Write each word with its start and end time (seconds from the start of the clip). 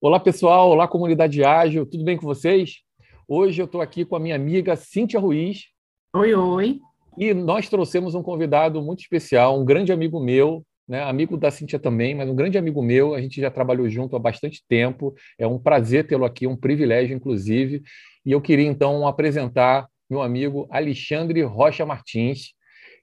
Olá, 0.00 0.20
pessoal. 0.20 0.70
Olá, 0.70 0.86
comunidade 0.86 1.42
ágil. 1.42 1.84
Tudo 1.84 2.04
bem 2.04 2.16
com 2.16 2.24
vocês? 2.24 2.82
Hoje 3.26 3.60
eu 3.60 3.64
estou 3.64 3.80
aqui 3.80 4.04
com 4.04 4.14
a 4.14 4.20
minha 4.20 4.36
amiga 4.36 4.76
Cíntia 4.76 5.18
Ruiz. 5.18 5.64
Oi, 6.14 6.32
oi. 6.32 6.78
E 7.18 7.34
nós 7.34 7.68
trouxemos 7.68 8.14
um 8.14 8.22
convidado 8.22 8.80
muito 8.80 9.00
especial, 9.00 9.60
um 9.60 9.64
grande 9.64 9.90
amigo 9.90 10.20
meu, 10.20 10.64
né? 10.88 11.02
amigo 11.02 11.36
da 11.36 11.50
Cíntia 11.50 11.80
também, 11.80 12.14
mas 12.14 12.28
um 12.28 12.36
grande 12.36 12.56
amigo 12.56 12.80
meu. 12.80 13.12
A 13.12 13.20
gente 13.20 13.40
já 13.40 13.50
trabalhou 13.50 13.88
junto 13.88 14.14
há 14.14 14.20
bastante 14.20 14.62
tempo. 14.68 15.12
É 15.36 15.48
um 15.48 15.58
prazer 15.58 16.06
tê-lo 16.06 16.24
aqui, 16.24 16.46
um 16.46 16.56
privilégio, 16.56 17.16
inclusive. 17.16 17.82
E 18.24 18.30
eu 18.30 18.40
queria, 18.40 18.68
então, 18.68 19.04
apresentar 19.04 19.88
meu 20.08 20.22
amigo 20.22 20.68
Alexandre 20.70 21.42
Rocha 21.42 21.84
Martins 21.84 22.52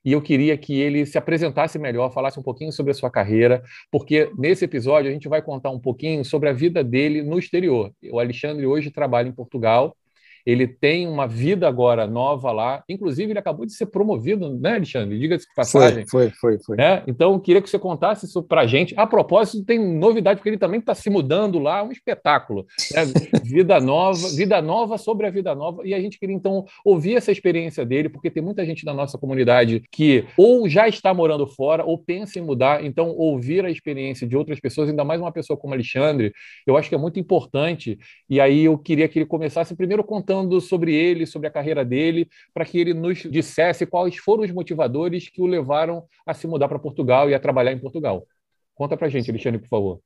e 0.06 0.12
eu 0.12 0.22
queria 0.22 0.56
que 0.56 0.78
ele 0.80 1.04
se 1.04 1.18
apresentasse 1.18 1.80
melhor, 1.80 2.12
falasse 2.12 2.38
um 2.38 2.42
pouquinho 2.42 2.70
sobre 2.70 2.92
a 2.92 2.94
sua 2.94 3.10
carreira, 3.10 3.60
porque 3.90 4.30
nesse 4.38 4.64
episódio 4.64 5.10
a 5.10 5.12
gente 5.12 5.28
vai 5.28 5.42
contar 5.42 5.70
um 5.70 5.80
pouquinho 5.80 6.24
sobre 6.24 6.48
a 6.48 6.52
vida 6.52 6.84
dele 6.84 7.24
no 7.24 7.36
exterior. 7.40 7.92
O 8.12 8.20
Alexandre 8.20 8.64
hoje 8.64 8.88
trabalha 8.88 9.28
em 9.28 9.32
Portugal 9.32 9.96
ele 10.46 10.68
tem 10.68 11.08
uma 11.08 11.26
vida 11.26 11.66
agora 11.66 12.06
nova 12.06 12.52
lá. 12.52 12.84
Inclusive, 12.88 13.32
ele 13.32 13.38
acabou 13.38 13.66
de 13.66 13.72
ser 13.72 13.86
promovido, 13.86 14.48
né, 14.48 14.76
Alexandre? 14.76 15.18
Diga-se 15.18 15.48
de 15.48 15.54
passagem. 15.54 16.06
Foi, 16.06 16.30
foi, 16.30 16.56
foi. 16.56 16.58
foi. 16.64 16.76
Né? 16.76 17.02
Então, 17.08 17.32
eu 17.32 17.40
queria 17.40 17.60
que 17.60 17.68
você 17.68 17.80
contasse 17.80 18.26
isso 18.26 18.40
para 18.44 18.60
a 18.60 18.66
gente. 18.66 18.94
A 18.96 19.08
propósito, 19.08 19.64
tem 19.64 19.76
novidade, 19.76 20.38
porque 20.38 20.50
ele 20.50 20.58
também 20.58 20.78
está 20.78 20.94
se 20.94 21.10
mudando 21.10 21.58
lá, 21.58 21.82
um 21.82 21.90
espetáculo. 21.90 22.64
Né? 22.94 23.02
vida 23.42 23.80
nova, 23.80 24.28
vida 24.36 24.62
nova 24.62 24.96
sobre 24.96 25.26
a 25.26 25.30
vida 25.30 25.52
nova. 25.52 25.82
E 25.84 25.92
a 25.92 26.00
gente 26.00 26.16
queria, 26.16 26.36
então, 26.36 26.64
ouvir 26.84 27.16
essa 27.16 27.32
experiência 27.32 27.84
dele, 27.84 28.08
porque 28.08 28.30
tem 28.30 28.42
muita 28.42 28.64
gente 28.64 28.84
da 28.84 28.94
nossa 28.94 29.18
comunidade 29.18 29.82
que 29.90 30.26
ou 30.36 30.68
já 30.68 30.86
está 30.86 31.12
morando 31.12 31.44
fora 31.48 31.84
ou 31.84 31.98
pensa 31.98 32.38
em 32.38 32.42
mudar. 32.42 32.84
Então, 32.84 33.08
ouvir 33.16 33.64
a 33.64 33.70
experiência 33.70 34.28
de 34.28 34.36
outras 34.36 34.60
pessoas, 34.60 34.88
ainda 34.88 35.04
mais 35.04 35.20
uma 35.20 35.32
pessoa 35.32 35.56
como 35.56 35.74
Alexandre, 35.74 36.32
eu 36.64 36.76
acho 36.76 36.88
que 36.88 36.94
é 36.94 36.98
muito 36.98 37.18
importante. 37.18 37.98
E 38.30 38.40
aí 38.40 38.64
eu 38.64 38.78
queria 38.78 39.08
que 39.08 39.18
ele 39.18 39.26
começasse 39.26 39.74
primeiro 39.74 40.04
contando 40.04 40.35
contando 40.36 40.60
sobre 40.60 40.94
ele, 40.94 41.26
sobre 41.26 41.48
a 41.48 41.50
carreira 41.50 41.84
dele, 41.84 42.28
para 42.52 42.64
que 42.64 42.78
ele 42.78 42.92
nos 42.92 43.18
dissesse 43.18 43.86
quais 43.86 44.16
foram 44.16 44.44
os 44.44 44.50
motivadores 44.50 45.28
que 45.28 45.40
o 45.40 45.46
levaram 45.46 46.04
a 46.26 46.34
se 46.34 46.46
mudar 46.46 46.68
para 46.68 46.78
Portugal 46.78 47.30
e 47.30 47.34
a 47.34 47.40
trabalhar 47.40 47.72
em 47.72 47.78
Portugal. 47.78 48.26
Conta 48.74 48.96
para 48.96 49.08
gente, 49.08 49.30
Alexandre, 49.30 49.60
por 49.60 49.68
favor. 49.68 50.00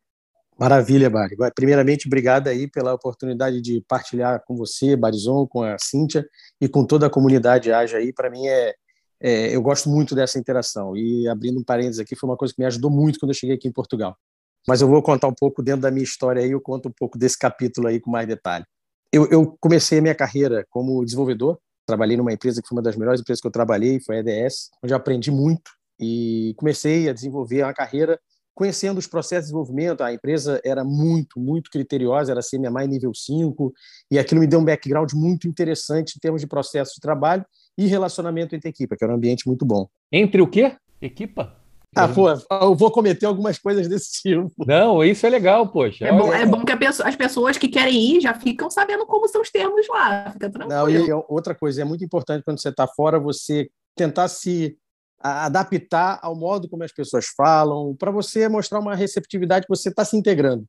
Maravilha, 0.58 1.08
Bari. 1.08 1.36
Primeiramente, 1.54 2.06
obrigado 2.06 2.48
aí 2.48 2.68
pela 2.68 2.92
oportunidade 2.92 3.60
de 3.60 3.82
partilhar 3.88 4.42
com 4.46 4.56
você, 4.56 4.94
Barizon, 4.94 5.46
com 5.46 5.62
a 5.62 5.76
Cíntia 5.80 6.24
e 6.60 6.68
com 6.68 6.84
toda 6.84 7.06
a 7.06 7.10
comunidade 7.10 7.72
Aja 7.72 7.96
aí. 7.96 8.12
Para 8.12 8.30
mim 8.30 8.46
é, 8.46 8.74
é, 9.20 9.56
eu 9.56 9.62
gosto 9.62 9.88
muito 9.88 10.14
dessa 10.14 10.38
interação. 10.38 10.94
E 10.96 11.26
abrindo 11.28 11.58
um 11.58 11.64
parênteses 11.64 11.98
aqui, 11.98 12.14
foi 12.14 12.28
uma 12.28 12.36
coisa 12.36 12.52
que 12.54 12.60
me 12.60 12.66
ajudou 12.66 12.90
muito 12.90 13.18
quando 13.18 13.30
eu 13.30 13.34
cheguei 13.34 13.56
aqui 13.56 13.68
em 13.68 13.72
Portugal. 13.72 14.16
Mas 14.68 14.82
eu 14.82 14.88
vou 14.88 15.02
contar 15.02 15.28
um 15.28 15.34
pouco 15.34 15.62
dentro 15.62 15.80
da 15.80 15.90
minha 15.90 16.04
história 16.04 16.42
aí, 16.42 16.50
eu 16.50 16.60
conto 16.60 16.90
um 16.90 16.92
pouco 16.92 17.18
desse 17.18 17.38
capítulo 17.38 17.88
aí 17.88 17.98
com 17.98 18.10
mais 18.10 18.28
detalhe 18.28 18.66
eu, 19.12 19.26
eu 19.30 19.56
comecei 19.60 19.98
a 19.98 20.02
minha 20.02 20.14
carreira 20.14 20.66
como 20.70 21.04
desenvolvedor. 21.04 21.58
Trabalhei 21.86 22.16
numa 22.16 22.32
empresa 22.32 22.62
que 22.62 22.68
foi 22.68 22.76
uma 22.76 22.82
das 22.82 22.96
melhores 22.96 23.20
empresas 23.20 23.40
que 23.40 23.46
eu 23.46 23.52
trabalhei, 23.52 24.00
foi 24.00 24.16
a 24.16 24.20
EDS, 24.20 24.70
onde 24.82 24.92
eu 24.92 24.96
aprendi 24.96 25.30
muito 25.30 25.70
e 25.98 26.54
comecei 26.56 27.08
a 27.08 27.12
desenvolver 27.12 27.62
uma 27.62 27.74
carreira 27.74 28.18
conhecendo 28.54 28.98
os 28.98 29.06
processos 29.06 29.46
de 29.46 29.52
desenvolvimento. 29.52 30.02
A 30.02 30.12
empresa 30.12 30.60
era 30.64 30.84
muito, 30.84 31.40
muito 31.40 31.70
criteriosa, 31.70 32.32
era 32.32 32.40
CMMI 32.42 32.86
nível 32.86 33.12
5, 33.14 33.72
e 34.10 34.18
aquilo 34.18 34.40
me 34.40 34.46
deu 34.46 34.60
um 34.60 34.64
background 34.64 35.12
muito 35.14 35.48
interessante 35.48 36.14
em 36.16 36.20
termos 36.20 36.40
de 36.40 36.46
processo 36.46 36.94
de 36.94 37.00
trabalho 37.00 37.44
e 37.76 37.86
relacionamento 37.86 38.54
entre 38.54 38.68
equipa, 38.68 38.96
que 38.96 39.04
era 39.04 39.12
um 39.12 39.16
ambiente 39.16 39.46
muito 39.46 39.64
bom. 39.64 39.88
Entre 40.12 40.40
o 40.40 40.46
quê? 40.46 40.76
Equipa? 41.00 41.59
Ah, 41.94 42.08
pô, 42.08 42.28
eu 42.30 42.74
vou 42.74 42.90
cometer 42.90 43.26
algumas 43.26 43.58
coisas 43.58 43.88
desse 43.88 44.22
tipo. 44.22 44.52
Não, 44.64 45.02
isso 45.02 45.26
é 45.26 45.30
legal, 45.30 45.66
poxa. 45.66 46.06
É 46.06 46.12
bom, 46.12 46.32
é 46.32 46.46
bom 46.46 46.64
que 46.64 46.76
pessoa, 46.76 47.08
as 47.08 47.16
pessoas 47.16 47.58
que 47.58 47.68
querem 47.68 48.16
ir 48.16 48.20
já 48.20 48.32
ficam 48.32 48.70
sabendo 48.70 49.04
como 49.06 49.26
são 49.26 49.42
os 49.42 49.50
termos 49.50 49.86
lá. 49.88 50.30
Fica 50.30 50.48
tranquilo. 50.50 50.80
Não, 50.80 50.88
e 50.88 51.12
outra 51.28 51.54
coisa, 51.54 51.82
é 51.82 51.84
muito 51.84 52.04
importante 52.04 52.44
quando 52.44 52.60
você 52.60 52.68
está 52.68 52.86
fora 52.86 53.18
você 53.18 53.68
tentar 53.96 54.28
se 54.28 54.76
adaptar 55.18 56.18
ao 56.22 56.34
modo 56.34 56.68
como 56.68 56.82
as 56.82 56.92
pessoas 56.92 57.26
falam, 57.36 57.94
para 57.94 58.10
você 58.10 58.48
mostrar 58.48 58.78
uma 58.78 58.94
receptividade 58.94 59.66
que 59.66 59.76
você 59.76 59.90
está 59.90 60.04
se 60.04 60.16
integrando. 60.16 60.64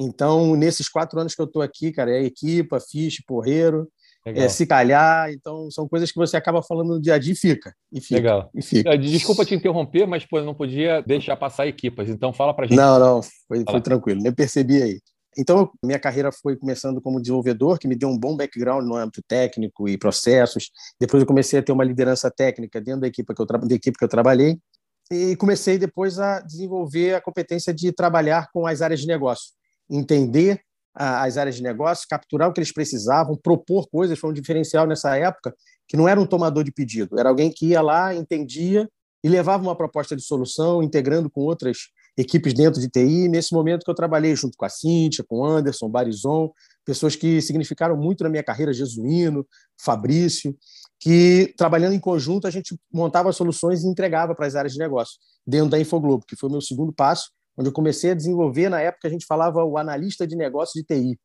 Então, 0.00 0.56
nesses 0.56 0.88
quatro 0.88 1.20
anos 1.20 1.34
que 1.34 1.40
eu 1.40 1.46
estou 1.46 1.62
aqui, 1.62 1.92
cara, 1.92 2.10
é 2.10 2.24
equipa, 2.24 2.80
fiche, 2.80 3.22
porreiro, 3.26 3.88
é, 4.24 4.48
se 4.48 4.66
calhar, 4.66 5.30
então 5.32 5.70
são 5.70 5.88
coisas 5.88 6.10
que 6.10 6.16
você 6.16 6.36
acaba 6.36 6.62
falando 6.62 6.94
no 6.94 7.00
dia 7.00 7.14
a 7.14 7.18
dia 7.18 7.32
e 7.32 7.36
fica. 7.36 7.74
E 7.92 8.00
fica 8.00 8.14
Legal. 8.14 8.50
E 8.54 8.62
fica. 8.62 8.96
Desculpa 8.96 9.44
te 9.44 9.54
interromper, 9.54 10.06
mas 10.06 10.24
pô, 10.24 10.40
não 10.40 10.54
podia 10.54 11.02
deixar 11.02 11.36
passar 11.36 11.66
equipas, 11.66 12.08
então 12.08 12.32
fala 12.32 12.54
para 12.54 12.66
gente. 12.66 12.76
Não, 12.76 12.98
não, 12.98 13.20
foi, 13.48 13.64
foi 13.68 13.80
tranquilo, 13.80 14.22
nem 14.22 14.32
percebi 14.32 14.82
aí. 14.82 15.00
Então, 15.36 15.70
minha 15.82 15.98
carreira 15.98 16.30
foi 16.30 16.56
começando 16.56 17.00
como 17.00 17.20
desenvolvedor, 17.20 17.78
que 17.78 17.88
me 17.88 17.96
deu 17.96 18.08
um 18.08 18.18
bom 18.18 18.36
background 18.36 18.86
no 18.86 18.96
âmbito 18.96 19.22
técnico 19.26 19.88
e 19.88 19.96
processos. 19.96 20.70
Depois 21.00 21.22
eu 21.22 21.26
comecei 21.26 21.58
a 21.58 21.62
ter 21.62 21.72
uma 21.72 21.84
liderança 21.84 22.30
técnica 22.30 22.80
dentro 22.80 23.00
da 23.00 23.06
equipe 23.06 23.34
que 23.34 23.40
eu, 23.40 23.46
da 23.46 23.74
equipe 23.74 23.98
que 23.98 24.04
eu 24.04 24.08
trabalhei. 24.08 24.58
E 25.10 25.34
comecei 25.36 25.78
depois 25.78 26.18
a 26.18 26.40
desenvolver 26.40 27.14
a 27.14 27.20
competência 27.20 27.72
de 27.72 27.90
trabalhar 27.92 28.50
com 28.52 28.66
as 28.66 28.82
áreas 28.82 29.00
de 29.00 29.06
negócio, 29.06 29.52
entender 29.90 30.60
as 30.94 31.36
áreas 31.36 31.56
de 31.56 31.62
negócio, 31.62 32.06
capturar 32.08 32.48
o 32.48 32.52
que 32.52 32.60
eles 32.60 32.72
precisavam, 32.72 33.36
propor 33.36 33.88
coisas, 33.88 34.18
foi 34.18 34.30
um 34.30 34.34
diferencial 34.34 34.86
nessa 34.86 35.16
época, 35.16 35.54
que 35.88 35.96
não 35.96 36.08
era 36.08 36.20
um 36.20 36.26
tomador 36.26 36.64
de 36.64 36.72
pedido, 36.72 37.18
era 37.18 37.28
alguém 37.28 37.50
que 37.50 37.66
ia 37.68 37.80
lá, 37.80 38.14
entendia 38.14 38.88
e 39.24 39.28
levava 39.28 39.62
uma 39.62 39.76
proposta 39.76 40.16
de 40.16 40.22
solução, 40.22 40.82
integrando 40.82 41.30
com 41.30 41.42
outras 41.42 41.78
equipes 42.16 42.52
dentro 42.52 42.80
de 42.80 42.88
TI. 42.88 43.28
Nesse 43.28 43.54
momento 43.54 43.84
que 43.84 43.90
eu 43.90 43.94
trabalhei 43.94 44.34
junto 44.34 44.56
com 44.56 44.64
a 44.64 44.68
Cíntia, 44.68 45.24
com 45.26 45.38
o 45.38 45.44
Anderson, 45.44 45.88
Barizon, 45.88 46.50
pessoas 46.84 47.14
que 47.14 47.40
significaram 47.40 47.96
muito 47.96 48.24
na 48.24 48.30
minha 48.30 48.42
carreira, 48.42 48.72
Jesuíno, 48.72 49.46
Fabrício, 49.80 50.56
que 50.98 51.54
trabalhando 51.56 51.94
em 51.94 52.00
conjunto 52.00 52.46
a 52.46 52.50
gente 52.50 52.76
montava 52.92 53.32
soluções 53.32 53.84
e 53.84 53.88
entregava 53.88 54.34
para 54.34 54.46
as 54.46 54.54
áreas 54.54 54.72
de 54.72 54.78
negócio 54.78 55.18
dentro 55.46 55.70
da 55.70 55.80
Infoglobo, 55.80 56.24
que 56.26 56.36
foi 56.36 56.48
o 56.48 56.52
meu 56.52 56.60
segundo 56.60 56.92
passo 56.92 57.30
onde 57.56 57.68
eu 57.68 57.72
comecei 57.72 58.10
a 58.10 58.14
desenvolver, 58.14 58.68
na 58.68 58.80
época 58.80 59.08
a 59.08 59.10
gente 59.10 59.26
falava 59.26 59.64
o 59.64 59.76
analista 59.78 60.26
de 60.26 60.36
negócio 60.36 60.80
de 60.80 60.86
TI, 60.86 61.18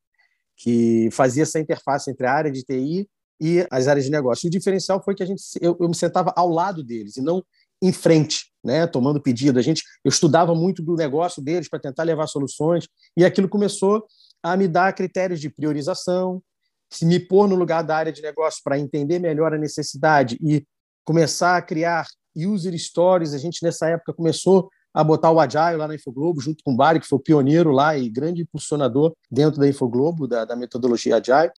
que 0.55 1.09
fazia 1.11 1.43
essa 1.43 1.59
interface 1.59 2.09
entre 2.09 2.25
a 2.25 2.33
área 2.33 2.51
de 2.51 2.63
TI 2.63 3.07
e 3.39 3.65
as 3.69 3.87
áreas 3.87 4.05
de 4.05 4.11
negócio. 4.11 4.45
E 4.45 4.49
o 4.49 4.51
diferencial 4.51 5.01
foi 5.03 5.15
que 5.15 5.23
a 5.23 5.25
gente, 5.25 5.41
eu, 5.61 5.77
eu 5.79 5.87
me 5.87 5.95
sentava 5.95 6.33
ao 6.35 6.49
lado 6.49 6.83
deles 6.83 7.17
e 7.17 7.21
não 7.21 7.43
em 7.81 7.93
frente, 7.93 8.51
né, 8.63 8.87
tomando 8.87 9.21
pedido. 9.21 9.59
A 9.59 9.61
gente, 9.61 9.83
eu 10.03 10.09
estudava 10.09 10.55
muito 10.55 10.81
do 10.81 10.95
negócio 10.95 11.41
deles 11.41 11.69
para 11.69 11.79
tentar 11.79 12.03
levar 12.03 12.27
soluções 12.27 12.87
e 13.15 13.23
aquilo 13.23 13.47
começou 13.47 14.05
a 14.41 14.57
me 14.57 14.67
dar 14.67 14.93
critérios 14.93 15.39
de 15.39 15.49
priorização, 15.49 16.41
se 16.89 17.05
me 17.05 17.19
pôr 17.19 17.47
no 17.47 17.55
lugar 17.55 17.83
da 17.83 17.95
área 17.95 18.11
de 18.11 18.21
negócio 18.21 18.61
para 18.63 18.79
entender 18.79 19.19
melhor 19.19 19.53
a 19.53 19.57
necessidade 19.57 20.37
e 20.41 20.65
começar 21.03 21.57
a 21.57 21.61
criar 21.61 22.07
user 22.35 22.77
stories. 22.77 23.33
A 23.33 23.37
gente 23.37 23.63
nessa 23.63 23.89
época 23.89 24.13
começou 24.13 24.69
a 24.97 25.03
botar 25.03 25.29
o 25.29 25.39
Agile 25.39 25.77
lá 25.77 25.87
na 25.87 25.93
Infoglobo, 25.93 26.41
junto 26.41 26.63
com 26.63 26.73
o 26.73 26.75
Bari, 26.75 26.99
que 26.99 27.05
foi 27.05 27.19
o 27.19 27.21
pioneiro 27.21 27.69
lá 27.69 27.95
e 27.95 28.09
grande 28.09 28.41
impulsionador 28.41 29.13
dentro 29.29 29.59
da 29.59 29.67
Infoglobo, 29.67 30.27
da, 30.27 30.43
da 30.43 30.55
metodologia 30.55 31.17
Agile. 31.17 31.51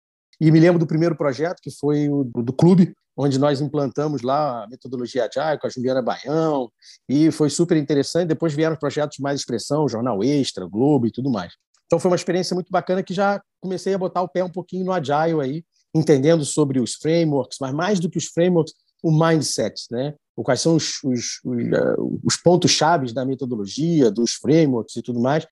E 0.42 0.50
me 0.50 0.60
lembro 0.60 0.80
do 0.80 0.88
primeiro 0.88 1.16
projeto, 1.16 1.60
que 1.62 1.70
foi 1.70 2.10
o 2.10 2.24
do, 2.24 2.42
do 2.42 2.52
clube, 2.52 2.96
onde 3.16 3.38
nós 3.38 3.62
implantamos 3.62 4.24
lá 4.24 4.64
a 4.64 4.68
metodologia 4.68 5.30
Agile 5.32 5.60
com 5.60 5.68
a 5.68 5.70
Juliana 5.70 6.02
Baião, 6.02 6.68
e 7.08 7.30
foi 7.30 7.52
super 7.52 7.78
interessante. 7.78 8.30
Depois 8.30 8.56
vieram 8.56 8.76
projetos 8.76 9.20
mais 9.20 9.40
expressão, 9.40 9.88
Jornal 9.88 10.24
Extra, 10.24 10.66
Globo 10.66 11.06
e 11.06 11.12
tudo 11.12 11.30
mais. 11.30 11.54
Então 11.86 12.00
foi 12.00 12.10
uma 12.10 12.18
experiência 12.18 12.56
muito 12.56 12.72
bacana 12.72 13.04
que 13.04 13.14
já 13.14 13.40
comecei 13.62 13.94
a 13.94 14.00
botar 14.00 14.24
o 14.24 14.28
pé 14.28 14.44
um 14.44 14.50
pouquinho 14.50 14.84
no 14.84 14.92
Agile 14.92 15.42
aí, 15.42 15.64
entendendo 15.94 16.44
sobre 16.44 16.80
os 16.80 16.96
frameworks, 16.96 17.60
mas 17.62 17.72
mais 17.72 18.00
do 18.00 18.10
que 18.10 18.18
os 18.18 18.26
frameworks, 18.26 18.74
o 19.04 19.12
mindset, 19.12 19.84
né? 19.92 20.16
Quais 20.44 20.62
são 20.62 20.76
os, 20.76 21.04
os, 21.04 21.40
os, 21.44 21.64
eh, 21.66 21.96
os 22.24 22.38
pontos 22.38 22.72
chaves 22.72 23.12
da 23.12 23.26
metodologia, 23.26 24.12
dos 24.12 24.34
frameworks 24.34 24.96
e 24.96 25.02
tudo 25.02 25.20
mais. 25.20 25.46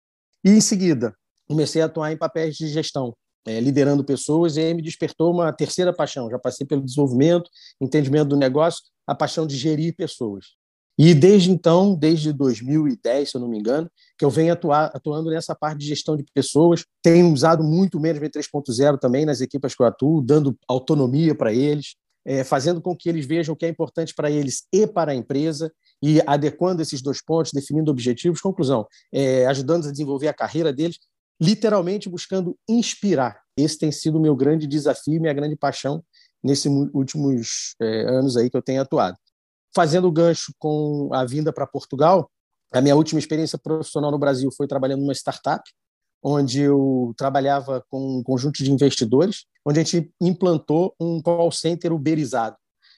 E, 0.44 0.50
em 0.50 0.62
seguida, 0.62 1.16
comecei 1.48 1.82
a 1.82 1.86
atuar 1.86 2.12
em 2.12 2.18
papéis 2.18 2.56
de 2.56 2.68
gestão, 2.68 3.16
é, 3.48 3.60
liderando 3.60 4.04
pessoas, 4.04 4.58
e 4.58 4.62
aí 4.62 4.74
me 4.74 4.82
despertou 4.82 5.34
uma 5.34 5.52
terceira 5.52 5.94
paixão. 5.94 6.30
Já 6.30 6.38
passei 6.38 6.66
pelo 6.66 6.84
desenvolvimento, 6.84 7.50
entendimento 7.82 8.30
do 8.30 8.38
negócio, 8.38 8.84
a 9.08 9.16
paixão 9.16 9.46
de 9.46 9.58
gerir 9.58 9.96
pessoas. 9.96 10.46
E 10.98 11.14
desde 11.14 11.52
então, 11.52 11.94
desde 11.94 12.32
2010, 12.32 13.30
se 13.30 13.36
eu 13.36 13.42
não 13.42 13.50
me 13.50 13.60
engano, 13.60 13.90
que 14.18 14.24
eu 14.24 14.30
venho 14.30 14.54
atuar, 14.54 14.92
atuando 14.94 15.30
nessa 15.30 15.54
parte 15.54 15.80
de 15.80 15.88
gestão 15.88 16.16
de 16.16 16.24
pessoas. 16.34 16.86
Tenho 17.04 17.32
usado 17.34 17.64
muito 17.64 17.98
o 17.98 18.02
Management 18.02 18.30
3.0 18.30 18.98
também 18.98 19.26
nas 19.26 19.42
equipas 19.42 19.76
que 19.76 19.82
eu 19.82 19.86
atuo, 19.86 20.22
dando 20.22 20.58
autonomia 20.68 21.36
para 21.36 21.54
eles, 21.54 21.96
é, 22.26 22.44
fazendo 22.44 22.82
com 22.82 22.96
que 22.96 23.08
eles 23.08 23.26
vejam 23.26 23.54
o 23.54 23.58
que 23.58 23.66
é 23.66 23.70
importante 23.70 24.14
para 24.14 24.32
eles 24.32 24.64
e 24.74 24.88
para 24.88 25.12
a 25.12 25.16
empresa 25.16 25.72
e 26.02 26.22
adequando 26.26 26.82
esses 26.82 27.02
dois 27.02 27.24
pontos, 27.24 27.52
definindo 27.54 27.92
objetivos. 27.92 28.42
Conclusão, 28.42 28.88
é, 29.14 29.46
ajudando 29.46 29.88
a 29.88 29.92
desenvolver 29.92 30.28
a 30.28 30.34
carreira 30.34 30.74
deles, 30.74 30.98
literalmente 31.40 32.10
buscando 32.10 32.58
inspirar. 32.68 33.40
Esse 33.58 33.78
tem 33.78 33.92
sido 33.92 34.18
o 34.18 34.22
meu 34.22 34.36
grande 34.36 34.68
desafio, 34.68 35.22
minha 35.22 35.34
grande 35.34 35.56
paixão 35.56 36.04
nesses 36.44 36.72
últimos 36.94 37.76
é, 37.82 38.02
anos 38.10 38.38
aí 38.38 38.50
que 38.50 38.58
eu 38.58 38.62
tenho 38.62 38.82
atuado. 38.82 39.18
Fazendo 39.76 40.08
o 40.08 40.12
gancho 40.12 40.54
com 40.58 41.10
a 41.14 41.26
vinda 41.26 41.52
para 41.52 41.68
Portugal, 41.68 42.30
a 42.72 42.82
minha 42.82 42.96
última 42.96 43.20
experiência 43.20 43.58
profissional 43.58 44.12
no 44.12 44.20
Brasil 44.20 44.50
foi 44.56 44.68
trabalhando 44.68 45.02
numa 45.02 45.14
startup, 45.14 45.64
onde 46.28 46.60
eu 46.60 47.14
trabalhava 47.16 47.86
com 47.88 48.18
um 48.18 48.24
conjunto 48.24 48.64
de 48.64 48.72
investidores, 48.72 49.46
onde 49.64 49.80
a 49.80 49.84
gente 49.84 50.12
implantou 50.20 50.96
um 51.00 51.22
call 51.22 51.52
center 51.52 51.94
uberizado, 51.94 52.56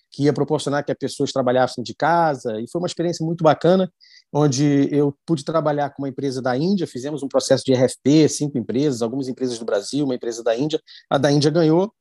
que 0.09 0.23
ia 0.23 0.31
proporcionar 0.31 0.85
que 0.85 0.93
as 0.93 0.97
pessoas 0.97 1.33
trabalhassem 1.33 1.83
de 1.83 1.93
casa, 1.93 2.57
e 2.61 2.69
foi 2.71 2.79
uma 2.79 2.87
experiência 2.87 3.25
muito 3.25 3.43
bacana, 3.43 3.91
onde 4.31 4.87
eu 4.95 5.13
pude 5.25 5.43
trabalhar 5.43 5.89
com 5.89 6.03
uma 6.03 6.09
empresa 6.09 6.41
da 6.41 6.55
Índia, 6.55 6.87
fizemos 6.87 7.21
um 7.21 7.27
processo 7.27 7.65
de 7.65 7.73
RFP, 7.73 8.29
cinco 8.29 8.57
empresas, 8.57 9.01
algumas 9.01 9.27
empresas 9.27 9.59
do 9.59 9.65
Brasil, 9.65 10.05
uma 10.05 10.15
empresa 10.15 10.41
da 10.41 10.55
Índia, 10.55 10.81
a 11.09 11.17
da 11.17 11.29
Índia 11.29 11.51
ganhou, 11.51 11.91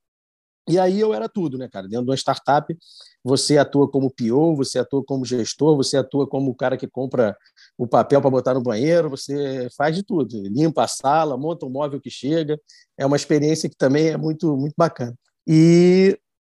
e 0.69 0.79
aí 0.79 1.01
eu 1.01 1.13
era 1.13 1.29
tudo, 1.29 1.59
né, 1.59 1.69
cara? 1.69 1.89
Dentro 1.89 2.05
de 2.05 2.11
uma 2.11 2.17
startup, 2.17 2.77
você 3.23 3.59
atua 3.59 3.89
como 3.89 4.11
PO, 4.11 4.55
você 4.57 4.79
atua 4.79 5.03
como 5.05 5.25
gestor, 5.25 5.77
você 5.77 5.97
atua 5.97 6.27
como 6.27 6.51
o 6.51 6.55
cara 6.55 6.77
que 6.77 6.89
compra 6.89 7.37
o 7.79 7.87
papel 7.87 8.21
para 8.21 8.31
botar 8.31 8.55
no 8.55 8.63
banheiro, 8.63 9.11
você 9.11 9.69
faz 9.77 9.95
de 9.95 10.03
tudo, 10.03 10.43
limpa 10.49 10.85
a 10.85 10.89
sala, 10.89 11.37
monta 11.37 11.67
o 11.67 11.71
móvel 11.71 12.01
que 12.01 12.11
chega. 12.11 12.59
É 12.97 13.05
uma 13.05 13.17
experiência 13.17 13.69
que 13.69 13.77
também 13.77 14.09
é 14.09 14.17
muito 14.17 14.57
muito 14.57 14.75
bacana. 14.77 15.15
E 15.47 16.19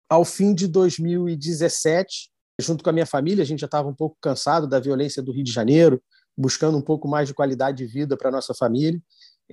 ao 0.10 0.24
fim 0.24 0.54
de 0.54 0.68
2017, 0.68 2.30
junto 2.60 2.84
com 2.84 2.90
a 2.90 2.94
minha 2.94 3.06
família, 3.06 3.44
a 3.44 3.46
gente 3.46 3.60
já 3.60 3.66
estava 3.66 3.88
um 3.88 3.94
pouco 3.94 4.18
cansado 4.22 4.68
da 4.68 4.80
violência 4.80 5.22
do 5.22 5.32
Rio 5.32 5.44
de 5.44 5.52
Janeiro, 5.52 6.02
buscando 6.38 6.78
um 6.78 6.82
pouco 6.82 7.08
mais 7.08 7.28
de 7.28 7.34
qualidade 7.34 7.78
de 7.78 7.86
vida 7.86 8.16
para 8.16 8.32
nossa 8.32 8.54
família. 8.54 9.02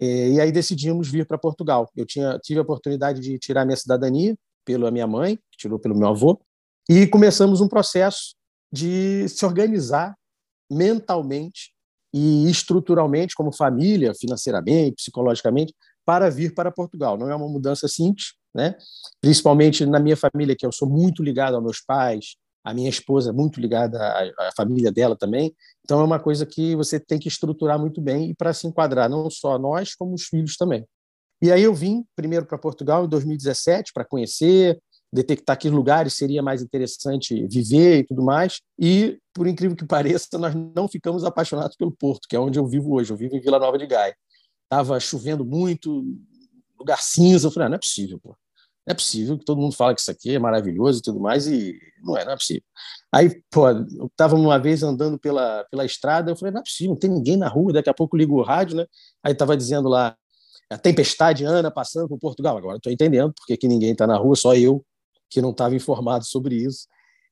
É, 0.01 0.29
e 0.31 0.41
aí 0.41 0.53
decidimos 0.53 1.09
vir 1.09 1.27
para 1.27 1.39
Portugal. 1.39 1.91
Eu 1.97 2.05
tinha, 2.05 2.39
tive 2.43 2.59
a 2.59 2.63
oportunidade 2.63 3.21
de 3.21 3.39
tirar 3.39 3.65
minha 3.65 3.77
cidadania 3.77 4.37
pela 4.65 4.91
minha 4.91 5.07
mãe, 5.07 5.37
que 5.37 5.59
tirou 5.59 5.79
pelo 5.79 5.97
meu 5.97 6.09
avô, 6.09 6.41
e 6.89 7.07
começamos 7.07 7.61
um 7.61 7.69
processo 7.69 8.35
de 8.73 9.29
se 9.29 9.45
organizar 9.45 10.15
mentalmente 10.71 11.73
e 12.13 12.49
estruturalmente, 12.49 13.35
como 13.35 13.53
família, 13.53 14.15
financeiramente, 14.15 14.97
psicologicamente, 14.97 15.75
para 16.05 16.31
vir 16.31 16.55
para 16.55 16.71
Portugal. 16.71 17.19
Não 17.19 17.31
é 17.31 17.35
uma 17.35 17.49
mudança 17.49 17.89
simples, 17.89 18.35
né? 18.55 18.77
principalmente 19.21 19.85
na 19.85 19.99
minha 19.99 20.17
família, 20.17 20.55
que 20.57 20.65
eu 20.65 20.73
sou 20.73 20.89
muito 20.89 21.23
ligado 21.23 21.55
aos 21.55 21.65
meus 21.65 21.81
pais, 21.81 22.37
a 22.65 22.73
minha 22.73 22.89
esposa 22.89 23.31
é 23.31 23.33
muito 23.33 23.61
ligada 23.61 23.99
à, 24.01 24.23
à, 24.23 24.51
família 24.57 24.91
dela 24.91 25.15
também. 25.15 25.55
Então 25.85 26.01
é 26.01 26.05
uma 26.05 26.19
coisa 26.19 26.47
que 26.47 26.75
você 26.75 26.99
tem 26.99 27.19
que 27.19 27.29
estruturar 27.29 27.79
muito 27.79 28.01
bem 28.01 28.31
e 28.31 28.35
para 28.35 28.55
se 28.55 28.67
enquadrar 28.67 29.09
não 29.11 29.29
só 29.29 29.59
nós 29.59 29.95
como 29.95 30.15
os 30.15 30.25
filhos 30.25 30.57
também. 30.57 30.87
E 31.43 31.53
aí 31.53 31.63
eu 31.63 31.75
vim 31.75 32.05
primeiro 32.17 32.47
para 32.47 32.57
Portugal 32.57 33.05
em 33.05 33.09
2017 33.09 33.93
para 33.93 34.05
conhecer, 34.05 34.81
detectar 35.13 35.59
que 35.59 35.69
lugares 35.69 36.15
seria 36.15 36.43
mais 36.43 36.63
interessante 36.63 37.47
viver 37.49 37.99
e 37.99 38.05
tudo 38.05 38.23
mais. 38.23 38.61
E 38.79 39.19
por 39.35 39.47
incrível 39.47 39.77
que 39.77 39.85
pareça, 39.85 40.39
nós 40.39 40.55
não 40.55 40.89
ficamos 40.89 41.25
apaixonados 41.25 41.77
pelo 41.77 41.93
Porto, 41.93 42.29
que 42.29 42.37
é 42.37 42.41
onde 42.41 42.59
eu 42.59 42.67
vivo 42.67 42.95
hoje. 42.95 43.13
Eu 43.13 43.17
vivo 43.17 43.37
em 43.37 43.41
Vila 43.41 43.59
Nova 43.59 43.77
de 43.77 43.87
Gaia. 43.87 44.17
Tava 44.69 44.99
chovendo 45.01 45.45
muito, 45.45 46.05
lugar 46.79 47.03
cinza. 47.03 47.49
Eu 47.49 47.51
falei, 47.51 47.67
ah, 47.67 47.69
não 47.71 47.77
é 47.77 47.81
possível, 47.81 48.19
pô 48.21 48.37
não 48.87 48.93
é 48.93 48.95
possível 48.95 49.39
que 49.39 49.45
todo 49.45 49.61
mundo 49.61 49.75
fala 49.75 49.95
que 49.95 50.01
isso 50.01 50.11
aqui 50.11 50.35
é 50.35 50.39
maravilhoso 50.39 50.99
e 50.99 51.03
tudo 51.03 51.19
mais, 51.19 51.47
e 51.47 51.79
não 52.03 52.17
é, 52.17 52.25
não 52.25 52.33
é 52.33 52.37
possível. 52.37 52.63
Aí, 53.11 53.43
pô, 53.51 53.69
eu 53.71 54.07
estava 54.07 54.37
uma 54.37 54.59
vez 54.59 54.83
andando 54.83 55.19
pela, 55.19 55.65
pela 55.71 55.87
estrada, 55.87 56.31
eu 56.31 56.37
falei, 56.37 56.53
não 56.53 56.61
é 56.61 56.65
possível, 56.65 56.91
não 56.91 56.99
tem 56.99 57.11
ninguém 57.11 57.37
na 57.37 57.49
rua, 57.49 57.73
daqui 57.73 57.89
a 57.89 57.95
pouco 57.95 58.17
ligo 58.17 58.39
o 58.39 58.43
rádio, 58.43 58.77
né? 58.77 58.87
Aí 59.23 59.33
estava 59.33 59.57
dizendo 59.57 59.89
lá, 59.89 60.15
a 60.71 60.77
tempestade 60.77 61.45
Ana 61.45 61.71
passando 61.71 62.09
por 62.09 62.19
Portugal. 62.19 62.57
Agora 62.59 62.77
estou 62.77 62.93
entendendo 62.93 63.33
porque 63.35 63.57
que 63.57 63.69
ninguém 63.69 63.93
está 63.93 64.07
na 64.07 64.17
rua, 64.17 64.37
só 64.37 64.55
eu 64.55 64.85
que 65.31 65.41
não 65.41 65.51
estava 65.51 65.75
informado 65.75 66.25
sobre 66.25 66.57
isso. 66.57 66.87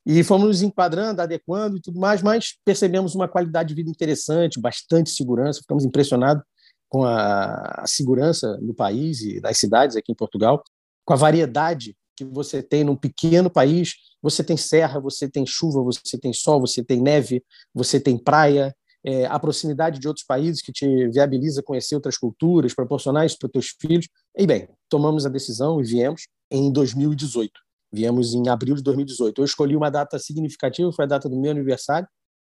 E 0.05 0.23
fomos 0.25 0.49
nos 0.49 0.63
enquadrando, 0.63 1.23
adequando 1.23 1.77
e 1.77 1.81
tudo 1.81 2.01
mais, 2.01 2.23
mas 2.23 2.57
percebemos 2.65 3.15
uma 3.15 3.29
qualidade 3.29 3.69
de 3.69 3.75
vida 3.75 3.91
interessante, 3.91 4.61
bastante 4.61 5.11
segurança, 5.11 5.61
ficamos 5.61 5.85
impressionados 5.85 6.43
com 6.89 7.05
a, 7.05 7.85
segurança 7.87 8.59
no 8.61 8.75
país 8.75 9.21
e 9.23 9.41
nas 9.41 9.57
cidades 9.59 9.97
aqui 9.97 10.13
em 10.13 10.17
Portugal 10.17 10.63
com 11.05 11.15
a 11.15 11.17
variedade 11.17 11.97
que 12.17 12.25
você 12.25 12.63
tem 12.63 12.85
num 12.85 12.97
pequeno 12.97 13.51
país. 13.51 13.95
Você 14.21 14.45
tem 14.45 14.57
serra, 14.57 15.01
você 15.01 15.29
tem 15.29 15.45
chuva, 15.47 15.83
você 15.83 16.19
tem 16.19 16.33
sol, 16.33 16.61
você 16.61 16.85
tem 16.85 17.01
neve, 17.01 17.43
você 17.75 17.99
tem 17.99 18.17
praia, 18.17 18.75
é, 19.05 19.27
a 19.27 19.39
proximidade 19.39 19.99
de 19.99 20.07
outros 20.07 20.25
países 20.25 20.63
que 20.63 20.71
te 20.71 21.09
viabiliza 21.09 21.63
conhecer 21.63 21.95
outras 21.95 22.17
culturas, 22.17 22.75
proporcionar 22.75 23.27
isso 23.27 23.39
para 23.39 23.47
os 23.47 23.53
teus 23.53 23.77
filhos. 23.81 24.09
E 24.37 24.47
bem, 24.47 24.69
tomamos 24.89 25.27
a 25.27 25.29
decisão 25.29 25.81
e 25.81 25.85
viemos 25.85 26.27
em 26.51 26.71
2018. 26.71 27.51
Viemos 27.93 28.35
em 28.35 28.49
abril 28.49 28.75
de 28.75 28.83
2018. 28.83 29.41
Eu 29.41 29.45
escolhi 29.45 29.77
uma 29.77 29.91
data 29.91 30.19
significativa, 30.19 30.91
foi 30.93 31.05
a 31.05 31.09
data 31.09 31.29
do 31.29 31.39
meu 31.39 31.51
aniversário, 31.51 32.09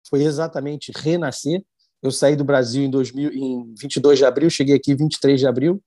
foi 0.08 0.22
exatamente 0.22 0.92
renascer. 0.94 1.62
Eu 2.02 2.10
saí 2.10 2.36
do 2.36 2.44
Brasil 2.44 2.82
em, 2.84 2.90
2000, 2.90 3.32
em 3.32 3.74
22 3.80 4.18
de 4.18 4.24
abril, 4.24 4.50
cheguei 4.50 4.74
aqui 4.74 4.94
23 4.94 5.40
de 5.40 5.46
abril, 5.46 5.82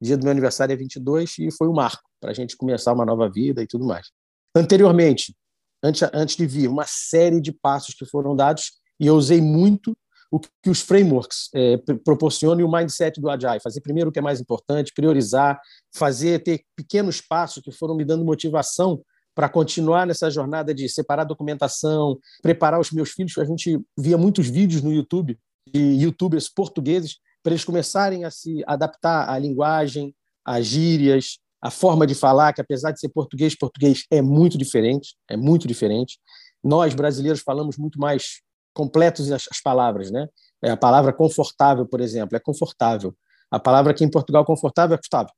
dia 0.00 0.16
do 0.16 0.22
meu 0.24 0.30
aniversário 0.30 0.72
é 0.72 0.76
22 0.76 1.38
e 1.38 1.50
foi 1.50 1.68
o 1.68 1.70
um 1.70 1.74
marco 1.74 2.02
para 2.20 2.30
a 2.30 2.34
gente 2.34 2.56
começar 2.56 2.92
uma 2.92 3.04
nova 3.04 3.28
vida 3.28 3.62
e 3.62 3.66
tudo 3.66 3.84
mais. 3.84 4.08
Anteriormente, 4.54 5.34
antes, 5.82 6.08
antes 6.12 6.36
de 6.36 6.46
vir, 6.46 6.68
uma 6.68 6.86
série 6.86 7.40
de 7.40 7.52
passos 7.52 7.94
que 7.94 8.04
foram 8.04 8.34
dados 8.34 8.72
e 8.98 9.06
eu 9.06 9.14
usei 9.14 9.40
muito 9.40 9.96
o 10.30 10.38
que 10.38 10.70
os 10.70 10.80
frameworks 10.80 11.48
é, 11.54 11.76
proporcionam 12.04 12.60
e 12.60 12.64
o 12.64 12.70
mindset 12.70 13.20
do 13.20 13.28
Agile. 13.28 13.60
Fazer 13.60 13.80
primeiro 13.80 14.10
o 14.10 14.12
que 14.12 14.20
é 14.20 14.22
mais 14.22 14.40
importante, 14.40 14.92
priorizar, 14.94 15.60
fazer, 15.92 16.42
ter 16.42 16.62
pequenos 16.76 17.20
passos 17.20 17.62
que 17.62 17.72
foram 17.72 17.96
me 17.96 18.04
dando 18.04 18.24
motivação 18.24 19.02
para 19.34 19.48
continuar 19.48 20.06
nessa 20.06 20.30
jornada 20.30 20.72
de 20.72 20.88
separar 20.88 21.24
documentação, 21.24 22.18
preparar 22.42 22.78
os 22.78 22.92
meus 22.92 23.10
filhos. 23.10 23.36
A 23.38 23.44
gente 23.44 23.80
via 23.98 24.16
muitos 24.16 24.48
vídeos 24.48 24.82
no 24.82 24.92
YouTube 24.92 25.38
de 25.66 25.80
youtubers 25.80 26.48
portugueses 26.48 27.18
para 27.42 27.52
eles 27.52 27.64
começarem 27.64 28.24
a 28.24 28.30
se 28.30 28.62
adaptar 28.66 29.28
à 29.28 29.38
linguagem, 29.38 30.14
às 30.44 30.66
gírias, 30.66 31.38
à 31.60 31.70
forma 31.70 32.06
de 32.06 32.14
falar, 32.14 32.52
que 32.52 32.60
apesar 32.60 32.90
de 32.92 33.00
ser 33.00 33.08
português, 33.08 33.56
português 33.56 34.04
é 34.10 34.22
muito 34.22 34.56
diferente, 34.56 35.14
é 35.28 35.36
muito 35.36 35.66
diferente. 35.66 36.18
Nós, 36.62 36.94
brasileiros, 36.94 37.40
falamos 37.40 37.76
muito 37.76 37.98
mais 37.98 38.40
completos 38.74 39.30
as, 39.30 39.46
as 39.50 39.60
palavras, 39.60 40.10
né? 40.10 40.28
É, 40.62 40.70
a 40.70 40.76
palavra 40.76 41.12
confortável, 41.12 41.86
por 41.86 42.00
exemplo, 42.00 42.36
é 42.36 42.40
confortável. 42.40 43.14
A 43.50 43.58
palavra 43.58 43.92
aqui 43.92 44.04
em 44.04 44.10
Portugal, 44.10 44.44
confortável, 44.44 44.94
é 44.94 44.98
confortável. 44.98 45.32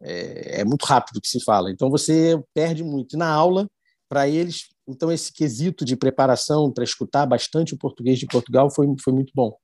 É, 0.00 0.60
é 0.60 0.64
muito 0.64 0.84
rápido 0.84 1.20
que 1.20 1.28
se 1.28 1.42
fala. 1.42 1.70
Então, 1.70 1.90
você 1.90 2.40
perde 2.54 2.84
muito. 2.84 3.16
Na 3.16 3.28
aula, 3.28 3.68
para 4.08 4.28
eles, 4.28 4.68
então, 4.86 5.10
esse 5.10 5.32
quesito 5.32 5.84
de 5.84 5.96
preparação 5.96 6.72
para 6.72 6.84
escutar 6.84 7.26
bastante 7.26 7.74
o 7.74 7.78
português 7.78 8.18
de 8.18 8.26
Portugal 8.26 8.70
foi, 8.70 8.86
foi 9.02 9.12
muito 9.12 9.32
bom. 9.34 9.56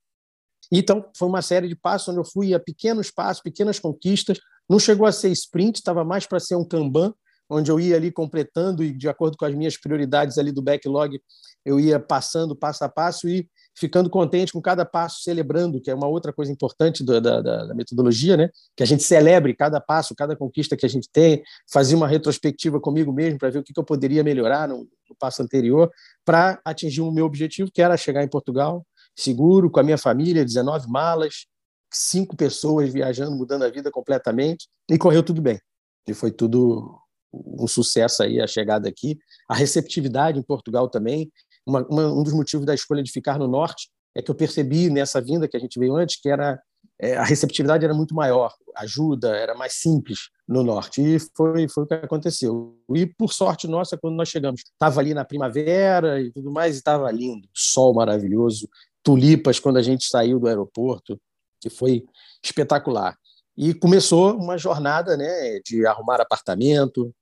Então, 0.71 1.05
foi 1.17 1.27
uma 1.27 1.41
série 1.41 1.67
de 1.67 1.75
passos 1.75 2.09
onde 2.09 2.19
eu 2.19 2.25
fui 2.25 2.53
a 2.53 2.59
pequenos 2.59 3.11
passos, 3.11 3.41
pequenas 3.43 3.79
conquistas. 3.79 4.39
Não 4.69 4.79
chegou 4.79 5.05
a 5.05 5.11
ser 5.11 5.29
sprint, 5.29 5.77
estava 5.77 6.03
mais 6.03 6.25
para 6.25 6.39
ser 6.39 6.55
um 6.55 6.65
Kanban, 6.65 7.13
onde 7.49 7.69
eu 7.69 7.79
ia 7.79 7.97
ali 7.97 8.11
completando 8.11 8.83
e, 8.83 8.93
de 8.93 9.09
acordo 9.09 9.35
com 9.35 9.43
as 9.43 9.53
minhas 9.53 9.77
prioridades 9.77 10.37
ali 10.37 10.51
do 10.51 10.61
backlog, 10.61 11.21
eu 11.65 11.79
ia 11.79 11.99
passando 11.99 12.55
passo 12.55 12.83
a 12.83 12.89
passo 12.89 13.27
e 13.27 13.47
ficando 13.77 14.09
contente 14.09 14.51
com 14.51 14.61
cada 14.61 14.85
passo, 14.85 15.21
celebrando, 15.21 15.79
que 15.81 15.89
é 15.89 15.95
uma 15.95 16.07
outra 16.07 16.33
coisa 16.33 16.51
importante 16.51 17.03
da, 17.03 17.19
da, 17.19 17.41
da, 17.41 17.73
metodologia, 17.73 18.35
né? 18.35 18.49
que 18.75 18.83
a 18.83 18.85
gente 18.85 19.03
celebre 19.03 19.55
cada 19.55 19.79
passo, 19.79 20.13
cada 20.15 20.35
conquista 20.35 20.75
que 20.75 20.85
a 20.85 20.89
gente 20.89 21.09
tem, 21.11 21.41
fazer 21.71 21.95
uma 21.95 22.07
retrospectiva 22.07 22.79
comigo 22.79 23.13
mesmo 23.13 23.39
para 23.39 23.49
ver 23.49 23.59
o 23.59 23.63
que, 23.63 23.73
eu 23.75 23.83
poderia 23.83 24.23
melhorar 24.23 24.67
no, 24.67 24.87
no 25.09 25.15
passo 25.17 25.41
anterior 25.41 25.89
para 26.25 26.59
atingir 26.65 27.01
o 27.01 27.11
meu 27.11 27.25
objetivo, 27.25 27.71
que 27.71 27.81
era 27.81 27.95
chegar 27.95 28.23
em 28.23 28.27
Portugal, 28.27 28.85
seguro, 29.15 29.69
com 29.69 29.79
a 29.79 29.83
minha 29.83 29.97
família, 29.97 30.43
19 30.43 30.87
malas, 30.87 31.45
cinco 31.91 32.35
pessoas 32.35 32.91
viajando, 32.91 33.35
mudando 33.35 33.63
a 33.63 33.69
vida 33.69 33.89
completamente, 33.89 34.67
e 34.89 34.97
correu 34.97 35.23
tudo 35.23 35.41
bem. 35.41 35.59
E 36.07 36.13
foi 36.13 36.31
tudo 36.31 36.99
um 37.33 37.67
sucesso 37.67 38.23
aí 38.23 38.41
a 38.41 38.47
chegada 38.47 38.89
aqui. 38.89 39.17
A 39.47 39.55
receptividade 39.55 40.39
em 40.39 40.43
Portugal 40.43 40.89
também. 40.89 41.31
Uma, 41.65 41.85
uma, 41.87 42.07
um 42.07 42.23
dos 42.23 42.33
motivos 42.33 42.65
da 42.65 42.73
escolha 42.73 43.03
de 43.03 43.11
ficar 43.11 43.37
no 43.37 43.47
norte 43.47 43.89
é 44.15 44.21
que 44.21 44.29
eu 44.29 44.35
percebi 44.35 44.89
nessa 44.89 45.21
vinda 45.21 45.47
que 45.47 45.55
a 45.55 45.59
gente 45.59 45.79
veio 45.79 45.95
antes 45.95 46.19
que 46.19 46.29
era 46.29 46.59
é, 46.99 47.15
a 47.15 47.23
receptividade 47.23 47.83
era 47.83 47.93
muito 47.93 48.13
maior, 48.13 48.53
ajuda 48.75 49.35
era 49.35 49.55
mais 49.55 49.73
simples 49.73 50.29
no 50.47 50.63
norte 50.63 51.01
e 51.01 51.17
foi 51.35 51.67
foi 51.67 51.83
o 51.83 51.87
que 51.87 51.93
aconteceu. 51.95 52.77
E 52.93 53.05
por 53.05 53.33
sorte 53.33 53.67
nossa, 53.67 53.97
quando 53.97 54.15
nós 54.15 54.29
chegamos, 54.29 54.61
estava 54.61 54.99
ali 54.99 55.13
na 55.13 55.25
primavera 55.25 56.21
e 56.21 56.31
tudo 56.31 56.51
mais, 56.51 56.75
e 56.75 56.77
estava 56.79 57.09
lindo, 57.11 57.47
sol 57.53 57.93
maravilhoso, 57.93 58.69
tulipas 59.03 59.59
quando 59.59 59.77
a 59.77 59.81
gente 59.81 60.05
saiu 60.05 60.39
do 60.39 60.47
aeroporto, 60.47 61.19
que 61.59 61.69
foi 61.69 62.03
espetacular. 62.43 63.17
E 63.57 63.73
começou 63.73 64.35
uma 64.35 64.57
jornada 64.57 65.17
né, 65.17 65.59
de 65.65 65.85
arrumar 65.85 66.21
apartamento, 66.21 67.13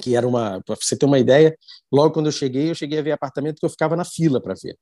que 0.00 0.16
era 0.16 0.26
uma. 0.26 0.62
Para 0.62 0.76
você 0.76 0.96
ter 0.96 1.06
uma 1.06 1.18
ideia, 1.18 1.56
logo 1.92 2.14
quando 2.14 2.26
eu 2.26 2.32
cheguei, 2.32 2.70
eu 2.70 2.74
cheguei 2.74 2.98
a 2.98 3.02
ver 3.02 3.12
apartamento 3.12 3.58
que 3.58 3.66
eu 3.66 3.70
ficava 3.70 3.96
na 3.96 4.04
fila 4.04 4.40
para 4.40 4.54
ver. 4.54 4.76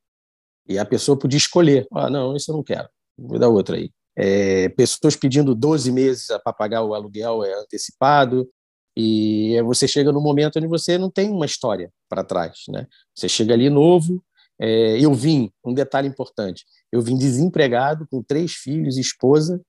E 0.68 0.78
a 0.78 0.84
pessoa 0.84 1.18
podia 1.18 1.38
escolher: 1.38 1.86
ah, 1.92 2.10
não, 2.10 2.36
isso 2.36 2.50
eu 2.50 2.56
não 2.56 2.62
quero, 2.62 2.88
vou 3.18 3.38
dar 3.38 3.48
outra 3.48 3.76
aí. 3.76 3.90
É, 4.16 4.68
pessoas 4.70 5.16
pedindo 5.16 5.54
12 5.54 5.90
meses 5.92 6.26
para 6.44 6.52
pagar 6.52 6.82
o 6.82 6.94
aluguel 6.94 7.44
é 7.44 7.54
antecipado, 7.54 8.48
e 8.96 9.60
você 9.62 9.86
chega 9.86 10.12
no 10.12 10.20
momento 10.20 10.58
onde 10.58 10.66
você 10.66 10.98
não 10.98 11.10
tem 11.10 11.30
uma 11.30 11.46
história 11.46 11.90
para 12.08 12.24
trás. 12.24 12.64
Né? 12.68 12.86
Você 13.14 13.28
chega 13.28 13.54
ali 13.54 13.70
novo, 13.70 14.22
é, 14.60 14.98
eu 15.00 15.14
vim, 15.14 15.50
um 15.64 15.72
detalhe 15.72 16.08
importante, 16.08 16.64
eu 16.92 17.00
vim 17.00 17.16
desempregado 17.16 18.06
com 18.10 18.22
três 18.22 18.52
filhos 18.52 18.98
e 18.98 19.00
esposa, 19.00 19.60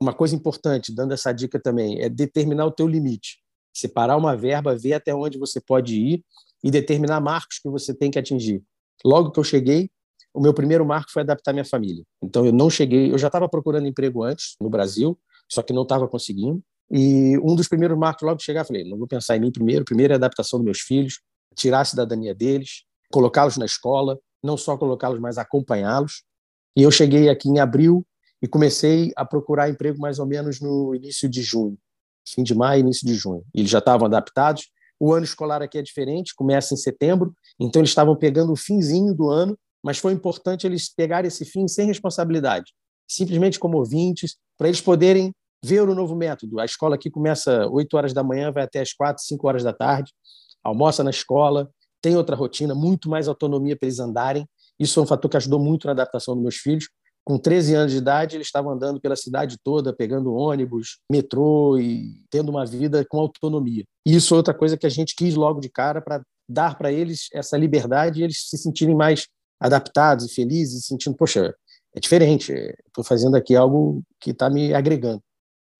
uma 0.00 0.12
coisa 0.12 0.34
importante, 0.34 0.94
dando 0.94 1.14
essa 1.14 1.32
dica 1.32 1.60
também, 1.60 2.00
é 2.00 2.08
determinar 2.08 2.66
o 2.66 2.72
teu 2.72 2.86
limite. 2.86 3.38
Separar 3.76 4.16
uma 4.16 4.34
verba, 4.34 4.74
ver 4.74 4.94
até 4.94 5.14
onde 5.14 5.38
você 5.38 5.60
pode 5.60 5.94
ir 5.94 6.24
e 6.64 6.70
determinar 6.70 7.20
marcos 7.20 7.58
que 7.58 7.68
você 7.68 7.92
tem 7.94 8.10
que 8.10 8.18
atingir. 8.18 8.62
Logo 9.04 9.30
que 9.30 9.38
eu 9.38 9.44
cheguei, 9.44 9.90
o 10.32 10.40
meu 10.40 10.54
primeiro 10.54 10.84
marco 10.84 11.10
foi 11.10 11.20
adaptar 11.20 11.52
minha 11.52 11.64
família. 11.64 12.02
Então 12.22 12.46
eu 12.46 12.52
não 12.52 12.70
cheguei, 12.70 13.12
eu 13.12 13.18
já 13.18 13.26
estava 13.26 13.46
procurando 13.48 13.86
emprego 13.86 14.22
antes 14.22 14.56
no 14.58 14.70
Brasil, 14.70 15.18
só 15.46 15.62
que 15.62 15.74
não 15.74 15.82
estava 15.82 16.08
conseguindo. 16.08 16.62
E 16.90 17.36
um 17.38 17.54
dos 17.54 17.68
primeiros 17.68 17.98
marcos 17.98 18.22
logo 18.22 18.38
que 18.38 18.44
chegar, 18.44 18.64
falei, 18.64 18.88
não 18.88 18.96
vou 18.96 19.06
pensar 19.06 19.36
em 19.36 19.40
mim 19.40 19.52
primeiro, 19.52 19.84
primeiro 19.84 20.12
é 20.12 20.14
a 20.14 20.16
adaptação 20.16 20.58
dos 20.58 20.64
meus 20.64 20.80
filhos, 20.80 21.20
tirar 21.54 21.80
a 21.80 21.84
cidadania 21.84 22.34
deles, 22.34 22.84
colocá-los 23.10 23.58
na 23.58 23.66
escola, 23.66 24.18
não 24.42 24.56
só 24.56 24.78
colocá-los, 24.78 25.20
mas 25.20 25.36
acompanhá-los. 25.36 26.22
E 26.74 26.82
eu 26.82 26.90
cheguei 26.90 27.28
aqui 27.28 27.48
em 27.48 27.58
abril 27.58 28.06
e 28.40 28.48
comecei 28.48 29.12
a 29.16 29.24
procurar 29.24 29.68
emprego 29.68 29.98
mais 29.98 30.18
ou 30.18 30.26
menos 30.26 30.60
no 30.60 30.94
início 30.94 31.28
de 31.28 31.42
junho, 31.42 31.76
fim 32.26 32.42
de 32.42 32.54
maio, 32.54 32.80
início 32.80 33.06
de 33.06 33.14
junho. 33.14 33.42
Eles 33.54 33.70
já 33.70 33.78
estavam 33.78 34.06
adaptados. 34.06 34.68
O 34.98 35.12
ano 35.12 35.24
escolar 35.24 35.62
aqui 35.62 35.78
é 35.78 35.82
diferente, 35.82 36.34
começa 36.34 36.72
em 36.72 36.76
setembro, 36.76 37.34
então 37.60 37.80
eles 37.80 37.90
estavam 37.90 38.16
pegando 38.16 38.52
o 38.52 38.56
finzinho 38.56 39.14
do 39.14 39.28
ano, 39.28 39.56
mas 39.84 39.98
foi 39.98 40.12
importante 40.12 40.66
eles 40.66 40.92
pegarem 40.92 41.28
esse 41.28 41.44
fim 41.44 41.68
sem 41.68 41.86
responsabilidade, 41.86 42.72
simplesmente 43.06 43.58
como 43.58 43.76
ouvintes, 43.76 44.36
para 44.56 44.68
eles 44.68 44.80
poderem 44.80 45.32
ver 45.62 45.82
o 45.82 45.94
novo 45.94 46.16
método. 46.16 46.58
A 46.58 46.64
escola 46.64 46.94
aqui 46.94 47.10
começa 47.10 47.68
8 47.68 47.94
horas 47.94 48.12
da 48.14 48.22
manhã, 48.22 48.50
vai 48.50 48.64
até 48.64 48.80
as 48.80 48.92
4, 48.94 49.22
5 49.22 49.46
horas 49.46 49.62
da 49.62 49.72
tarde, 49.72 50.12
almoça 50.64 51.04
na 51.04 51.10
escola, 51.10 51.70
tem 52.00 52.16
outra 52.16 52.34
rotina, 52.36 52.74
muito 52.74 53.08
mais 53.08 53.28
autonomia 53.28 53.76
para 53.76 53.86
eles 53.86 53.98
andarem. 53.98 54.48
Isso 54.78 54.94
foi 54.94 55.02
um 55.02 55.06
fator 55.06 55.30
que 55.30 55.36
ajudou 55.36 55.58
muito 55.58 55.86
na 55.86 55.92
adaptação 55.92 56.34
dos 56.34 56.42
meus 56.42 56.56
filhos. 56.56 56.88
Com 57.26 57.38
13 57.38 57.74
anos 57.74 57.92
de 57.92 57.98
idade, 57.98 58.36
eles 58.36 58.46
estavam 58.46 58.70
andando 58.70 59.00
pela 59.00 59.16
cidade 59.16 59.56
toda, 59.58 59.92
pegando 59.92 60.32
ônibus, 60.32 61.00
metrô 61.10 61.76
e 61.76 62.24
tendo 62.30 62.50
uma 62.50 62.64
vida 62.64 63.04
com 63.04 63.18
autonomia. 63.18 63.84
E 64.06 64.14
isso 64.14 64.32
é 64.32 64.36
outra 64.36 64.54
coisa 64.54 64.76
que 64.76 64.86
a 64.86 64.88
gente 64.88 65.16
quis 65.16 65.34
logo 65.34 65.58
de 65.58 65.68
cara 65.68 66.00
para 66.00 66.22
dar 66.48 66.78
para 66.78 66.92
eles 66.92 67.26
essa 67.32 67.56
liberdade 67.56 68.20
e 68.20 68.22
eles 68.22 68.48
se 68.48 68.56
sentirem 68.56 68.94
mais 68.94 69.26
adaptados 69.58 70.26
e 70.26 70.34
felizes, 70.34 70.86
sentindo, 70.86 71.16
poxa, 71.16 71.52
é 71.92 71.98
diferente, 71.98 72.52
estou 72.86 73.02
fazendo 73.02 73.36
aqui 73.36 73.56
algo 73.56 74.04
que 74.20 74.30
está 74.30 74.48
me 74.48 74.72
agregando. 74.72 75.20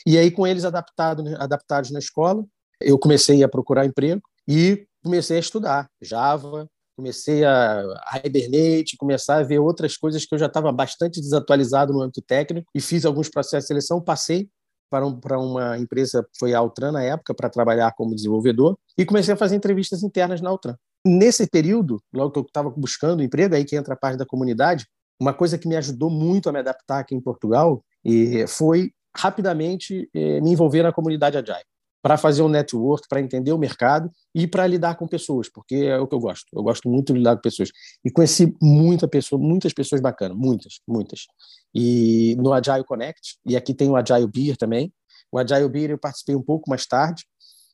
E 0.04 0.18
aí, 0.18 0.32
com 0.32 0.48
eles 0.48 0.64
adaptado, 0.64 1.22
adaptados 1.36 1.92
na 1.92 2.00
escola, 2.00 2.44
eu 2.80 2.98
comecei 2.98 3.44
a 3.44 3.48
procurar 3.48 3.86
emprego 3.86 4.20
e 4.48 4.84
comecei 5.00 5.36
a 5.36 5.40
estudar 5.40 5.88
Java, 6.02 6.68
comecei 6.96 7.44
a, 7.44 7.80
a 8.06 8.20
Hibernate, 8.24 8.96
começar 8.96 9.36
a 9.36 9.42
ver 9.42 9.58
outras 9.58 9.96
coisas 9.96 10.24
que 10.24 10.34
eu 10.34 10.38
já 10.38 10.46
estava 10.46 10.72
bastante 10.72 11.20
desatualizado 11.20 11.92
no 11.92 12.00
âmbito 12.00 12.22
técnico 12.22 12.66
e 12.74 12.80
fiz 12.80 13.04
alguns 13.04 13.28
processos 13.28 13.64
de 13.64 13.68
seleção, 13.68 14.00
passei 14.00 14.48
para, 14.90 15.06
um, 15.06 15.20
para 15.20 15.38
uma 15.38 15.76
empresa, 15.78 16.26
foi 16.38 16.54
a 16.54 16.58
Altran 16.58 16.92
na 16.92 17.02
época, 17.02 17.34
para 17.34 17.50
trabalhar 17.50 17.92
como 17.92 18.14
desenvolvedor 18.14 18.78
e 18.96 19.04
comecei 19.04 19.34
a 19.34 19.36
fazer 19.36 19.56
entrevistas 19.56 20.02
internas 20.02 20.40
na 20.40 20.48
Altran. 20.48 20.76
Nesse 21.06 21.46
período, 21.46 22.00
logo 22.12 22.32
que 22.32 22.38
eu 22.38 22.44
estava 22.44 22.70
buscando 22.70 23.22
emprego, 23.22 23.54
aí 23.54 23.64
que 23.64 23.76
entra 23.76 23.94
a 23.94 23.96
parte 23.96 24.16
da 24.16 24.26
comunidade, 24.26 24.86
uma 25.20 25.34
coisa 25.34 25.58
que 25.58 25.68
me 25.68 25.76
ajudou 25.76 26.10
muito 26.10 26.48
a 26.48 26.52
me 26.52 26.58
adaptar 26.60 27.00
aqui 27.00 27.14
em 27.14 27.20
Portugal 27.20 27.84
e 28.04 28.46
foi 28.46 28.90
rapidamente 29.14 30.08
eh, 30.14 30.40
me 30.40 30.50
envolver 30.50 30.82
na 30.82 30.92
comunidade 30.92 31.38
Agile 31.38 31.64
para 32.06 32.16
fazer 32.16 32.40
um 32.40 32.48
network, 32.48 33.08
para 33.08 33.20
entender 33.20 33.52
o 33.52 33.58
mercado 33.58 34.08
e 34.32 34.46
para 34.46 34.64
lidar 34.64 34.94
com 34.94 35.08
pessoas, 35.08 35.48
porque 35.48 35.74
é 35.74 35.98
o 35.98 36.06
que 36.06 36.14
eu 36.14 36.20
gosto. 36.20 36.46
Eu 36.54 36.62
gosto 36.62 36.88
muito 36.88 37.12
de 37.12 37.18
lidar 37.18 37.34
com 37.34 37.42
pessoas. 37.42 37.72
E 38.04 38.12
conheci 38.12 38.56
muita 38.62 39.08
pessoa, 39.08 39.42
muitas 39.42 39.72
pessoas 39.72 40.00
bacanas, 40.00 40.38
muitas, 40.38 40.74
muitas. 40.86 41.26
E 41.74 42.36
no 42.38 42.52
Agile 42.52 42.84
Connect, 42.84 43.38
e 43.44 43.56
aqui 43.56 43.74
tem 43.74 43.90
o 43.90 43.96
Agile 43.96 44.28
Beer 44.28 44.56
também. 44.56 44.94
O 45.32 45.38
Agile 45.40 45.68
Beer 45.68 45.90
eu 45.90 45.98
participei 45.98 46.36
um 46.36 46.42
pouco 46.42 46.70
mais 46.70 46.86
tarde, 46.86 47.24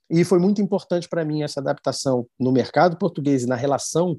e 0.08 0.24
foi 0.24 0.38
muito 0.38 0.62
importante 0.62 1.10
para 1.10 1.26
mim 1.26 1.42
essa 1.42 1.60
adaptação 1.60 2.26
no 2.40 2.52
mercado 2.52 2.96
português 2.96 3.42
e 3.42 3.46
na 3.46 3.54
relação 3.54 4.18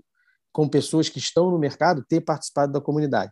com 0.51 0.69
pessoas 0.69 1.09
que 1.09 1.17
estão 1.17 1.49
no 1.49 1.57
mercado, 1.57 2.05
ter 2.07 2.21
participado 2.21 2.71
da 2.71 2.79
comunidade. 2.79 3.31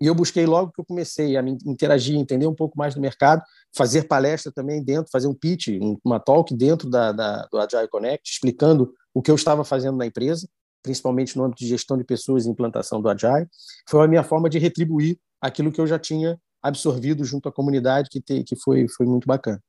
E 0.00 0.06
eu 0.06 0.14
busquei 0.14 0.44
logo 0.44 0.72
que 0.72 0.80
eu 0.80 0.84
comecei 0.84 1.36
a 1.36 1.42
me 1.42 1.56
interagir, 1.64 2.16
entender 2.16 2.46
um 2.46 2.54
pouco 2.54 2.76
mais 2.76 2.94
do 2.94 3.00
mercado, 3.00 3.42
fazer 3.74 4.04
palestra 4.04 4.52
também 4.52 4.82
dentro, 4.82 5.10
fazer 5.10 5.28
um 5.28 5.34
pitch, 5.34 5.68
uma 6.04 6.18
talk 6.18 6.54
dentro 6.54 6.90
da, 6.90 7.12
da, 7.12 7.46
do 7.46 7.58
Agile 7.58 7.88
Connect, 7.88 8.30
explicando 8.30 8.92
o 9.14 9.22
que 9.22 9.30
eu 9.30 9.34
estava 9.34 9.64
fazendo 9.64 9.96
na 9.96 10.06
empresa, 10.06 10.48
principalmente 10.82 11.36
no 11.36 11.44
âmbito 11.44 11.62
de 11.62 11.68
gestão 11.68 11.96
de 11.96 12.04
pessoas 12.04 12.44
e 12.44 12.50
implantação 12.50 13.00
do 13.00 13.08
Agile. 13.08 13.46
Foi 13.88 14.04
a 14.04 14.08
minha 14.08 14.24
forma 14.24 14.50
de 14.50 14.58
retribuir 14.58 15.18
aquilo 15.40 15.70
que 15.70 15.80
eu 15.80 15.86
já 15.86 15.98
tinha 15.98 16.38
absorvido 16.62 17.24
junto 17.24 17.48
à 17.48 17.52
comunidade, 17.52 18.08
que, 18.10 18.20
te, 18.20 18.42
que 18.42 18.56
foi, 18.56 18.88
foi 18.88 19.06
muito 19.06 19.26
bacana. 19.26 19.62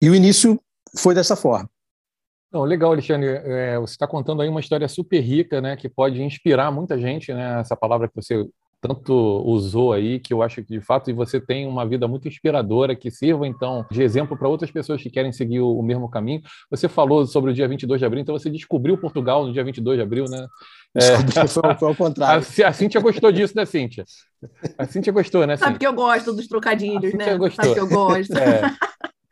E 0.00 0.08
o 0.08 0.14
início 0.14 0.60
foi 0.96 1.14
dessa 1.14 1.34
forma. 1.34 1.68
Não, 2.52 2.62
legal, 2.62 2.92
Alexandre. 2.92 3.28
É, 3.28 3.78
você 3.78 3.94
está 3.94 4.06
contando 4.06 4.40
aí 4.40 4.48
uma 4.48 4.60
história 4.60 4.86
super 4.86 5.20
rica, 5.20 5.60
né, 5.60 5.76
que 5.76 5.88
pode 5.88 6.22
inspirar 6.22 6.70
muita 6.70 6.98
gente, 6.98 7.32
né? 7.32 7.60
Essa 7.60 7.74
palavra 7.74 8.06
que 8.06 8.14
você 8.14 8.46
tanto 8.86 9.14
usou 9.46 9.94
aí, 9.94 10.20
que 10.20 10.30
eu 10.30 10.42
acho 10.42 10.62
que 10.62 10.74
de 10.74 10.80
fato 10.82 11.08
e 11.08 11.14
você 11.14 11.40
tem 11.40 11.66
uma 11.66 11.88
vida 11.88 12.06
muito 12.06 12.28
inspiradora, 12.28 12.94
que 12.94 13.10
sirva 13.10 13.46
então 13.46 13.86
de 13.90 14.02
exemplo 14.02 14.36
para 14.36 14.46
outras 14.46 14.70
pessoas 14.70 15.02
que 15.02 15.08
querem 15.08 15.32
seguir 15.32 15.60
o, 15.60 15.78
o, 15.78 15.82
mesmo 15.82 16.06
caminho. 16.06 16.42
Você 16.70 16.86
falou 16.86 17.26
sobre 17.26 17.50
o 17.50 17.54
dia 17.54 17.66
22 17.66 17.98
de 17.98 18.04
abril, 18.04 18.20
então 18.20 18.38
você 18.38 18.50
descobriu 18.50 18.98
Portugal 18.98 19.46
no 19.46 19.54
dia 19.54 19.64
22 19.64 19.96
de 19.96 20.02
abril, 20.02 20.26
né? 20.28 20.46
É... 20.94 21.16
Foi, 21.48 21.74
foi 21.78 21.88
ao 21.88 21.94
contrário. 21.94 22.44
A, 22.62 22.68
a 22.68 22.72
Cíntia 22.74 23.00
gostou 23.00 23.32
disso, 23.32 23.54
né, 23.56 23.64
Cíntia? 23.64 24.04
A 24.76 24.84
Cíntia 24.84 25.12
gostou, 25.14 25.46
né, 25.46 25.56
Cíntia? 25.56 25.66
Sabe 25.66 25.78
que 25.78 25.86
eu 25.86 25.94
gosto 25.94 26.34
dos 26.34 26.46
trocadilhos, 26.46 27.14
né? 27.14 27.38
Gostou. 27.38 27.64
Sabe 27.64 27.74
que 27.74 27.80
eu 27.80 27.88
gosto. 27.88 28.36
É. 28.36 28.60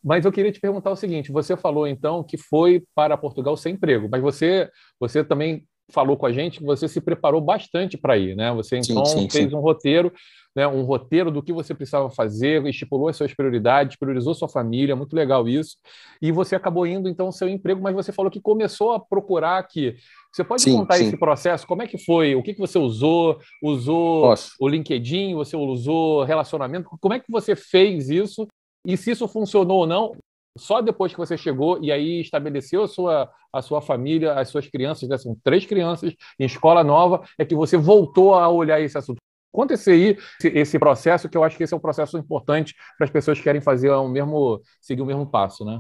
Mas 0.03 0.25
eu 0.25 0.33
queria 0.33 0.51
te 0.51 0.61
perguntar 0.61 0.91
o 0.91 0.97
seguinte: 0.97 1.31
você 1.31 1.57
falou 1.59 1.87
então 1.87 2.25
que 2.25 2.39
foi 2.39 2.83
para 2.95 3.19
Portugal 3.19 3.57
sem 3.57 3.75
emprego, 3.75 4.09
mas 4.11 4.23
você, 4.23 4.71
você 4.99 5.23
também 5.23 5.65
falou 5.93 6.17
com 6.17 6.27
a 6.27 6.33
gente 6.33 6.59
que 6.59 6.65
você 6.65 6.89
se 6.89 7.01
preparou 7.01 7.41
bastante 7.41 7.97
para 7.97 8.17
ir, 8.17 8.35
né? 8.35 8.53
Você 8.53 8.79
então 8.79 9.05
sim, 9.05 9.21
sim, 9.21 9.31
fez 9.31 9.51
sim. 9.51 9.57
um 9.57 9.61
roteiro, 9.61 10.13
né? 10.55 10.67
Um 10.67 10.83
roteiro 10.83 11.31
do 11.31 11.43
que 11.43 11.53
você 11.53 11.75
precisava 11.75 12.11
fazer, 12.11 12.65
estipulou 12.67 13.09
as 13.09 13.17
suas 13.17 13.35
prioridades, 13.35 13.97
priorizou 13.97 14.35
sua 14.35 14.49
família, 14.49 14.97
muito 14.97 15.15
legal 15.15 15.49
isso. 15.49 15.77
E 16.21 16.33
você 16.33 16.57
acabou 16.57 16.87
indo 16.87 17.09
então 17.09 17.27
ao 17.27 17.33
seu 17.33 17.49
emprego, 17.49 17.81
mas 17.83 17.95
você 17.95 18.13
falou 18.13 18.31
que 18.31 18.41
começou 18.41 18.93
a 18.93 19.01
procurar 19.01 19.59
aqui. 19.59 19.95
Você 20.33 20.43
pode 20.43 20.65
contar 20.65 20.99
esse 20.99 21.17
processo? 21.17 21.67
Como 21.67 21.83
é 21.83 21.87
que 21.87 21.99
foi? 21.99 22.35
O 22.35 22.43
que, 22.43 22.55
que 22.55 22.61
você 22.61 22.79
usou? 22.79 23.39
Usou 23.63 24.23
Posso. 24.23 24.53
o 24.59 24.67
LinkedIn? 24.67 25.35
Você 25.35 25.57
usou 25.57 26.25
relacionamento? 26.25 26.89
Como 27.01 27.15
é 27.15 27.21
que 27.21 27.31
você 27.31 27.55
fez 27.55 28.09
isso? 28.09 28.47
E 28.87 28.97
se 28.97 29.11
isso 29.11 29.29
funcionou 29.29 29.81
ou 29.81 29.87
não? 29.87 30.13
Só 30.57 30.83
depois 30.83 31.13
que 31.13 31.19
você 31.19 31.37
chegou 31.37 31.83
e 31.83 31.91
aí 31.91 32.21
estabeleceu 32.21 32.83
a 32.83 32.89
sua, 32.89 33.31
a 33.53 33.63
sua 33.63 33.81
família, 33.81 34.35
as 34.35 34.49
suas 34.49 34.67
crianças, 34.67 35.09
né? 35.09 35.17
são 35.17 35.37
três 35.43 35.65
crianças 35.65 36.15
em 36.39 36.45
escola 36.45 36.85
nova, 36.85 37.23
é 37.39 37.45
que 37.45 37.55
você 37.55 37.77
voltou 37.77 38.35
a 38.35 38.49
olhar 38.49 38.81
esse 38.81 38.97
assunto. 38.99 39.19
Conta 39.51 39.75
esse 39.75 39.91
aí, 39.91 40.17
esse 40.43 40.79
processo, 40.79 41.29
que 41.29 41.37
eu 41.37 41.45
acho 41.45 41.57
que 41.57 41.65
esse 41.65 41.75
é 41.75 41.77
um 41.77 41.81
processo 41.81 42.17
importante 42.17 42.75
para 42.97 43.05
as 43.05 43.11
pessoas 43.11 43.37
que 43.39 43.45
querem 43.45 43.61
fazer 43.61 43.91
o 43.91 44.09
mesmo, 44.09 44.61
seguir 44.81 45.03
o 45.03 45.07
mesmo 45.07 45.27
passo, 45.27 45.65
né? 45.65 45.79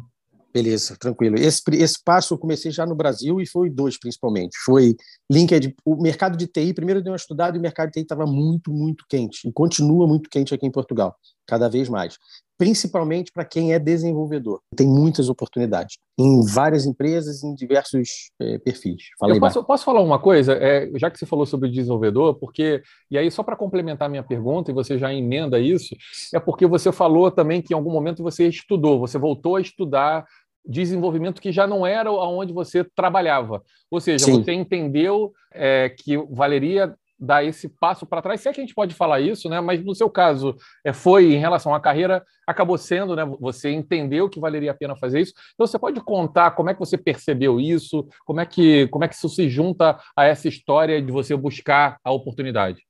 Beleza, 0.52 0.94
tranquilo. 1.00 1.36
Esse, 1.38 1.62
esse 1.72 1.96
passo 2.04 2.34
eu 2.34 2.38
comecei 2.38 2.70
já 2.70 2.84
no 2.84 2.94
Brasil 2.94 3.40
e 3.40 3.46
foi 3.46 3.70
dois 3.70 3.98
principalmente. 3.98 4.58
Foi 4.62 4.94
LinkedIn, 5.30 5.74
o 5.82 5.96
mercado 5.96 6.36
de 6.36 6.46
TI, 6.46 6.74
primeiro 6.74 7.00
eu 7.00 7.04
dei 7.04 7.10
uma 7.10 7.16
estudada 7.16 7.56
e 7.56 7.58
o 7.58 7.62
mercado 7.62 7.86
de 7.86 7.94
TI 7.94 8.00
estava 8.00 8.26
muito, 8.26 8.70
muito 8.70 9.06
quente 9.08 9.48
e 9.48 9.52
continua 9.52 10.06
muito 10.06 10.28
quente 10.28 10.54
aqui 10.54 10.66
em 10.66 10.70
Portugal, 10.70 11.16
cada 11.46 11.70
vez 11.70 11.88
mais 11.88 12.18
principalmente 12.58 13.32
para 13.32 13.44
quem 13.44 13.72
é 13.72 13.78
desenvolvedor. 13.78 14.60
Tem 14.76 14.86
muitas 14.86 15.28
oportunidades 15.28 15.98
em 16.18 16.44
várias 16.44 16.86
empresas, 16.86 17.42
em 17.42 17.54
diversos 17.54 18.30
é, 18.40 18.58
perfis. 18.58 19.04
Fala 19.18 19.34
aí, 19.34 19.40
posso, 19.40 19.64
posso, 19.64 19.84
falar 19.84 20.00
uma 20.00 20.18
coisa, 20.18 20.52
é, 20.52 20.90
já 20.96 21.10
que 21.10 21.18
você 21.18 21.26
falou 21.26 21.46
sobre 21.46 21.70
desenvolvedor, 21.70 22.34
porque, 22.34 22.82
e 23.10 23.18
aí 23.18 23.30
só 23.30 23.42
para 23.42 23.56
complementar 23.56 24.08
minha 24.08 24.22
pergunta, 24.22 24.70
e 24.70 24.74
você 24.74 24.98
já 24.98 25.12
emenda 25.12 25.58
isso, 25.58 25.96
é 26.32 26.38
porque 26.38 26.66
você 26.66 26.92
falou 26.92 27.30
também 27.30 27.62
que 27.62 27.72
em 27.72 27.76
algum 27.76 27.90
momento 27.90 28.22
você 28.22 28.46
estudou, 28.46 29.00
você 29.00 29.18
voltou 29.18 29.56
a 29.56 29.60
estudar 29.60 30.24
desenvolvimento 30.64 31.40
que 31.40 31.50
já 31.50 31.66
não 31.66 31.86
era 31.86 32.08
aonde 32.08 32.52
você 32.52 32.84
trabalhava. 32.94 33.62
Ou 33.90 34.00
seja, 34.00 34.24
Sim. 34.24 34.42
você 34.42 34.52
entendeu 34.52 35.32
é, 35.52 35.88
que 35.88 36.16
valeria 36.30 36.94
dar 37.22 37.44
esse 37.44 37.68
passo 37.68 38.04
para 38.04 38.20
trás, 38.20 38.40
se 38.40 38.48
é 38.48 38.52
que 38.52 38.60
a 38.60 38.64
gente 38.64 38.74
pode 38.74 38.94
falar 38.94 39.20
isso, 39.20 39.48
né? 39.48 39.60
Mas 39.60 39.82
no 39.84 39.94
seu 39.94 40.10
caso, 40.10 40.56
é, 40.84 40.92
foi 40.92 41.32
em 41.32 41.38
relação 41.38 41.72
à 41.72 41.80
carreira, 41.80 42.24
acabou 42.44 42.76
sendo, 42.76 43.14
né? 43.14 43.24
Você 43.40 43.70
entendeu 43.70 44.28
que 44.28 44.40
valeria 44.40 44.72
a 44.72 44.74
pena 44.74 44.96
fazer 44.96 45.20
isso. 45.20 45.32
Então 45.54 45.64
você 45.64 45.78
pode 45.78 46.00
contar 46.00 46.50
como 46.50 46.68
é 46.68 46.74
que 46.74 46.80
você 46.80 46.98
percebeu 46.98 47.60
isso, 47.60 48.08
como 48.24 48.40
é 48.40 48.46
que 48.46 48.88
como 48.88 49.04
é 49.04 49.08
que 49.08 49.14
isso 49.14 49.28
se 49.28 49.48
junta 49.48 49.96
a 50.16 50.24
essa 50.24 50.48
história 50.48 51.00
de 51.00 51.12
você 51.12 51.36
buscar 51.36 51.96
a 52.02 52.10
oportunidade. 52.10 52.82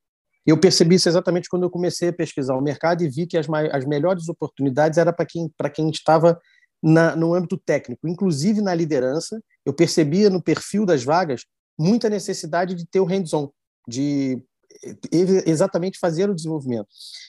Eu 0.45 0.59
percebi 0.59 0.95
isso 0.95 1.07
exatamente 1.07 1.47
quando 1.47 1.63
eu 1.63 1.69
comecei 1.69 2.09
a 2.09 2.13
pesquisar 2.13 2.55
o 2.55 2.61
mercado 2.61 3.03
e 3.03 3.09
vi 3.09 3.27
que 3.27 3.37
as, 3.37 3.47
as 3.71 3.85
melhores 3.85 4.27
oportunidades 4.27 4.97
era 4.97 5.13
para 5.13 5.27
quem 5.27 5.47
para 5.55 5.69
quem 5.69 5.91
estava 5.91 6.39
na, 6.81 7.15
no 7.15 7.35
âmbito 7.35 7.57
técnico, 7.57 8.07
inclusive 8.07 8.61
na 8.61 8.73
liderança. 8.73 9.39
Eu 9.63 9.73
percebia 9.73 10.29
no 10.29 10.41
perfil 10.41 10.87
das 10.87 11.03
vagas 11.03 11.43
muita 11.77 12.09
necessidade 12.09 12.73
de 12.73 12.85
ter 12.85 12.99
o 12.99 13.05
hands-on 13.05 13.49
de 13.87 14.41
exatamente 15.45 15.99
fazer 15.99 16.29
o 16.29 16.35
desenvolvimento. 16.35 16.87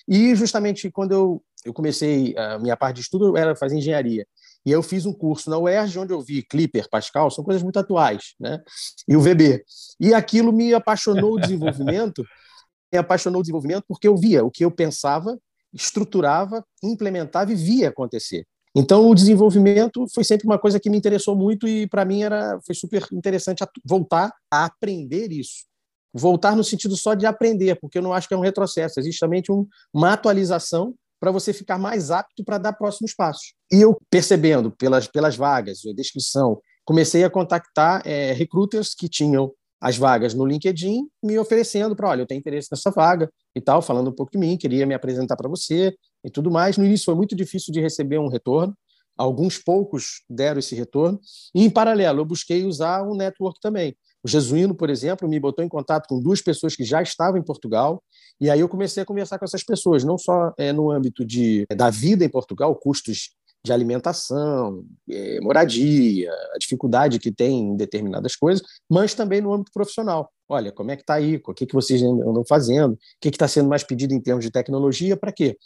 E 0.09 0.35
justamente 0.35 0.91
quando 0.91 1.13
eu 1.13 1.45
eu 1.65 1.73
comecei 1.73 2.37
a 2.37 2.59
minha 2.59 2.77
parte 2.77 2.97
de 2.97 3.03
estudo 3.03 3.37
era 3.37 3.57
fazer 3.57 3.77
engenharia. 3.77 4.27
E 4.67 4.71
eu 4.71 4.83
fiz 4.83 5.07
um 5.07 5.13
curso 5.13 5.51
na 5.51 5.59
UERJ, 5.59 5.99
onde 5.99 6.13
eu 6.13 6.23
vi 6.23 6.43
Clipper, 6.43 6.89
Pascal, 6.91 7.31
são 7.31 7.45
coisas 7.45 7.63
muito 7.63 7.79
atuais, 7.79 8.35
né? 8.39 8.61
E 9.09 9.17
o 9.17 9.21
VB. 9.21 9.65
E 9.99 10.15
aquilo 10.15 10.53
me 10.53 10.73
apaixonou 10.75 11.35
o 11.35 11.41
desenvolvimento, 11.41 12.23
me 12.93 12.99
apaixonou 12.99 13.41
o 13.41 13.43
desenvolvimento 13.43 13.85
porque 13.89 14.07
eu 14.07 14.17
via 14.17 14.45
o 14.45 14.51
que 14.51 14.65
eu 14.65 14.71
pensava, 14.71 15.39
estruturava, 15.73 16.65
implementava 16.83 17.53
e 17.53 17.57
via 17.57 17.89
acontecer. 17.89 18.47
Então, 18.77 19.09
o 19.09 19.15
desenvolvimento 19.15 20.05
foi 20.13 20.25
sempre 20.25 20.47
uma 20.47 20.59
coisa 20.59 20.81
que 20.81 20.91
me 20.91 20.99
interessou 20.99 21.37
muito 21.37 21.69
e, 21.69 21.87
para 21.87 22.05
mim, 22.05 22.25
era, 22.25 22.59
foi 22.67 22.75
super 22.75 23.07
interessante 23.13 23.65
voltar 23.85 24.33
a 24.51 24.65
aprender 24.65 25.31
isso. 25.31 25.65
Voltar 26.15 26.55
no 26.55 26.63
sentido 26.63 26.97
só 26.97 27.15
de 27.15 27.27
aprender, 27.27 27.75
porque 27.81 27.99
eu 27.99 28.03
não 28.03 28.13
acho 28.13 28.29
que 28.29 28.35
é 28.35 28.37
um 28.37 28.41
retrocesso, 28.41 29.01
existe 29.01 29.19
também 29.19 29.43
um, 29.51 29.67
uma 29.93 30.13
atualização 30.13 30.95
para 31.19 31.33
você 31.33 31.53
ficar 31.53 31.79
mais 31.79 32.11
apto 32.11 32.45
para 32.45 32.59
dar 32.59 32.75
próximos 32.75 33.15
passos. 33.15 33.55
E 33.73 33.81
eu, 33.81 33.99
percebendo 34.11 34.71
pelas, 34.71 35.09
pelas 35.09 35.37
vagas, 35.37 35.81
a 35.87 35.93
descrição, 35.95 36.61
comecei 36.85 37.25
a 37.25 37.31
contactar 37.31 38.03
é, 38.05 38.33
recruiters 38.33 38.95
que 38.95 39.09
tinham 39.09 39.51
as 39.81 39.97
vagas 39.97 40.35
no 40.35 40.47
LinkedIn, 40.47 41.07
me 41.23 41.39
oferecendo 41.39 41.95
para, 41.95 42.09
olha, 42.09 42.23
eu 42.23 42.27
tenho 42.27 42.39
interesse 42.39 42.69
nessa 42.71 42.91
vaga 42.91 43.31
e 43.55 43.61
tal, 43.61 43.83
falando 43.83 44.09
um 44.09 44.15
pouco 44.15 44.33
de 44.33 44.39
mim, 44.39 44.57
queria 44.57 44.87
me 44.87 44.95
apresentar 44.95 45.37
para 45.37 45.49
você 45.49 45.95
e 46.25 46.31
tudo 46.31 46.51
mais. 46.51 46.79
No 46.79 46.85
início 46.85 47.05
foi 47.05 47.15
muito 47.15 47.37
difícil 47.37 47.73
de 47.73 47.81
receber 47.81 48.19
um 48.19 48.29
retorno, 48.29 48.75
alguns 49.17 49.59
poucos 49.59 50.23
deram 50.29 50.59
esse 50.59 50.75
retorno, 50.75 51.21
e 51.55 51.65
em 51.65 51.71
paralelo 51.71 52.21
eu 52.21 52.25
busquei 52.25 52.65
usar 52.65 53.03
o 53.03 53.15
network 53.15 53.61
também. 53.61 53.97
O 54.25 54.29
Jesuíno, 54.29 54.75
por 54.75 54.89
exemplo, 54.89 55.29
me 55.29 55.39
botou 55.39 55.63
em 55.63 55.69
contato 55.69 56.09
com 56.09 56.19
duas 56.19 56.41
pessoas 56.41 56.75
que 56.75 56.83
já 56.83 57.03
estavam 57.03 57.39
em 57.39 57.45
Portugal, 57.45 58.03
e 58.41 58.49
aí 58.49 58.61
eu 58.61 58.69
comecei 58.69 59.03
a 59.03 59.07
conversar 59.07 59.39
com 59.39 59.45
essas 59.45 59.63
pessoas, 59.63 60.03
não 60.03 60.17
só 60.17 60.53
é, 60.57 60.73
no 60.73 60.91
âmbito 60.91 61.25
de, 61.25 61.67
da 61.77 61.91
vida 61.91 62.25
em 62.25 62.29
Portugal, 62.29 62.75
custos 62.75 63.31
de 63.63 63.73
alimentação, 63.73 64.85
é, 65.11 65.41
moradia, 65.41 66.31
a 66.55 66.59
dificuldade 66.59 67.19
que 67.19 67.31
tem 67.31 67.61
em 67.61 67.77
determinadas 67.77 68.35
coisas, 68.35 68.65
mas 68.91 69.15
também 69.15 69.41
no 69.41 69.53
âmbito 69.53 69.73
profissional. 69.73 70.31
Olha, 70.49 70.73
como 70.73 70.91
é 70.91 70.97
que 70.97 71.03
está 71.03 71.15
aí? 71.15 71.41
O 71.47 71.55
que, 71.55 71.67
que 71.67 71.75
vocês 71.75 72.03
andam 72.03 72.45
fazendo? 72.47 72.95
O 72.95 72.99
que 73.21 73.29
está 73.29 73.49
sendo 73.49 73.69
mais 73.69 73.83
pedido 73.83 74.13
em 74.13 74.21
termos 74.21 74.45
de 74.45 74.51
tecnologia? 74.51 75.17
Para 75.17 75.33
quê? 75.33 75.57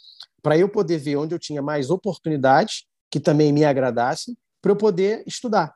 Para 0.41 0.57
eu 0.57 0.69
poder 0.69 0.97
ver 0.97 1.17
onde 1.17 1.35
eu 1.35 1.39
tinha 1.39 1.61
mais 1.61 1.89
oportunidades 1.89 2.85
que 3.11 3.19
também 3.19 3.51
me 3.51 3.65
agradassem, 3.65 4.37
para 4.61 4.71
eu 4.71 4.75
poder 4.75 5.23
estudar. 5.27 5.73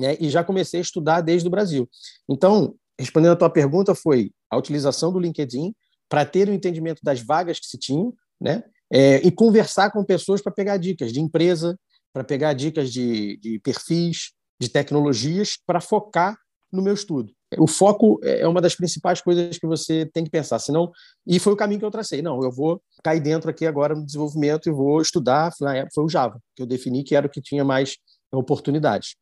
Né? 0.00 0.16
E 0.18 0.30
já 0.30 0.42
comecei 0.42 0.80
a 0.80 0.82
estudar 0.82 1.20
desde 1.20 1.46
o 1.46 1.50
Brasil. 1.50 1.88
Então, 2.28 2.74
respondendo 2.98 3.32
a 3.32 3.36
tua 3.36 3.50
pergunta, 3.50 3.94
foi 3.94 4.30
a 4.50 4.56
utilização 4.56 5.12
do 5.12 5.20
LinkedIn 5.20 5.74
para 6.08 6.24
ter 6.24 6.48
o 6.48 6.50
um 6.50 6.54
entendimento 6.54 7.00
das 7.02 7.20
vagas 7.20 7.60
que 7.60 7.66
se 7.66 7.78
tinham, 7.78 8.12
né? 8.40 8.64
É, 8.92 9.16
e 9.18 9.30
conversar 9.30 9.92
com 9.92 10.04
pessoas 10.04 10.42
para 10.42 10.50
pegar 10.50 10.76
dicas 10.76 11.12
de 11.12 11.20
empresa, 11.20 11.78
para 12.12 12.24
pegar 12.24 12.54
dicas 12.54 12.92
de, 12.92 13.36
de 13.36 13.60
perfis, 13.60 14.32
de 14.60 14.68
tecnologias, 14.68 15.56
para 15.64 15.80
focar 15.80 16.36
no 16.72 16.82
meu 16.82 16.94
estudo. 16.94 17.32
O 17.58 17.66
foco 17.66 18.18
é 18.22 18.46
uma 18.46 18.60
das 18.60 18.74
principais 18.74 19.20
coisas 19.20 19.58
que 19.58 19.66
você 19.66 20.06
tem 20.06 20.24
que 20.24 20.30
pensar, 20.30 20.58
senão 20.58 20.90
e 21.26 21.38
foi 21.38 21.52
o 21.52 21.56
caminho 21.56 21.80
que 21.80 21.86
eu 21.86 21.90
tracei. 21.90 22.22
Não, 22.22 22.40
eu 22.42 22.50
vou 22.50 22.80
cair 23.02 23.20
dentro 23.20 23.50
aqui 23.50 23.66
agora 23.66 23.94
no 23.94 24.04
desenvolvimento 24.04 24.68
e 24.68 24.72
vou 24.72 25.00
estudar. 25.00 25.52
Na 25.60 25.76
época 25.76 25.92
foi 25.94 26.04
o 26.04 26.08
Java 26.08 26.40
que 26.54 26.62
eu 26.62 26.66
defini 26.66 27.02
que 27.02 27.14
era 27.14 27.26
o 27.26 27.30
que 27.30 27.40
tinha 27.40 27.64
mais 27.64 27.96
oportunidades. 28.32 29.16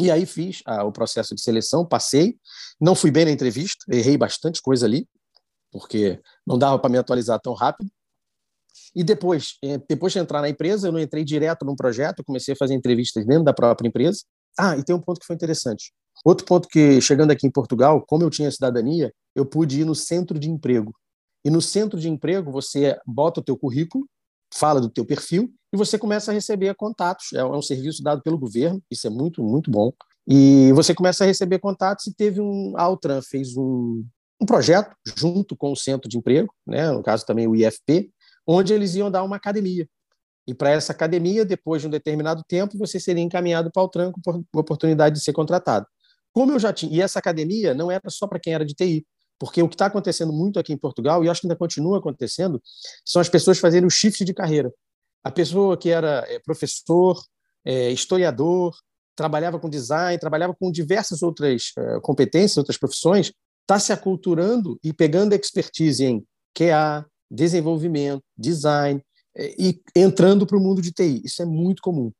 E 0.00 0.10
aí 0.10 0.24
fiz 0.26 0.62
ah, 0.64 0.84
o 0.84 0.92
processo 0.92 1.34
de 1.34 1.40
seleção, 1.40 1.84
passei, 1.84 2.38
não 2.80 2.94
fui 2.94 3.10
bem 3.10 3.24
na 3.24 3.32
entrevista, 3.32 3.84
errei 3.90 4.16
bastante 4.16 4.62
coisa 4.62 4.86
ali, 4.86 5.08
porque 5.72 6.20
não 6.46 6.58
dava 6.58 6.78
para 6.78 6.90
me 6.90 6.98
atualizar 6.98 7.40
tão 7.40 7.52
rápido. 7.52 7.90
E 8.94 9.02
depois, 9.02 9.56
eh, 9.62 9.78
depois 9.88 10.12
de 10.12 10.18
entrar 10.18 10.40
na 10.40 10.48
empresa, 10.48 10.88
eu 10.88 10.92
não 10.92 11.00
entrei 11.00 11.24
direto 11.24 11.64
num 11.64 11.76
projeto, 11.76 12.24
comecei 12.24 12.54
a 12.54 12.56
fazer 12.56 12.74
entrevistas 12.74 13.26
dentro 13.26 13.44
da 13.44 13.52
própria 13.52 13.88
empresa. 13.88 14.20
Ah, 14.58 14.76
e 14.76 14.84
tem 14.84 14.94
um 14.94 15.00
ponto 15.00 15.20
que 15.20 15.26
foi 15.26 15.36
interessante. 15.36 15.92
Outro 16.24 16.46
ponto 16.46 16.68
que, 16.68 17.00
chegando 17.00 17.30
aqui 17.30 17.46
em 17.46 17.50
Portugal, 17.50 18.04
como 18.06 18.22
eu 18.22 18.30
tinha 18.30 18.50
cidadania, 18.50 19.12
eu 19.34 19.46
pude 19.46 19.80
ir 19.80 19.84
no 19.84 19.94
centro 19.94 20.38
de 20.38 20.48
emprego. 20.50 20.94
E 21.44 21.50
no 21.50 21.62
centro 21.62 21.98
de 21.98 22.08
emprego, 22.08 22.50
você 22.50 22.98
bota 23.06 23.40
o 23.40 23.42
teu 23.42 23.56
currículo, 23.56 24.06
fala 24.52 24.80
do 24.80 24.88
teu 24.88 25.04
perfil 25.04 25.52
e 25.72 25.76
você 25.76 25.98
começa 25.98 26.30
a 26.30 26.34
receber 26.34 26.74
contatos. 26.74 27.32
É 27.32 27.44
um 27.44 27.62
serviço 27.62 28.02
dado 28.02 28.22
pelo 28.22 28.38
governo, 28.38 28.82
isso 28.90 29.06
é 29.06 29.10
muito, 29.10 29.42
muito 29.42 29.70
bom. 29.70 29.92
E 30.26 30.72
você 30.72 30.94
começa 30.94 31.24
a 31.24 31.26
receber 31.26 31.58
contatos 31.58 32.06
e 32.06 32.14
teve 32.14 32.40
um... 32.40 32.74
A 32.76 32.82
Altran 32.82 33.22
fez 33.22 33.56
um, 33.56 34.04
um 34.40 34.46
projeto 34.46 34.94
junto 35.16 35.56
com 35.56 35.72
o 35.72 35.76
centro 35.76 36.08
de 36.08 36.18
emprego, 36.18 36.52
né, 36.66 36.90
no 36.90 37.02
caso 37.02 37.24
também 37.24 37.46
o 37.46 37.56
IFP, 37.56 38.10
onde 38.46 38.72
eles 38.72 38.94
iam 38.94 39.10
dar 39.10 39.22
uma 39.22 39.36
academia. 39.36 39.88
E 40.46 40.54
para 40.54 40.70
essa 40.70 40.92
academia, 40.92 41.44
depois 41.44 41.82
de 41.82 41.88
um 41.88 41.90
determinado 41.90 42.42
tempo, 42.48 42.78
você 42.78 42.98
seria 42.98 43.22
encaminhado 43.22 43.70
para 43.70 43.82
o 43.82 43.88
tranco 43.88 44.20
por 44.22 44.42
oportunidade 44.54 45.16
de 45.16 45.22
ser 45.22 45.34
contratado. 45.34 45.86
Como 46.32 46.52
eu 46.52 46.58
já 46.58 46.72
tinha, 46.72 46.94
e 46.96 47.02
essa 47.02 47.18
academia 47.18 47.74
não 47.74 47.90
era 47.90 48.08
só 48.08 48.26
para 48.26 48.40
quem 48.40 48.54
era 48.54 48.64
de 48.64 48.74
TI, 48.74 49.06
porque 49.38 49.62
o 49.62 49.68
que 49.68 49.74
está 49.74 49.86
acontecendo 49.86 50.32
muito 50.32 50.58
aqui 50.58 50.72
em 50.72 50.76
Portugal, 50.76 51.24
e 51.24 51.28
acho 51.28 51.42
que 51.42 51.46
ainda 51.46 51.56
continua 51.56 51.98
acontecendo, 51.98 52.60
são 53.04 53.20
as 53.20 53.28
pessoas 53.28 53.58
fazerem 53.58 53.86
o 53.86 53.90
shift 53.90 54.24
de 54.24 54.34
carreira. 54.34 54.72
A 55.22 55.30
pessoa 55.30 55.76
que 55.76 55.90
era 55.90 56.24
é, 56.28 56.38
professor, 56.40 57.22
é, 57.64 57.90
historiador, 57.90 58.76
trabalhava 59.14 59.58
com 59.58 59.68
design, 59.68 60.18
trabalhava 60.18 60.54
com 60.54 60.70
diversas 60.70 61.22
outras 61.22 61.72
é, 61.76 62.00
competências, 62.00 62.56
outras 62.56 62.78
profissões, 62.78 63.32
está 63.62 63.78
se 63.78 63.92
aculturando 63.92 64.78
e 64.82 64.92
pegando 64.92 65.34
expertise 65.34 66.04
em 66.04 66.24
QA, 66.54 67.06
desenvolvimento, 67.30 68.22
design, 68.36 69.02
e 69.36 69.80
entrando 69.94 70.46
para 70.46 70.56
o 70.56 70.60
mundo 70.60 70.82
de 70.82 70.90
TI. 70.90 71.22
Isso 71.24 71.40
é 71.42 71.44
muito 71.44 71.80
comum. 71.80 72.10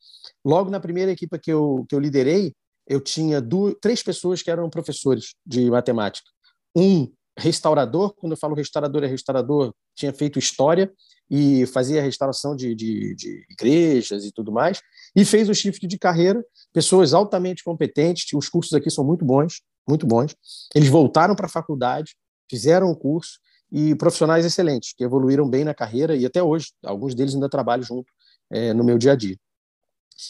Logo 0.45 0.71
na 0.71 0.79
primeira 0.79 1.11
equipe 1.11 1.37
que 1.39 1.51
eu, 1.51 1.85
que 1.89 1.95
eu 1.95 1.99
liderei, 1.99 2.55
eu 2.87 3.01
tinha 3.01 3.41
duas, 3.41 3.75
três 3.81 4.03
pessoas 4.03 4.43
que 4.43 4.51
eram 4.51 4.71
professores 4.71 5.35
de 5.45 5.69
matemática. 5.71 6.31
Um 6.77 7.11
restaurador, 7.37 8.15
quando 8.15 8.33
eu 8.33 8.37
falo 8.37 8.55
restaurador, 8.55 9.05
é 9.05 9.07
restaurador, 9.07 9.73
tinha 9.95 10.13
feito 10.13 10.39
história 10.39 10.93
e 11.31 11.67
fazia 11.67 12.03
restauração 12.03 12.57
de, 12.57 12.75
de, 12.75 13.15
de 13.15 13.47
igrejas 13.51 14.25
e 14.25 14.33
tudo 14.33 14.51
mais, 14.51 14.81
e 15.15 15.25
fez 15.25 15.49
o 15.49 15.55
shift 15.55 15.87
de 15.87 15.99
carreira, 15.99 16.43
pessoas 16.73 17.13
altamente 17.15 17.63
competentes, 17.63 18.33
os 18.35 18.49
cursos 18.49 18.73
aqui 18.73 18.91
são 18.91 19.05
muito 19.05 19.25
bons, 19.25 19.61
muito 19.89 20.07
bons. 20.07 20.35
Eles 20.75 20.89
voltaram 20.89 21.35
para 21.35 21.47
a 21.47 21.51
faculdade, 21.51 22.17
fizeram 22.51 22.91
o 22.91 22.97
curso, 22.97 23.39
e 23.71 23.95
profissionais 23.95 24.45
excelentes, 24.45 24.95
que 24.95 25.05
evoluíram 25.05 25.49
bem 25.49 25.65
na 25.65 25.75
carreira 25.75 26.17
e 26.17 26.25
até 26.25 26.43
hoje, 26.43 26.73
alguns 26.85 27.15
deles 27.15 27.35
ainda 27.35 27.49
trabalham 27.49 27.85
junto 27.85 28.11
é, 28.51 28.73
no 28.73 28.83
meu 28.83 28.97
dia 28.97 29.13
a 29.13 29.17
dia. 29.17 29.37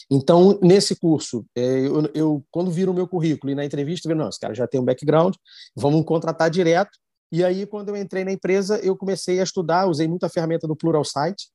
Então, 0.09 0.59
nesse 0.61 0.95
curso, 0.95 1.45
é, 1.55 1.61
eu, 1.61 2.09
eu, 2.13 2.45
quando 2.51 2.71
viro 2.71 2.91
o 2.91 2.95
meu 2.95 3.07
currículo 3.07 3.51
e 3.51 3.55
na 3.55 3.65
entrevista, 3.65 4.07
vi, 4.07 4.15
não, 4.15 4.29
esse 4.29 4.39
cara 4.39 4.53
já 4.53 4.67
tem 4.67 4.79
um 4.79 4.85
background, 4.85 5.35
vamos 5.75 6.05
contratar 6.05 6.49
direto. 6.49 6.91
E 7.31 7.43
aí, 7.43 7.65
quando 7.65 7.89
eu 7.89 7.97
entrei 7.97 8.23
na 8.23 8.31
empresa, 8.31 8.79
eu 8.79 8.95
comecei 8.95 9.39
a 9.39 9.43
estudar, 9.43 9.87
usei 9.87 10.07
muito 10.07 10.25
a 10.25 10.29
ferramenta 10.29 10.67
do 10.67 10.75
Pluralsight, 10.75 11.47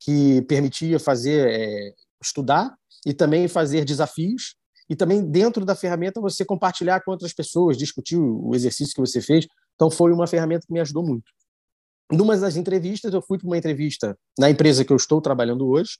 que 0.00 0.42
permitia 0.42 0.98
fazer, 0.98 1.48
é, 1.48 1.94
estudar 2.22 2.74
e 3.06 3.12
também 3.12 3.46
fazer 3.48 3.84
desafios, 3.84 4.56
e 4.88 4.94
também 4.94 5.24
dentro 5.24 5.64
da 5.64 5.74
ferramenta 5.74 6.20
você 6.20 6.44
compartilhar 6.44 7.00
com 7.02 7.10
outras 7.10 7.32
pessoas, 7.32 7.76
discutir 7.76 8.18
o 8.18 8.54
exercício 8.54 8.94
que 8.94 9.00
você 9.00 9.20
fez. 9.20 9.46
Então, 9.74 9.90
foi 9.90 10.12
uma 10.12 10.26
ferramenta 10.26 10.66
que 10.66 10.72
me 10.72 10.80
ajudou 10.80 11.04
muito. 11.04 11.24
Numa 12.12 12.36
das 12.36 12.56
entrevistas, 12.56 13.12
eu 13.14 13.22
fui 13.22 13.38
para 13.38 13.46
uma 13.46 13.56
entrevista 13.56 14.16
na 14.38 14.50
empresa 14.50 14.84
que 14.84 14.92
eu 14.92 14.96
estou 14.96 15.20
trabalhando 15.20 15.66
hoje, 15.66 15.92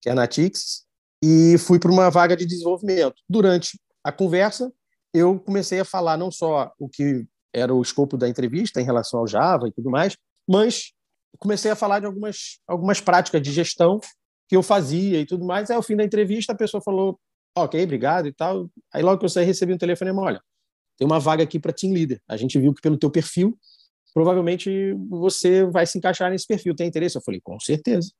que 0.00 0.08
é 0.08 0.12
a 0.12 0.14
Natix, 0.14 0.86
e 1.22 1.56
fui 1.58 1.78
para 1.78 1.90
uma 1.90 2.10
vaga 2.10 2.36
de 2.36 2.46
desenvolvimento. 2.46 3.16
Durante 3.28 3.78
a 4.04 4.12
conversa, 4.12 4.72
eu 5.12 5.38
comecei 5.38 5.80
a 5.80 5.84
falar 5.84 6.16
não 6.16 6.30
só 6.30 6.72
o 6.78 6.88
que 6.88 7.26
era 7.52 7.74
o 7.74 7.82
escopo 7.82 8.16
da 8.16 8.28
entrevista 8.28 8.80
em 8.80 8.84
relação 8.84 9.20
ao 9.20 9.26
Java 9.26 9.68
e 9.68 9.72
tudo 9.72 9.90
mais, 9.90 10.16
mas 10.48 10.92
comecei 11.38 11.70
a 11.70 11.76
falar 11.76 12.00
de 12.00 12.06
algumas, 12.06 12.60
algumas 12.66 13.00
práticas 13.00 13.42
de 13.42 13.52
gestão 13.52 14.00
que 14.48 14.56
eu 14.56 14.62
fazia 14.62 15.20
e 15.20 15.26
tudo 15.26 15.44
mais. 15.44 15.70
Aí, 15.70 15.76
ao 15.76 15.82
fim 15.82 15.96
da 15.96 16.04
entrevista, 16.04 16.52
a 16.52 16.56
pessoa 16.56 16.82
falou: 16.82 17.18
Ok, 17.56 17.82
obrigado 17.82 18.26
e 18.26 18.32
tal. 18.32 18.68
Aí, 18.92 19.02
logo 19.02 19.18
que 19.18 19.24
eu 19.24 19.28
saí, 19.28 19.44
recebi 19.44 19.72
um 19.72 19.78
telefone 19.78 20.10
e 20.10 20.14
olha, 20.14 20.40
tem 20.96 21.06
uma 21.06 21.20
vaga 21.20 21.42
aqui 21.42 21.58
para 21.58 21.72
team 21.72 21.92
leader. 21.92 22.20
A 22.28 22.36
gente 22.36 22.58
viu 22.58 22.72
que 22.74 22.80
pelo 22.80 22.98
teu 22.98 23.10
perfil, 23.10 23.58
provavelmente 24.14 24.94
você 25.08 25.64
vai 25.64 25.86
se 25.86 25.98
encaixar 25.98 26.30
nesse 26.30 26.46
perfil. 26.46 26.74
Tem 26.74 26.88
interesse? 26.88 27.16
Eu 27.16 27.22
falei, 27.22 27.40
com 27.42 27.58
certeza. 27.60 28.10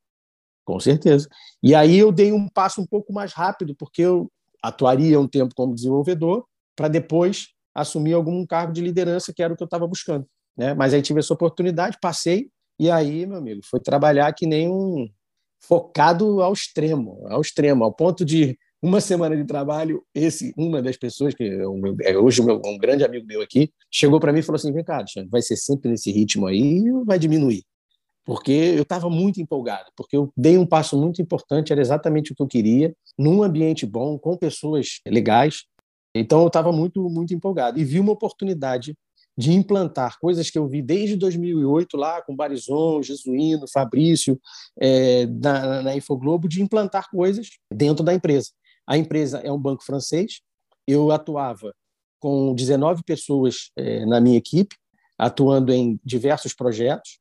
Com 0.69 0.79
certeza. 0.79 1.27
E 1.63 1.73
aí 1.73 1.97
eu 1.97 2.11
dei 2.11 2.31
um 2.31 2.47
passo 2.47 2.79
um 2.79 2.85
pouco 2.85 3.11
mais 3.11 3.33
rápido, 3.33 3.75
porque 3.75 4.03
eu 4.03 4.31
atuaria 4.61 5.19
um 5.19 5.27
tempo 5.27 5.55
como 5.55 5.73
desenvolvedor 5.73 6.45
para 6.75 6.87
depois 6.87 7.47
assumir 7.73 8.13
algum 8.13 8.45
cargo 8.45 8.71
de 8.71 8.79
liderança, 8.79 9.33
que 9.33 9.41
era 9.41 9.51
o 9.51 9.57
que 9.57 9.63
eu 9.63 9.65
estava 9.65 9.87
buscando. 9.87 10.27
Né? 10.55 10.75
Mas 10.75 10.93
aí 10.93 11.01
tive 11.01 11.21
essa 11.21 11.33
oportunidade, 11.33 11.97
passei, 11.99 12.51
e 12.77 12.91
aí, 12.91 13.25
meu 13.25 13.39
amigo, 13.39 13.61
foi 13.63 13.79
trabalhar 13.79 14.31
que 14.33 14.45
nem 14.45 14.69
um 14.69 15.09
focado 15.59 16.39
ao 16.39 16.53
extremo, 16.53 17.25
ao 17.29 17.41
extremo, 17.41 17.83
ao 17.83 17.91
ponto 17.91 18.23
de 18.23 18.55
uma 18.79 19.01
semana 19.01 19.35
de 19.35 19.45
trabalho, 19.45 20.03
esse, 20.13 20.53
uma 20.55 20.83
das 20.83 20.97
pessoas, 20.97 21.33
que 21.33 21.45
é, 21.45 22.11
é 22.11 22.15
hoje 22.15 22.43
um 22.43 22.77
grande 22.77 23.03
amigo 23.03 23.25
meu 23.25 23.41
aqui, 23.41 23.71
chegou 23.89 24.19
para 24.19 24.31
mim 24.31 24.39
e 24.39 24.43
falou 24.43 24.57
assim: 24.57 24.71
vem 24.71 24.83
cá, 24.83 25.03
vai 25.31 25.41
ser 25.41 25.55
sempre 25.55 25.89
nesse 25.89 26.11
ritmo 26.11 26.45
aí 26.45 26.91
ou 26.91 27.03
vai 27.03 27.17
diminuir? 27.17 27.63
Porque 28.29 28.51
eu 28.51 28.83
estava 28.83 29.09
muito 29.09 29.41
empolgado, 29.41 29.89
porque 29.95 30.15
eu 30.15 30.31
dei 30.37 30.55
um 30.55 30.65
passo 30.65 30.95
muito 30.95 31.19
importante, 31.19 31.71
era 31.71 31.81
exatamente 31.81 32.31
o 32.31 32.35
que 32.35 32.43
eu 32.43 32.47
queria, 32.47 32.95
num 33.17 33.41
ambiente 33.41 33.87
bom, 33.87 34.19
com 34.19 34.37
pessoas 34.37 34.99
legais. 35.07 35.63
Então 36.13 36.41
eu 36.41 36.47
estava 36.47 36.71
muito, 36.71 37.09
muito 37.09 37.33
empolgado 37.33 37.79
e 37.79 37.83
vi 37.83 37.99
uma 37.99 38.11
oportunidade 38.11 38.95
de 39.35 39.51
implantar 39.51 40.19
coisas 40.19 40.47
que 40.51 40.59
eu 40.59 40.67
vi 40.67 40.79
desde 40.79 41.15
2008 41.15 41.97
lá 41.97 42.21
com 42.21 42.35
Barizon, 42.35 43.01
Jesuíno, 43.01 43.65
Fabrício, 43.67 44.39
é, 44.79 45.25
na, 45.25 45.81
na 45.81 45.95
Infoglobo, 45.95 46.47
de 46.47 46.61
implantar 46.61 47.09
coisas 47.09 47.47
dentro 47.73 48.03
da 48.03 48.13
empresa. 48.13 48.49
A 48.85 48.95
empresa 48.95 49.39
é 49.39 49.51
um 49.51 49.59
banco 49.59 49.83
francês, 49.83 50.41
eu 50.87 51.11
atuava 51.11 51.73
com 52.19 52.53
19 52.53 53.01
pessoas 53.03 53.71
é, 53.75 54.05
na 54.05 54.21
minha 54.21 54.37
equipe, 54.37 54.75
atuando 55.17 55.73
em 55.73 55.99
diversos 56.05 56.53
projetos 56.53 57.17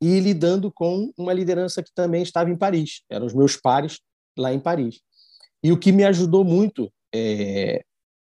e 0.00 0.18
lidando 0.18 0.72
com 0.72 1.12
uma 1.16 1.32
liderança 1.32 1.82
que 1.82 1.92
também 1.94 2.22
estava 2.22 2.50
em 2.50 2.56
Paris, 2.56 3.02
eram 3.10 3.26
os 3.26 3.34
meus 3.34 3.56
pares 3.56 4.00
lá 4.36 4.52
em 4.52 4.58
Paris. 4.58 5.00
E 5.62 5.72
o 5.72 5.78
que 5.78 5.92
me 5.92 6.04
ajudou 6.04 6.44
muito 6.44 6.90
é, 7.14 7.84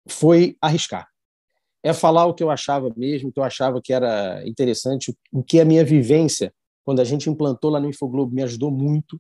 foi 0.08 0.56
arriscar. 0.62 1.08
É 1.84 1.94
falar 1.94 2.26
o 2.26 2.34
que 2.34 2.44
eu 2.44 2.52
achava 2.52 2.94
mesmo, 2.96 3.30
o 3.30 3.32
que 3.32 3.40
eu 3.40 3.44
achava 3.44 3.82
que 3.82 3.94
era 3.94 4.48
interessante, 4.48 5.16
o 5.32 5.44
que 5.44 5.60
a 5.60 5.66
minha 5.66 5.84
vivência, 5.84 6.54
quando 6.84 7.00
a 7.00 7.04
gente 7.04 7.30
implantou 7.30 7.72
lá 7.72 7.80
no 7.80 7.90
Infoglobo, 7.90 8.34
me 8.34 8.44
ajudou 8.44 8.72
muito 8.72 9.20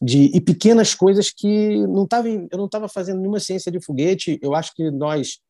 de 0.00 0.30
e 0.34 0.40
pequenas 0.40 0.94
coisas 0.94 1.30
que 1.30 1.86
não 1.86 2.06
tava, 2.06 2.28
eu 2.28 2.56
não 2.56 2.66
estava 2.66 2.88
fazendo 2.88 3.20
nenhuma 3.20 3.40
ciência 3.40 3.70
de 3.70 3.84
foguete. 3.84 4.38
Eu 4.40 4.54
acho 4.54 4.74
que 4.74 4.90
nós 4.90 5.40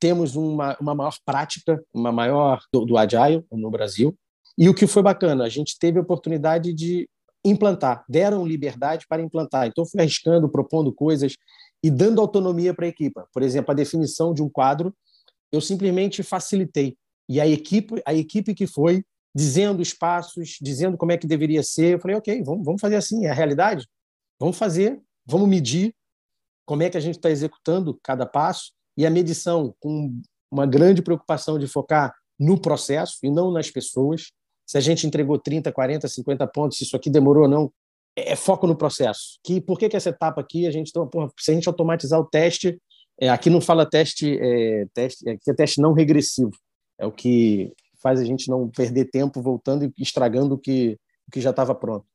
temos 0.00 0.34
uma, 0.34 0.76
uma 0.80 0.94
maior 0.94 1.16
prática, 1.24 1.82
uma 1.92 2.10
maior 2.10 2.60
do, 2.72 2.84
do 2.84 2.98
Agile 2.98 3.44
no 3.52 3.70
Brasil. 3.70 4.16
E 4.60 4.68
o 4.68 4.74
que 4.74 4.86
foi 4.86 5.02
bacana, 5.02 5.44
a 5.44 5.48
gente 5.48 5.78
teve 5.78 5.98
a 5.98 6.02
oportunidade 6.02 6.74
de 6.74 7.08
implantar, 7.42 8.04
deram 8.06 8.46
liberdade 8.46 9.06
para 9.08 9.22
implantar. 9.22 9.66
Então, 9.66 9.86
fui 9.86 9.98
arriscando, 9.98 10.50
propondo 10.50 10.92
coisas 10.92 11.34
e 11.82 11.90
dando 11.90 12.20
autonomia 12.20 12.74
para 12.74 12.84
a 12.84 12.88
equipe. 12.90 13.18
Por 13.32 13.42
exemplo, 13.42 13.70
a 13.70 13.74
definição 13.74 14.34
de 14.34 14.42
um 14.42 14.50
quadro, 14.50 14.94
eu 15.50 15.62
simplesmente 15.62 16.22
facilitei. 16.22 16.94
E 17.26 17.40
a 17.40 17.48
equipe, 17.48 18.02
a 18.04 18.12
equipe 18.12 18.54
que 18.54 18.66
foi 18.66 19.02
dizendo 19.34 19.80
os 19.80 19.94
passos, 19.94 20.58
dizendo 20.60 20.98
como 20.98 21.12
é 21.12 21.16
que 21.16 21.26
deveria 21.26 21.62
ser, 21.62 21.94
eu 21.94 21.98
falei, 21.98 22.18
ok, 22.18 22.42
vamos, 22.42 22.62
vamos 22.62 22.82
fazer 22.82 22.96
assim, 22.96 23.24
é 23.24 23.30
a 23.30 23.34
realidade. 23.34 23.88
Vamos 24.38 24.58
fazer, 24.58 25.00
vamos 25.24 25.48
medir 25.48 25.94
como 26.66 26.82
é 26.82 26.90
que 26.90 26.98
a 26.98 27.00
gente 27.00 27.16
está 27.16 27.30
executando 27.30 27.98
cada 28.02 28.26
passo 28.26 28.72
e 28.94 29.06
a 29.06 29.10
medição 29.10 29.74
com 29.80 30.20
uma 30.50 30.66
grande 30.66 31.00
preocupação 31.00 31.58
de 31.58 31.66
focar 31.66 32.14
no 32.38 32.60
processo 32.60 33.18
e 33.22 33.30
não 33.30 33.50
nas 33.50 33.70
pessoas. 33.70 34.32
Se 34.70 34.78
a 34.78 34.80
gente 34.80 35.04
entregou 35.04 35.36
30, 35.36 35.72
40, 35.72 36.06
50 36.06 36.46
pontos, 36.46 36.78
se 36.78 36.84
isso 36.84 36.94
aqui 36.94 37.10
demorou 37.10 37.42
ou 37.42 37.48
não, 37.48 37.72
é, 38.16 38.34
é 38.34 38.36
foco 38.36 38.68
no 38.68 38.76
processo. 38.76 39.40
Que 39.42 39.60
por 39.60 39.76
que, 39.76 39.88
que 39.88 39.96
essa 39.96 40.10
etapa 40.10 40.40
aqui 40.40 40.64
a 40.64 40.70
gente 40.70 40.90
então, 40.90 41.08
porra, 41.08 41.28
se 41.36 41.50
a 41.50 41.54
gente 41.54 41.68
automatizar 41.68 42.20
o 42.20 42.24
teste, 42.24 42.80
é, 43.20 43.28
aqui 43.28 43.50
não 43.50 43.60
fala 43.60 43.84
teste, 43.84 44.38
é, 44.40 44.86
teste, 44.94 45.28
aqui 45.28 45.50
é 45.50 45.54
teste 45.54 45.80
não 45.80 45.92
regressivo. 45.92 46.52
É 46.96 47.04
o 47.04 47.10
que 47.10 47.72
faz 48.00 48.20
a 48.20 48.24
gente 48.24 48.48
não 48.48 48.68
perder 48.68 49.06
tempo 49.06 49.42
voltando 49.42 49.86
e 49.86 49.92
estragando 50.00 50.54
o 50.54 50.58
que, 50.58 50.96
o 51.26 51.32
que 51.32 51.40
já 51.40 51.50
estava 51.50 51.74
pronto. 51.74 52.06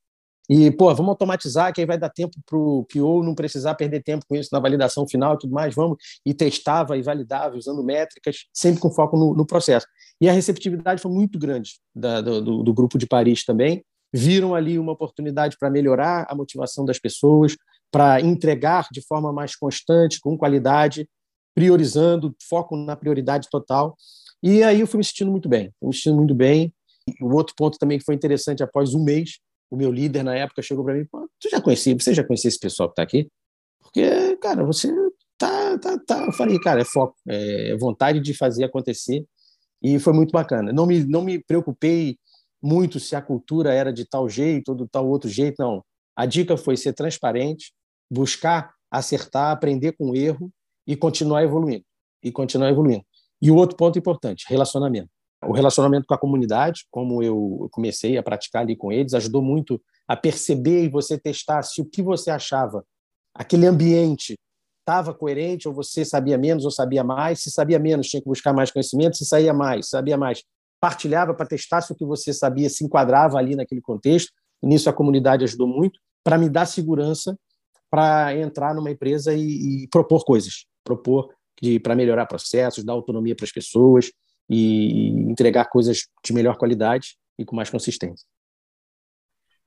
E, 0.49 0.71
pô, 0.71 0.95
vamos 0.95 1.09
automatizar, 1.09 1.73
que 1.73 1.81
aí 1.81 1.87
vai 1.87 1.97
dar 1.97 2.09
tempo 2.09 2.37
para 2.45 2.57
o 2.57 2.85
PO 2.85 3.21
não 3.21 3.35
precisar 3.35 3.75
perder 3.75 4.01
tempo 4.01 4.25
com 4.25 4.35
isso 4.35 4.49
na 4.53 4.61
validação 4.61 5.05
final 5.05 5.35
e 5.35 5.39
tudo 5.39 5.53
mais. 5.53 5.75
Vamos 5.75 5.97
e 6.25 6.33
testava 6.33 6.95
e 6.95 7.01
validava 7.01 7.57
usando 7.57 7.83
métricas, 7.83 8.45
sempre 8.53 8.79
com 8.79 8.89
foco 8.91 9.17
no, 9.17 9.33
no 9.33 9.45
processo. 9.45 9.87
E 10.21 10.29
a 10.29 10.33
receptividade 10.33 11.01
foi 11.01 11.11
muito 11.11 11.37
grande 11.37 11.75
da, 11.93 12.21
do, 12.21 12.63
do 12.63 12.73
grupo 12.73 12.97
de 12.97 13.05
Paris 13.05 13.43
também. 13.43 13.83
Viram 14.13 14.55
ali 14.55 14.79
uma 14.79 14.93
oportunidade 14.93 15.57
para 15.59 15.69
melhorar 15.69 16.25
a 16.29 16.35
motivação 16.35 16.85
das 16.85 16.99
pessoas, 16.99 17.55
para 17.91 18.21
entregar 18.21 18.87
de 18.91 19.01
forma 19.01 19.31
mais 19.33 19.55
constante, 19.55 20.19
com 20.21 20.37
qualidade, 20.37 21.07
priorizando, 21.53 22.35
foco 22.47 22.75
na 22.75 22.95
prioridade 22.95 23.49
total. 23.49 23.95
E 24.41 24.63
aí 24.63 24.79
eu 24.79 24.87
fui 24.87 24.97
me 24.97 25.03
sentindo 25.03 25.31
muito 25.31 25.49
bem, 25.49 25.71
fui 25.79 25.89
me 25.89 25.95
sentindo 25.95 26.15
muito 26.15 26.35
bem. 26.35 26.73
O 27.21 27.33
outro 27.33 27.53
ponto 27.55 27.77
também 27.77 27.99
que 27.99 28.05
foi 28.05 28.15
interessante, 28.15 28.63
após 28.63 28.93
um 28.93 29.03
mês, 29.03 29.39
o 29.69 29.75
meu 29.75 29.91
líder 29.91 30.23
na 30.23 30.35
época 30.35 30.61
chegou 30.61 30.83
para 30.83 30.93
mim, 30.93 31.05
tu 31.39 31.49
já 31.49 31.61
conhecia, 31.61 31.93
você 31.93 32.13
já 32.13 32.23
conhecia 32.23 32.47
esse 32.47 32.59
pessoal 32.59 32.89
que 32.89 32.93
está 32.93 33.03
aqui? 33.03 33.29
Porque, 33.81 34.37
cara, 34.37 34.63
você 34.63 34.93
tá, 35.37 35.77
tá, 35.77 35.99
tá. 35.99 36.25
Eu 36.25 36.31
falei, 36.33 36.59
cara, 36.59 36.81
é 36.81 36.85
foco, 36.85 37.15
é 37.27 37.75
vontade 37.77 38.19
de 38.19 38.33
fazer 38.33 38.63
acontecer 38.63 39.25
e 39.93 39.99
foi 39.99 40.13
muito 40.13 40.31
bacana. 40.31 40.71
Não 40.71 40.85
me, 40.85 41.03
não 41.03 41.21
me 41.21 41.37
preocupei 41.43 42.17
muito 42.61 42.99
se 42.99 43.15
a 43.15 43.21
cultura 43.21 43.73
era 43.73 43.93
de 43.93 44.05
tal 44.05 44.27
jeito 44.27 44.69
ou 44.69 44.75
de 44.75 44.87
tal 44.87 45.07
outro 45.07 45.29
jeito, 45.29 45.55
não. 45.59 45.83
A 46.15 46.25
dica 46.25 46.57
foi 46.57 46.77
ser 46.77 46.93
transparente, 46.93 47.73
buscar 48.09 48.73
acertar, 48.89 49.51
aprender 49.51 49.91
com 49.93 50.11
o 50.11 50.15
erro 50.15 50.49
e 50.87 50.95
continuar 50.95 51.43
evoluindo. 51.43 51.83
E 52.23 52.31
continuar 52.31 52.69
evoluindo. 52.69 53.03
E 53.41 53.51
o 53.51 53.55
outro 53.55 53.75
ponto 53.75 53.99
importante, 53.99 54.45
relacionamento 54.47 55.09
o 55.47 55.53
relacionamento 55.53 56.05
com 56.07 56.13
a 56.13 56.17
comunidade, 56.17 56.85
como 56.89 57.21
eu 57.21 57.67
comecei 57.71 58.17
a 58.17 58.23
praticar 58.23 58.63
ali 58.63 58.75
com 58.75 58.91
eles, 58.91 59.13
ajudou 59.13 59.41
muito 59.41 59.81
a 60.07 60.15
perceber 60.15 60.83
e 60.83 60.89
você 60.89 61.19
testar 61.19 61.63
se 61.63 61.81
o 61.81 61.85
que 61.85 62.01
você 62.01 62.31
achava, 62.31 62.83
aquele 63.33 63.65
ambiente 63.65 64.35
estava 64.85 65.13
coerente 65.13 65.67
ou 65.67 65.73
você 65.73 66.05
sabia 66.05 66.37
menos 66.37 66.63
ou 66.63 66.71
sabia 66.71 67.03
mais. 67.03 67.41
Se 67.41 67.49
sabia 67.49 67.79
menos, 67.79 68.07
tinha 68.07 68.21
que 68.21 68.27
buscar 68.27 68.53
mais 68.53 68.71
conhecimento. 68.71 69.17
Se 69.17 69.25
saía 69.25 69.53
mais, 69.53 69.89
sabia 69.89 70.15
mais, 70.15 70.43
partilhava 70.79 71.33
para 71.33 71.47
testar 71.47 71.81
se 71.81 71.91
o 71.91 71.95
que 71.95 72.05
você 72.05 72.31
sabia 72.31 72.69
se 72.69 72.85
enquadrava 72.85 73.39
ali 73.39 73.55
naquele 73.55 73.81
contexto. 73.81 74.31
Nisso 74.61 74.89
a 74.89 74.93
comunidade 74.93 75.43
ajudou 75.43 75.67
muito 75.67 75.99
para 76.23 76.37
me 76.37 76.47
dar 76.47 76.67
segurança 76.67 77.37
para 77.89 78.35
entrar 78.37 78.75
numa 78.75 78.91
empresa 78.91 79.33
e, 79.33 79.83
e 79.83 79.87
propor 79.87 80.23
coisas, 80.23 80.65
propor 80.83 81.29
para 81.81 81.95
melhorar 81.95 82.25
processos, 82.25 82.83
dar 82.83 82.93
autonomia 82.93 83.35
para 83.35 83.45
as 83.45 83.51
pessoas 83.51 84.11
e 84.49 85.09
entregar 85.29 85.65
coisas 85.69 86.07
de 86.23 86.33
melhor 86.33 86.57
qualidade 86.57 87.15
e 87.39 87.45
com 87.45 87.55
mais 87.55 87.69
consistência. 87.69 88.27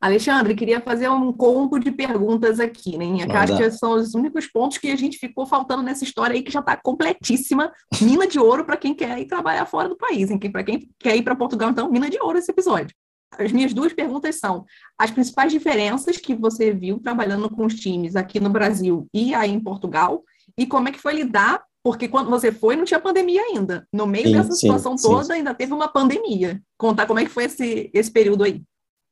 Alexandre, 0.00 0.54
queria 0.54 0.80
fazer 0.80 1.08
um 1.08 1.32
combo 1.32 1.78
de 1.78 1.90
perguntas 1.90 2.61
aqui, 2.61 2.96
né? 2.96 3.04
Minha 3.04 3.26
caixa 3.26 3.68
são 3.72 3.92
os 3.92 4.14
únicos 4.14 4.46
pontos 4.46 4.78
que 4.78 4.92
a 4.92 4.96
gente 4.96 5.18
ficou 5.18 5.44
faltando 5.44 5.82
nessa 5.82 6.04
história 6.04 6.34
aí, 6.34 6.42
que 6.42 6.52
já 6.52 6.61
está 6.61 6.76
completíssima. 6.76 7.72
Mina 8.00 8.26
de 8.26 8.38
ouro 8.38 8.64
para 8.64 8.76
quem 8.76 8.94
quer 8.94 9.18
ir 9.18 9.26
trabalhar 9.26 9.66
fora 9.66 9.88
do 9.88 9.96
país, 9.96 10.30
para 10.52 10.62
quem 10.62 10.88
quer 11.00 11.16
ir 11.16 11.22
para 11.22 11.34
Portugal, 11.34 11.70
então, 11.70 11.90
mina 11.90 12.08
de 12.08 12.20
ouro 12.20 12.38
esse 12.38 12.50
episódio. 12.50 12.94
As 13.37 13.50
minhas 13.50 13.74
duas 13.74 13.92
perguntas 13.92 14.38
são: 14.38 14.64
as 14.96 15.11
principais 15.11 15.50
diferenças 15.50 16.16
que 16.16 16.34
você 16.34 16.72
viu 16.72 17.00
trabalhando 17.00 17.50
com 17.50 17.66
os 17.66 17.74
times 17.74 18.14
aqui 18.14 18.38
no 18.38 18.50
Brasil 18.50 19.08
e 19.12 19.34
aí 19.34 19.50
em 19.50 19.61
Portugal, 19.61 20.22
e 20.56 20.64
como 20.64 20.88
é 20.88 20.92
que 20.92 21.00
foi 21.00 21.14
lidar 21.14 21.62
porque 21.82 22.08
quando 22.08 22.28
você 22.28 22.52
foi, 22.52 22.76
não 22.76 22.84
tinha 22.84 23.00
pandemia 23.00 23.40
ainda. 23.40 23.87
No 23.92 24.06
meio 24.06 24.26
sim, 24.26 24.32
dessa 24.32 24.52
situação 24.52 24.98
sim, 24.98 25.08
toda, 25.08 25.24
sim. 25.24 25.32
ainda 25.34 25.54
teve 25.54 25.72
uma 25.72 25.88
pandemia. 25.88 26.61
Contar 26.76 27.06
como 27.06 27.18
é 27.18 27.24
que 27.24 27.30
foi 27.30 27.44
esse, 27.44 27.90
esse 27.94 28.11
período 28.11 28.44
aí. 28.44 28.62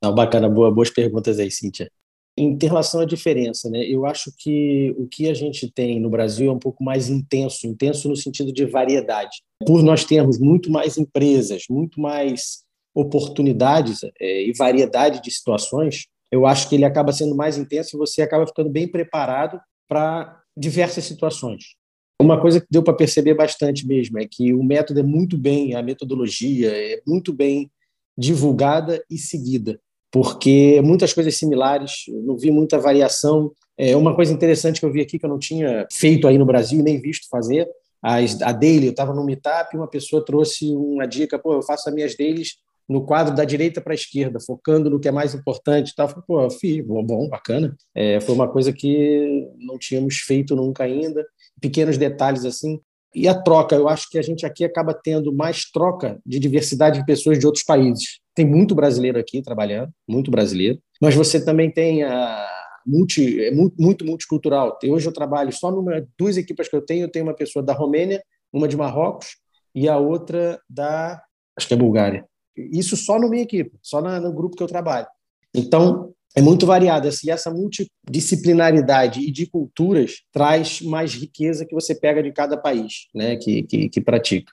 Não, 0.03 0.13
bacana, 0.13 0.49
boa, 0.49 0.71
boas 0.71 0.89
perguntas 0.89 1.39
aí, 1.39 1.49
Cíntia. 1.49 1.89
Em 2.37 2.55
relação 2.61 3.01
à 3.01 3.05
diferença, 3.05 3.67
né? 3.69 3.83
Eu 3.83 4.05
acho 4.05 4.31
que 4.37 4.93
o 4.97 5.07
que 5.07 5.27
a 5.27 5.33
gente 5.33 5.71
tem 5.71 5.99
no 5.99 6.09
Brasil 6.09 6.51
é 6.51 6.53
um 6.53 6.59
pouco 6.59 6.83
mais 6.83 7.09
intenso, 7.09 7.65
intenso 7.65 8.07
no 8.07 8.15
sentido 8.15 8.53
de 8.53 8.63
variedade. 8.65 9.37
Por 9.65 9.81
nós 9.81 10.05
termos 10.05 10.39
muito 10.39 10.71
mais 10.71 10.99
empresas, 10.99 11.63
muito 11.67 11.99
mais 11.99 12.63
oportunidades 12.93 14.01
é, 14.19 14.43
e 14.43 14.53
variedade 14.53 15.21
de 15.21 15.31
situações, 15.31 16.05
eu 16.31 16.45
acho 16.45 16.69
que 16.69 16.75
ele 16.75 16.85
acaba 16.85 17.11
sendo 17.11 17.35
mais 17.35 17.57
intenso 17.57 17.95
e 17.95 17.97
você 17.97 18.21
acaba 18.21 18.45
ficando 18.45 18.69
bem 18.69 18.87
preparado 18.87 19.59
para 19.87 20.41
diversas 20.55 21.05
situações. 21.05 21.75
Uma 22.21 22.41
coisa 22.41 22.59
que 22.59 22.67
deu 22.69 22.83
para 22.83 22.95
perceber 22.95 23.35
bastante 23.35 23.85
mesmo 23.85 24.19
é 24.19 24.27
que 24.29 24.53
o 24.53 24.63
método 24.63 24.99
é 24.99 25.03
muito 25.03 25.37
bem, 25.37 25.75
a 25.75 25.83
metodologia 25.83 26.71
é 26.71 27.01
muito 27.05 27.31
bem 27.31 27.71
divulgada 28.17 29.03
e 29.09 29.17
seguida, 29.17 29.79
porque 30.11 30.81
muitas 30.83 31.13
coisas 31.13 31.35
similares, 31.35 32.05
não 32.23 32.37
vi 32.37 32.51
muita 32.51 32.79
variação. 32.79 33.51
É 33.77 33.95
uma 33.95 34.15
coisa 34.15 34.33
interessante 34.33 34.79
que 34.79 34.85
eu 34.85 34.91
vi 34.91 35.01
aqui 35.01 35.19
que 35.19 35.25
eu 35.25 35.29
não 35.29 35.39
tinha 35.39 35.85
feito 35.91 36.27
aí 36.27 36.37
no 36.37 36.45
Brasil 36.45 36.81
nem 36.83 36.99
visto 36.99 37.27
fazer, 37.29 37.67
a 38.01 38.51
daily, 38.51 38.85
eu 38.85 38.91
estava 38.91 39.13
no 39.13 39.23
meetup 39.23 39.73
e 39.73 39.77
uma 39.77 39.87
pessoa 39.87 40.23
trouxe 40.23 40.73
uma 40.73 41.05
dica, 41.05 41.37
pô, 41.37 41.53
eu 41.53 41.63
faço 41.63 41.89
as 41.89 41.95
minhas 41.95 42.15
dailies 42.15 42.55
no 42.87 43.05
quadro 43.05 43.35
da 43.35 43.43
direita 43.43 43.81
para 43.81 43.93
a 43.93 43.95
esquerda, 43.95 44.39
focando 44.39 44.89
no 44.89 44.99
que 44.99 45.09
é 45.09 45.11
mais 45.11 45.33
importante. 45.33 45.93
Tal. 45.95 46.07
Falei, 46.07 46.23
pô, 46.25 46.49
fi, 46.49 46.81
bom, 46.81 47.27
bacana. 47.27 47.75
É, 47.93 48.19
foi 48.21 48.33
uma 48.33 48.47
coisa 48.47 48.71
que 48.71 49.45
não 49.57 49.77
tínhamos 49.77 50.19
feito 50.19 50.55
nunca 50.55 50.83
ainda 50.83 51.25
pequenos 51.59 51.97
detalhes 51.97 52.45
assim. 52.45 52.79
E 53.15 53.27
a 53.27 53.33
troca, 53.33 53.75
eu 53.75 53.87
acho 53.87 54.09
que 54.09 54.17
a 54.17 54.21
gente 54.21 54.45
aqui 54.45 54.63
acaba 54.63 54.93
tendo 54.93 55.33
mais 55.33 55.69
troca 55.71 56.19
de 56.25 56.39
diversidade 56.39 56.99
de 56.99 57.05
pessoas 57.05 57.39
de 57.39 57.45
outros 57.45 57.63
países. 57.63 58.19
Tem 58.35 58.45
muito 58.45 58.75
brasileiro 58.75 59.17
aqui 59.17 59.41
trabalhando, 59.41 59.91
muito 60.07 60.29
brasileiro, 60.29 60.79
mas 61.01 61.15
você 61.15 61.43
também 61.43 61.71
tem 61.71 62.03
a 62.03 62.47
multi, 62.85 63.43
é 63.43 63.51
muito 63.51 64.05
multicultural. 64.05 64.77
Hoje 64.85 65.07
eu 65.07 65.13
trabalho 65.13 65.51
só 65.51 65.71
numa 65.71 66.05
duas 66.17 66.37
equipas 66.37 66.67
que 66.67 66.75
eu 66.75 66.81
tenho, 66.81 67.05
eu 67.05 67.11
tenho 67.11 67.25
uma 67.25 67.35
pessoa 67.35 67.63
da 67.63 67.73
Romênia, 67.73 68.21
uma 68.53 68.67
de 68.67 68.77
Marrocos 68.77 69.37
e 69.73 69.89
a 69.89 69.97
outra 69.97 70.59
da 70.69 71.21
acho 71.57 71.67
que 71.67 71.73
é 71.73 71.77
Bulgária. 71.77 72.25
Isso 72.55 72.95
só 72.95 73.19
na 73.19 73.27
minha 73.27 73.43
equipe, 73.43 73.77
só 73.81 74.01
na, 74.01 74.19
no 74.19 74.33
grupo 74.33 74.55
que 74.55 74.63
eu 74.63 74.67
trabalho. 74.67 75.07
Então, 75.53 76.13
é 76.35 76.41
muito 76.41 76.65
variada. 76.65 77.09
Assim, 77.09 77.29
essa 77.31 77.51
multidisciplinaridade 77.51 79.21
e 79.21 79.31
de 79.31 79.45
culturas 79.45 80.21
traz 80.31 80.81
mais 80.81 81.13
riqueza 81.13 81.65
que 81.65 81.73
você 81.73 81.95
pega 81.95 82.21
de 82.21 82.31
cada 82.31 82.57
país 82.57 83.07
né, 83.13 83.35
que, 83.37 83.63
que, 83.63 83.89
que 83.89 84.01
pratica. 84.01 84.51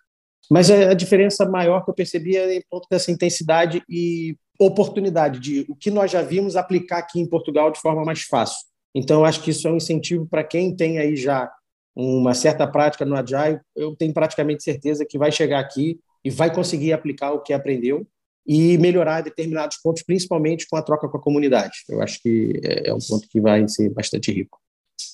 Mas 0.51 0.71
a 0.71 0.93
diferença 0.95 1.49
maior 1.49 1.85
que 1.85 1.91
eu 1.91 1.95
percebi 1.95 2.37
é 2.37 2.57
em 2.57 2.63
ponto 2.71 2.87
dessa 2.91 3.11
intensidade 3.11 3.83
e 3.89 4.37
oportunidade 4.59 5.41
de 5.41 5.67
o 5.69 5.75
que 5.75 5.91
nós 5.91 6.11
já 6.11 6.23
vimos 6.23 6.55
aplicar 6.55 6.99
aqui 6.99 7.21
em 7.21 7.29
Portugal 7.29 7.71
de 7.71 7.81
forma 7.81 8.05
mais 8.05 8.23
fácil. 8.23 8.59
Então, 8.95 9.21
eu 9.21 9.25
acho 9.25 9.43
que 9.43 9.51
isso 9.51 9.67
é 9.67 9.73
um 9.73 9.77
incentivo 9.77 10.27
para 10.27 10.45
quem 10.45 10.75
tem 10.75 10.99
aí 10.99 11.17
já 11.17 11.51
uma 11.97 12.35
certa 12.35 12.67
prática 12.67 13.05
no 13.05 13.17
Agile. 13.17 13.61
Eu 13.75 13.97
tenho 13.97 14.13
praticamente 14.13 14.63
certeza 14.63 15.07
que 15.09 15.19
vai 15.19 15.33
chegar 15.33 15.61
aqui 15.61 15.99
e 16.25 16.31
vai 16.31 16.53
conseguir 16.53 16.93
aplicar 16.93 17.33
o 17.33 17.43
que 17.43 17.53
aprendeu 17.53 18.07
e 18.47 18.77
melhorar 18.79 19.23
determinados 19.23 19.79
pontos, 19.83 20.03
principalmente 20.03 20.67
com 20.69 20.77
a 20.77 20.83
troca 20.83 21.09
com 21.09 21.17
a 21.17 21.23
comunidade. 21.23 21.79
Eu 21.89 22.03
acho 22.03 22.21
que 22.21 22.61
é, 22.63 22.89
é 22.91 22.95
um 22.95 22.99
ponto 22.99 23.29
que 23.29 23.41
vai 23.41 23.67
ser 23.69 23.91
bastante 23.91 24.31
rico. 24.33 24.59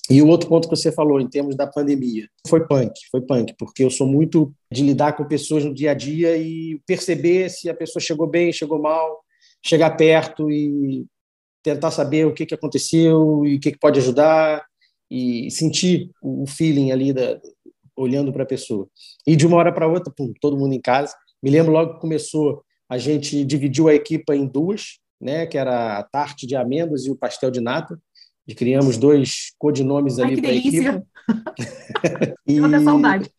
E 0.09 0.21
o 0.21 0.27
outro 0.27 0.49
ponto 0.49 0.67
que 0.67 0.75
você 0.75 0.91
falou 0.91 1.21
em 1.21 1.29
termos 1.29 1.55
da 1.55 1.65
pandemia 1.65 2.27
foi 2.47 2.65
punk, 2.67 2.91
foi 3.09 3.21
punk, 3.21 3.53
porque 3.57 3.83
eu 3.83 3.89
sou 3.89 4.05
muito 4.05 4.53
de 4.71 4.83
lidar 4.83 5.13
com 5.13 5.23
pessoas 5.25 5.63
no 5.63 5.73
dia 5.73 5.91
a 5.91 5.93
dia 5.93 6.35
e 6.35 6.79
perceber 6.85 7.49
se 7.49 7.69
a 7.69 7.73
pessoa 7.73 8.01
chegou 8.01 8.27
bem, 8.27 8.51
chegou 8.51 8.81
mal, 8.81 9.23
chegar 9.63 9.91
perto 9.91 10.51
e 10.51 11.05
tentar 11.63 11.91
saber 11.91 12.25
o 12.25 12.33
que, 12.33 12.45
que 12.45 12.53
aconteceu 12.53 13.45
e 13.45 13.55
o 13.55 13.59
que, 13.59 13.71
que 13.71 13.79
pode 13.79 13.99
ajudar 13.99 14.65
e 15.09 15.49
sentir 15.51 16.09
o 16.21 16.45
feeling 16.47 16.91
ali 16.91 17.13
da, 17.13 17.39
olhando 17.95 18.33
para 18.33 18.43
a 18.43 18.47
pessoa. 18.47 18.87
E 19.25 19.35
de 19.35 19.45
uma 19.45 19.57
hora 19.57 19.71
para 19.71 19.87
outra, 19.87 20.11
pum, 20.15 20.33
todo 20.41 20.57
mundo 20.57 20.73
em 20.73 20.81
casa. 20.81 21.15
Me 21.41 21.49
lembro 21.49 21.71
logo 21.71 21.95
que 21.95 22.01
começou, 22.01 22.63
a 22.91 22.97
gente 22.97 23.45
dividiu 23.45 23.87
a 23.87 23.93
equipa 23.93 24.35
em 24.35 24.45
duas, 24.45 24.99
né, 25.19 25.45
que 25.45 25.57
era 25.57 25.97
a 25.97 26.03
tarte 26.03 26.45
de 26.45 26.57
amêndoas 26.57 27.05
e 27.05 27.09
o 27.09 27.15
pastel 27.15 27.49
de 27.49 27.61
nata 27.61 27.97
e 28.45 28.53
criamos 28.53 28.97
dois 28.97 29.53
codinomes 29.57 30.19
ali 30.19 30.41
para 30.41 30.49
a 30.49 30.53
equipe. 30.53 31.01
e... 32.45 32.59
Uma 32.59 32.83
saudade. 32.83 33.31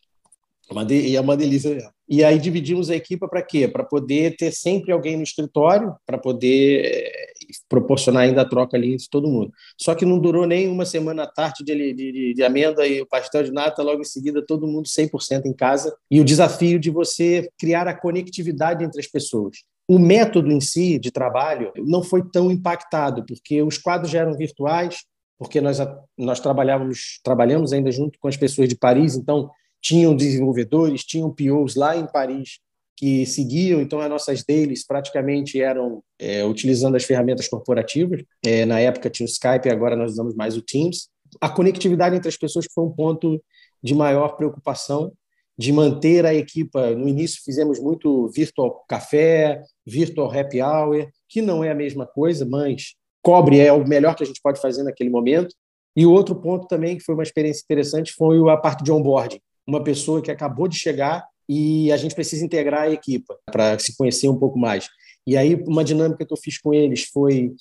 Uma 0.71 0.83
de... 0.83 0.95
E 0.95 1.15
é 1.15 1.21
uma 1.21 1.37
delícia. 1.37 1.92
E 2.07 2.23
aí 2.23 2.37
dividimos 2.37 2.89
a 2.89 2.95
equipa 2.95 3.27
para 3.27 3.41
quê? 3.41 3.67
Para 3.67 3.83
poder 3.83 4.35
ter 4.35 4.51
sempre 4.51 4.91
alguém 4.91 5.15
no 5.15 5.23
escritório, 5.23 5.95
para 6.05 6.17
poder 6.17 6.85
eh, 6.85 7.33
proporcionar 7.69 8.23
ainda 8.23 8.41
a 8.41 8.47
troca 8.47 8.75
ali 8.75 8.93
entre 8.93 9.07
todo 9.09 9.29
mundo. 9.29 9.51
Só 9.79 9.95
que 9.95 10.05
não 10.05 10.19
durou 10.19 10.45
nem 10.45 10.67
uma 10.67 10.85
semana 10.85 11.23
à 11.23 11.27
tarde 11.27 11.63
de, 11.63 11.93
de, 11.93 12.33
de 12.33 12.43
e 12.43 13.01
o 13.01 13.07
pastel 13.07 13.43
de 13.43 13.51
nata, 13.51 13.81
logo 13.81 14.01
em 14.01 14.05
seguida 14.05 14.45
todo 14.45 14.67
mundo 14.67 14.85
100% 14.85 15.45
em 15.45 15.53
casa. 15.53 15.95
E 16.11 16.19
o 16.19 16.25
desafio 16.25 16.79
de 16.79 16.89
você 16.89 17.49
criar 17.57 17.87
a 17.87 17.97
conectividade 17.97 18.83
entre 18.83 18.99
as 18.99 19.07
pessoas. 19.07 19.57
O 19.87 19.99
método 19.99 20.51
em 20.51 20.61
si 20.61 20.97
de 20.97 21.11
trabalho 21.11 21.71
não 21.77 22.01
foi 22.03 22.23
tão 22.29 22.49
impactado, 22.49 23.25
porque 23.25 23.61
os 23.61 23.77
quadros 23.77 24.11
já 24.11 24.19
eram 24.19 24.37
virtuais, 24.37 25.03
porque 25.37 25.59
nós, 25.59 25.77
nós 26.17 26.39
trabalhávamos, 26.39 27.19
trabalhamos 27.23 27.73
ainda 27.73 27.91
junto 27.91 28.17
com 28.19 28.27
as 28.27 28.37
pessoas 28.37 28.69
de 28.69 28.77
Paris, 28.77 29.15
então 29.15 29.49
tinham 29.83 30.15
desenvolvedores, 30.15 31.03
tinham 31.03 31.29
POs 31.29 31.75
lá 31.75 31.95
em 31.95 32.07
Paris 32.07 32.59
que 32.95 33.25
seguiam, 33.25 33.81
então 33.81 33.99
as 33.99 34.09
nossas 34.09 34.43
dailies 34.43 34.85
praticamente 34.85 35.61
eram 35.61 36.01
é, 36.17 36.45
utilizando 36.45 36.95
as 36.95 37.03
ferramentas 37.03 37.47
corporativas. 37.49 38.23
É, 38.45 38.65
na 38.65 38.79
época 38.79 39.09
tinha 39.09 39.25
o 39.25 39.29
Skype, 39.29 39.69
agora 39.69 39.95
nós 39.95 40.13
usamos 40.13 40.35
mais 40.35 40.55
o 40.55 40.61
Teams. 40.61 41.09
A 41.41 41.49
conectividade 41.49 42.15
entre 42.15 42.29
as 42.29 42.37
pessoas 42.37 42.65
foi 42.73 42.85
um 42.85 42.91
ponto 42.91 43.43
de 43.83 43.93
maior 43.93 44.37
preocupação 44.37 45.11
de 45.57 45.71
manter 45.73 46.25
a 46.25 46.33
equipa. 46.33 46.91
No 46.91 47.07
início 47.07 47.41
fizemos 47.43 47.79
muito 47.79 48.29
virtual 48.29 48.85
café, 48.87 49.61
virtual 49.85 50.31
happy 50.31 50.61
hour, 50.61 51.07
que 51.27 51.41
não 51.41 51.63
é 51.63 51.71
a 51.71 51.75
mesma 51.75 52.07
coisa, 52.07 52.45
mas 52.45 52.95
cobre 53.21 53.59
é 53.59 53.73
o 53.73 53.85
melhor 53.87 54.15
que 54.15 54.23
a 54.23 54.25
gente 54.25 54.41
pode 54.41 54.61
fazer 54.61 54.83
naquele 54.83 55.09
momento. 55.09 55.53
E 55.95 56.05
o 56.05 56.11
outro 56.11 56.35
ponto 56.35 56.67
também 56.67 56.97
que 56.97 57.03
foi 57.03 57.13
uma 57.15 57.23
experiência 57.23 57.63
interessante 57.63 58.13
foi 58.13 58.37
a 58.49 58.57
parte 58.57 58.83
de 58.83 58.91
onboarding. 58.91 59.39
Uma 59.67 59.83
pessoa 59.83 60.21
que 60.21 60.31
acabou 60.31 60.67
de 60.67 60.77
chegar 60.77 61.25
e 61.47 61.91
a 61.91 61.97
gente 61.97 62.15
precisa 62.15 62.43
integrar 62.43 62.83
a 62.83 62.89
equipa 62.89 63.37
para 63.45 63.77
se 63.79 63.95
conhecer 63.95 64.29
um 64.29 64.37
pouco 64.37 64.57
mais. 64.57 64.89
E 65.25 65.37
aí 65.37 65.55
uma 65.67 65.83
dinâmica 65.83 66.25
que 66.25 66.33
eu 66.33 66.37
fiz 66.37 66.57
com 66.57 66.73
eles 66.73 67.05
foi 67.05 67.53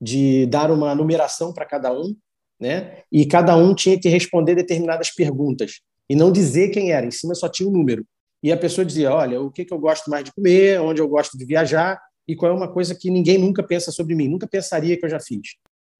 de 0.00 0.46
dar 0.46 0.70
uma 0.70 0.94
numeração 0.94 1.52
para 1.52 1.64
cada 1.64 1.92
um, 1.92 2.14
né? 2.60 3.02
E 3.10 3.26
cada 3.26 3.56
um 3.56 3.74
tinha 3.74 3.98
que 3.98 4.08
responder 4.08 4.54
determinadas 4.54 5.10
perguntas 5.10 5.80
e 6.08 6.14
não 6.14 6.30
dizer 6.30 6.70
quem 6.70 6.92
era. 6.92 7.06
Em 7.06 7.10
cima 7.10 7.34
só 7.34 7.48
tinha 7.48 7.68
um 7.68 7.72
número. 7.72 8.04
E 8.42 8.52
a 8.52 8.56
pessoa 8.56 8.84
dizia: 8.84 9.12
Olha, 9.12 9.40
o 9.40 9.50
que, 9.50 9.64
que 9.64 9.72
eu 9.72 9.78
gosto 9.78 10.10
mais 10.10 10.24
de 10.24 10.32
comer, 10.32 10.80
onde 10.80 11.00
eu 11.00 11.08
gosto 11.08 11.36
de 11.38 11.44
viajar 11.44 12.00
e 12.28 12.34
qual 12.34 12.52
é 12.52 12.54
uma 12.54 12.70
coisa 12.70 12.94
que 12.94 13.10
ninguém 13.10 13.38
nunca 13.38 13.62
pensa 13.62 13.90
sobre 13.90 14.14
mim, 14.14 14.28
nunca 14.28 14.46
pensaria 14.46 14.96
que 14.96 15.04
eu 15.04 15.08
já 15.08 15.20
fiz. 15.20 15.54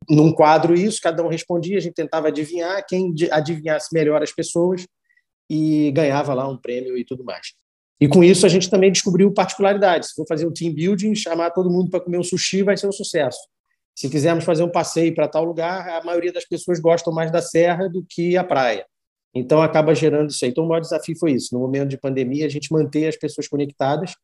Num 0.08 0.32
quadro, 0.32 0.74
isso, 0.74 1.00
cada 1.00 1.24
um 1.24 1.28
respondia, 1.28 1.78
a 1.78 1.80
gente 1.80 1.94
tentava 1.94 2.28
adivinhar, 2.28 2.84
quem 2.86 3.14
adivinhasse 3.30 3.88
melhor 3.92 4.22
as 4.22 4.32
pessoas 4.32 4.86
e 5.48 5.90
ganhava 5.92 6.34
lá 6.34 6.48
um 6.48 6.56
prêmio 6.56 6.96
e 6.96 7.04
tudo 7.04 7.24
mais. 7.24 7.54
E 8.00 8.06
com 8.08 8.22
isso 8.22 8.44
a 8.44 8.48
gente 8.48 8.68
também 8.68 8.92
descobriu 8.92 9.32
particularidades. 9.32 10.10
Se 10.10 10.14
for 10.14 10.26
fazer 10.26 10.46
um 10.46 10.52
team 10.52 10.74
building, 10.74 11.14
chamar 11.14 11.50
todo 11.50 11.70
mundo 11.70 11.90
para 11.90 12.00
comer 12.00 12.18
um 12.18 12.22
sushi 12.22 12.62
vai 12.62 12.76
ser 12.76 12.86
um 12.86 12.92
sucesso. 12.92 13.38
Se 13.94 14.10
quisermos 14.10 14.44
fazer 14.44 14.62
um 14.62 14.70
passeio 14.70 15.14
para 15.14 15.26
tal 15.26 15.44
lugar, 15.44 15.88
a 15.88 16.04
maioria 16.04 16.32
das 16.32 16.44
pessoas 16.44 16.78
gostam 16.78 17.12
mais 17.12 17.30
da 17.30 17.40
serra 17.40 17.88
do 17.88 18.04
que 18.06 18.36
a 18.36 18.44
praia. 18.44 18.84
Então, 19.34 19.62
acaba 19.62 19.94
gerando 19.94 20.30
isso 20.30 20.44
aí. 20.44 20.50
Então, 20.50 20.64
o 20.64 20.68
maior 20.68 20.80
desafio 20.80 21.16
foi 21.18 21.32
isso. 21.32 21.54
No 21.54 21.60
momento 21.60 21.88
de 21.88 21.98
pandemia, 21.98 22.44
a 22.44 22.48
gente 22.48 22.72
manter 22.72 23.06
as 23.06 23.16
pessoas 23.16 23.48
conectadas 23.48 24.14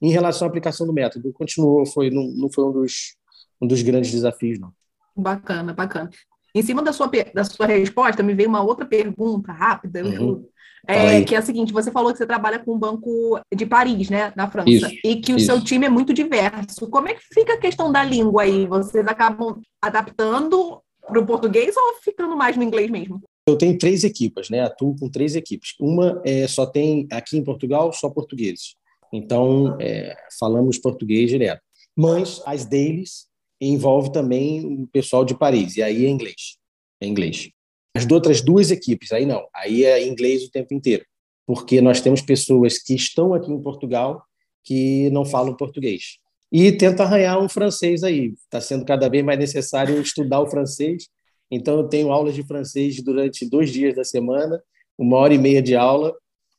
em 0.00 0.10
relação 0.10 0.46
à 0.46 0.48
aplicação 0.48 0.86
do 0.86 0.92
método. 0.92 1.32
Continuou, 1.32 1.84
foi, 1.86 2.10
não, 2.10 2.24
não 2.28 2.50
foi 2.50 2.64
um 2.64 2.72
dos, 2.72 3.16
um 3.60 3.66
dos 3.66 3.82
grandes 3.82 4.12
desafios, 4.12 4.58
não. 4.58 4.72
Bacana, 5.16 5.72
bacana. 5.72 6.10
Em 6.58 6.62
cima 6.62 6.82
da 6.82 6.92
sua, 6.92 7.08
da 7.32 7.44
sua 7.44 7.66
resposta, 7.66 8.22
me 8.22 8.34
veio 8.34 8.48
uma 8.48 8.62
outra 8.62 8.84
pergunta 8.84 9.52
rápida, 9.52 10.02
uhum. 10.02 10.44
é, 10.86 11.22
que 11.22 11.36
é 11.36 11.38
a 11.38 11.42
seguinte: 11.42 11.72
você 11.72 11.92
falou 11.92 12.10
que 12.10 12.18
você 12.18 12.26
trabalha 12.26 12.58
com 12.58 12.72
o 12.72 12.78
Banco 12.78 13.40
de 13.54 13.64
Paris, 13.64 14.10
né, 14.10 14.32
na 14.34 14.50
França, 14.50 14.68
isso, 14.68 14.90
e 15.04 15.16
que 15.16 15.32
o 15.32 15.36
isso. 15.36 15.46
seu 15.46 15.62
time 15.62 15.86
é 15.86 15.88
muito 15.88 16.12
diverso. 16.12 16.88
Como 16.90 17.08
é 17.08 17.14
que 17.14 17.22
fica 17.32 17.54
a 17.54 17.60
questão 17.60 17.92
da 17.92 18.02
língua 18.02 18.42
aí? 18.42 18.66
Vocês 18.66 19.06
acabam 19.06 19.60
adaptando 19.80 20.82
para 21.06 21.20
o 21.20 21.26
português 21.26 21.76
ou 21.76 21.94
ficando 22.02 22.36
mais 22.36 22.56
no 22.56 22.64
inglês 22.64 22.90
mesmo? 22.90 23.22
Eu 23.46 23.56
tenho 23.56 23.78
três 23.78 24.02
equipas, 24.02 24.50
né? 24.50 24.60
Atuo 24.60 24.96
com 24.98 25.08
três 25.08 25.36
equipes. 25.36 25.74
Uma 25.80 26.20
é, 26.24 26.48
só 26.48 26.66
tem 26.66 27.06
aqui 27.12 27.38
em 27.38 27.44
Portugal 27.44 27.92
só 27.92 28.10
portugueses. 28.10 28.74
Então 29.12 29.76
é, 29.80 30.16
falamos 30.40 30.76
português 30.76 31.30
direto. 31.30 31.62
Mas 31.96 32.42
as 32.44 32.64
dailies 32.64 33.27
envolve 33.60 34.12
também 34.12 34.64
o 34.64 34.86
pessoal 34.86 35.24
de 35.24 35.36
Paris 35.36 35.76
e 35.76 35.82
aí 35.82 36.06
é 36.06 36.08
inglês. 36.08 36.56
É 37.00 37.06
inglês. 37.06 37.50
As 37.96 38.06
outras 38.10 38.40
duas 38.40 38.70
equipes 38.70 39.12
aí 39.12 39.26
não. 39.26 39.46
Aí 39.54 39.84
é 39.84 40.06
inglês 40.06 40.44
o 40.44 40.50
tempo 40.50 40.74
inteiro, 40.74 41.04
porque 41.46 41.80
nós 41.80 42.00
temos 42.00 42.20
pessoas 42.20 42.78
que 42.78 42.94
estão 42.94 43.34
aqui 43.34 43.50
em 43.50 43.60
Portugal 43.60 44.22
que 44.64 45.10
não 45.10 45.24
falam 45.24 45.56
português 45.56 46.18
e 46.50 46.72
tenta 46.72 47.02
arranhar 47.02 47.42
um 47.42 47.48
francês 47.48 48.02
aí. 48.02 48.34
Está 48.44 48.60
sendo 48.60 48.84
cada 48.84 49.08
vez 49.08 49.24
mais 49.24 49.38
necessário 49.38 50.00
estudar 50.00 50.40
o 50.40 50.50
francês 50.50 51.08
então, 51.50 51.78
eu 51.78 51.88
tenho 51.88 52.12
aulas 52.12 52.34
de 52.34 52.42
francês 52.42 53.02
durante 53.02 53.48
dois 53.48 53.70
dias 53.70 53.94
da 53.94 54.04
semana, 54.04 54.62
uma 54.98 55.16
hora 55.16 55.34
e 55.34 55.38
meia 55.38 55.62
de 55.62 55.74
aula, 55.74 56.14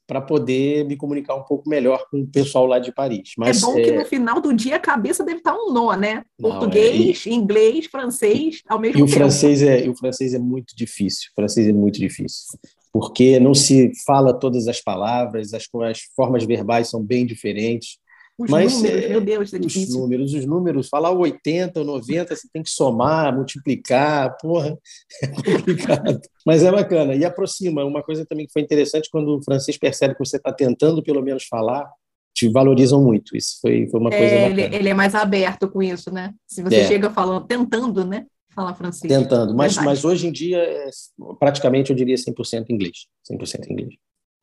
para 0.09 0.19
poder 0.19 0.85
me 0.85 0.97
comunicar 0.97 1.35
um 1.35 1.43
pouco 1.43 1.69
melhor 1.69 2.07
com 2.09 2.21
o 2.21 2.27
pessoal 2.27 2.65
lá 2.65 2.79
de 2.79 2.91
Paris. 2.91 3.33
Mas, 3.37 3.61
é 3.61 3.65
bom 3.65 3.77
é... 3.77 3.83
que 3.83 3.91
no 3.91 4.05
final 4.05 4.41
do 4.41 4.51
dia 4.51 4.77
a 4.77 4.79
cabeça 4.79 5.23
deve 5.23 5.37
estar 5.37 5.53
um 5.53 5.71
nó, 5.71 5.95
né? 5.95 6.23
Português, 6.41 7.23
Não, 7.27 7.31
é... 7.31 7.35
inglês, 7.35 7.85
francês, 7.85 8.63
ao 8.67 8.79
mesmo 8.79 8.97
e 8.97 9.01
tempo. 9.01 9.11
O 9.11 9.13
francês 9.13 9.61
é, 9.61 9.87
o 9.87 9.95
francês 9.95 10.33
é 10.33 10.39
muito 10.39 10.75
difícil. 10.75 11.29
O 11.31 11.35
francês 11.35 11.67
é 11.67 11.71
muito 11.71 11.99
difícil. 11.99 12.57
Porque 12.91 13.39
não 13.39 13.53
se 13.53 13.91
fala 14.03 14.33
todas 14.33 14.67
as 14.67 14.81
palavras, 14.81 15.53
as, 15.53 15.67
as 15.87 15.99
formas 16.15 16.43
verbais 16.43 16.89
são 16.89 17.03
bem 17.03 17.23
diferentes. 17.23 17.99
Os 18.39 18.49
Mas, 18.49 18.73
números, 18.73 19.03
é, 19.03 19.09
meu 19.09 19.19
Deus, 19.19 19.53
é 19.53 19.57
os 19.57 19.67
difícil. 19.67 19.99
números, 19.99 20.33
os 20.33 20.45
números, 20.45 20.87
falar 20.87 21.11
80 21.11 21.81
ou 21.81 21.85
90, 21.85 22.33
você 22.33 22.47
tem 22.53 22.63
que 22.63 22.69
somar, 22.69 23.35
multiplicar, 23.35 24.37
porra, 24.37 24.77
é 25.21 25.27
complicado. 25.27 26.21
Mas 26.45 26.63
é 26.63 26.71
bacana, 26.71 27.13
e 27.13 27.25
aproxima. 27.25 27.83
Uma 27.83 28.01
coisa 28.01 28.25
também 28.25 28.47
que 28.47 28.53
foi 28.53 28.61
interessante, 28.61 29.09
quando 29.11 29.37
o 29.37 29.43
francês 29.43 29.77
percebe 29.77 30.13
que 30.13 30.25
você 30.25 30.37
está 30.37 30.53
tentando 30.53 31.03
pelo 31.03 31.21
menos 31.21 31.43
falar, 31.43 31.91
te 32.33 32.47
valorizam 32.47 33.03
muito. 33.03 33.35
Isso 33.35 33.59
foi, 33.61 33.85
foi 33.87 33.99
uma 33.99 34.09
coisa 34.09 34.25
é, 34.25 34.49
bacana. 34.49 34.61
Ele, 34.61 34.75
ele, 34.77 34.89
é 34.89 34.93
mais 34.93 35.15
aberto 35.15 35.67
com 35.67 35.83
isso, 35.83 36.09
né? 36.09 36.33
Se 36.47 36.63
você 36.63 36.77
é. 36.77 36.87
chega 36.87 37.09
falando, 37.09 37.45
tentando, 37.45 38.05
né? 38.05 38.25
Falar 38.55 38.73
francês. 38.73 39.11
Tentando, 39.11 39.53
mas, 39.53 39.75
mas 39.75 40.05
hoje 40.05 40.27
em 40.27 40.31
dia, 40.31 40.59
é, 40.59 40.89
praticamente 41.37 41.91
eu 41.91 41.95
diria 41.95 42.15
100% 42.15 42.67
inglês. 42.69 43.07
100% 43.29 43.69
inglês. 43.69 43.95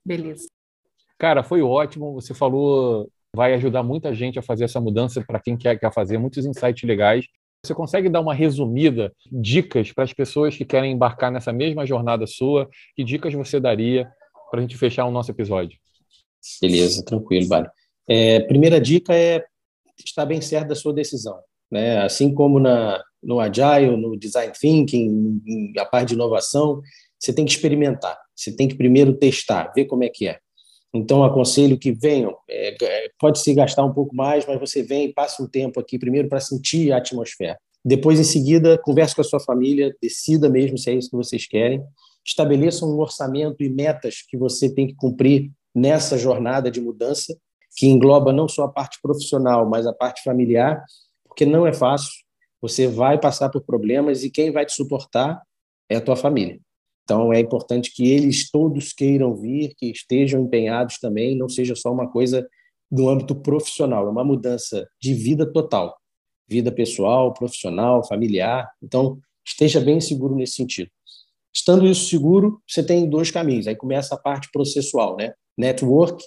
Beleza. 0.04 0.46
Cara, 1.18 1.42
foi 1.42 1.62
ótimo. 1.62 2.12
Você 2.12 2.34
falou 2.34 3.08
vai 3.36 3.52
ajudar 3.52 3.82
muita 3.82 4.14
gente 4.14 4.38
a 4.38 4.42
fazer 4.42 4.64
essa 4.64 4.80
mudança 4.80 5.22
para 5.22 5.38
quem 5.38 5.58
quer, 5.58 5.78
quer 5.78 5.92
fazer, 5.92 6.16
muitos 6.16 6.46
insights 6.46 6.82
legais. 6.82 7.26
Você 7.62 7.74
consegue 7.74 8.08
dar 8.08 8.20
uma 8.20 8.32
resumida, 8.32 9.12
dicas 9.30 9.92
para 9.92 10.04
as 10.04 10.12
pessoas 10.14 10.56
que 10.56 10.64
querem 10.64 10.92
embarcar 10.92 11.30
nessa 11.30 11.52
mesma 11.52 11.84
jornada 11.84 12.26
sua? 12.26 12.66
Que 12.94 13.04
dicas 13.04 13.34
você 13.34 13.60
daria 13.60 14.08
para 14.50 14.60
a 14.60 14.62
gente 14.62 14.76
fechar 14.78 15.04
o 15.04 15.10
nosso 15.10 15.30
episódio? 15.30 15.78
Beleza, 16.62 17.04
tranquilo, 17.04 17.46
vale. 17.46 17.68
É, 18.08 18.40
primeira 18.40 18.80
dica 18.80 19.14
é 19.14 19.44
estar 20.02 20.24
bem 20.24 20.40
certo 20.40 20.68
da 20.68 20.74
sua 20.74 20.94
decisão. 20.94 21.38
né? 21.70 21.98
assim 21.98 22.32
como 22.32 22.58
na, 22.58 23.02
no 23.22 23.38
Agile, 23.38 23.96
no 23.98 24.16
Design 24.16 24.52
Thinking, 24.58 25.42
a 25.78 25.84
parte 25.84 26.08
de 26.10 26.14
inovação, 26.14 26.80
você 27.18 27.34
tem 27.34 27.44
que 27.44 27.50
experimentar, 27.50 28.16
você 28.34 28.54
tem 28.54 28.66
que 28.66 28.76
primeiro 28.76 29.12
testar, 29.12 29.72
ver 29.74 29.84
como 29.84 30.04
é 30.04 30.08
que 30.08 30.26
é. 30.26 30.38
Então, 30.96 31.24
aconselho 31.24 31.78
que 31.78 31.92
venham. 31.92 32.36
É, 32.48 32.76
é 32.82 33.08
pode 33.18 33.38
se 33.40 33.54
gastar 33.54 33.84
um 33.84 33.92
pouco 33.92 34.14
mais, 34.14 34.46
mas 34.46 34.58
você 34.58 34.82
vem 34.82 35.06
e 35.06 35.12
passa 35.12 35.42
um 35.42 35.48
tempo 35.48 35.78
aqui 35.78 35.98
primeiro 35.98 36.28
para 36.28 36.40
sentir 36.40 36.92
a 36.92 36.98
atmosfera. 36.98 37.58
Depois, 37.84 38.18
em 38.18 38.24
seguida, 38.24 38.76
converse 38.78 39.14
com 39.14 39.20
a 39.20 39.24
sua 39.24 39.38
família, 39.38 39.94
decida 40.02 40.48
mesmo 40.48 40.76
se 40.76 40.90
é 40.90 40.94
isso 40.94 41.10
que 41.10 41.16
vocês 41.16 41.46
querem. 41.46 41.82
Estabeleça 42.24 42.84
um 42.84 42.98
orçamento 42.98 43.62
e 43.62 43.68
metas 43.68 44.22
que 44.28 44.36
você 44.36 44.68
tem 44.68 44.88
que 44.88 44.94
cumprir 44.94 45.52
nessa 45.72 46.18
jornada 46.18 46.70
de 46.70 46.80
mudança, 46.80 47.36
que 47.76 47.86
engloba 47.86 48.32
não 48.32 48.48
só 48.48 48.64
a 48.64 48.68
parte 48.68 48.98
profissional, 49.00 49.68
mas 49.68 49.86
a 49.86 49.92
parte 49.92 50.22
familiar, 50.24 50.82
porque 51.24 51.46
não 51.46 51.66
é 51.66 51.72
fácil. 51.72 52.10
Você 52.60 52.88
vai 52.88 53.20
passar 53.20 53.50
por 53.50 53.60
problemas 53.60 54.24
e 54.24 54.30
quem 54.30 54.50
vai 54.50 54.66
te 54.66 54.72
suportar 54.72 55.40
é 55.88 55.96
a 55.96 56.00
tua 56.00 56.16
família. 56.16 56.58
Então, 57.06 57.32
é 57.32 57.38
importante 57.38 57.94
que 57.94 58.10
eles 58.10 58.50
todos 58.50 58.92
queiram 58.92 59.36
vir, 59.36 59.74
que 59.76 59.92
estejam 59.92 60.42
empenhados 60.42 60.98
também, 60.98 61.38
não 61.38 61.48
seja 61.48 61.76
só 61.76 61.92
uma 61.92 62.10
coisa 62.10 62.44
do 62.90 63.08
âmbito 63.08 63.32
profissional, 63.32 64.08
é 64.08 64.10
uma 64.10 64.24
mudança 64.24 64.88
de 65.00 65.14
vida 65.14 65.46
total, 65.46 65.96
vida 66.48 66.72
pessoal, 66.72 67.32
profissional, 67.32 68.04
familiar. 68.04 68.68
Então, 68.82 69.20
esteja 69.46 69.80
bem 69.80 70.00
seguro 70.00 70.34
nesse 70.34 70.54
sentido. 70.54 70.90
Estando 71.54 71.86
isso 71.86 72.08
seguro, 72.10 72.60
você 72.66 72.82
tem 72.82 73.08
dois 73.08 73.30
caminhos. 73.30 73.68
Aí 73.68 73.76
começa 73.76 74.16
a 74.16 74.18
parte 74.18 74.48
processual, 74.52 75.16
né? 75.16 75.32
Network 75.56 76.24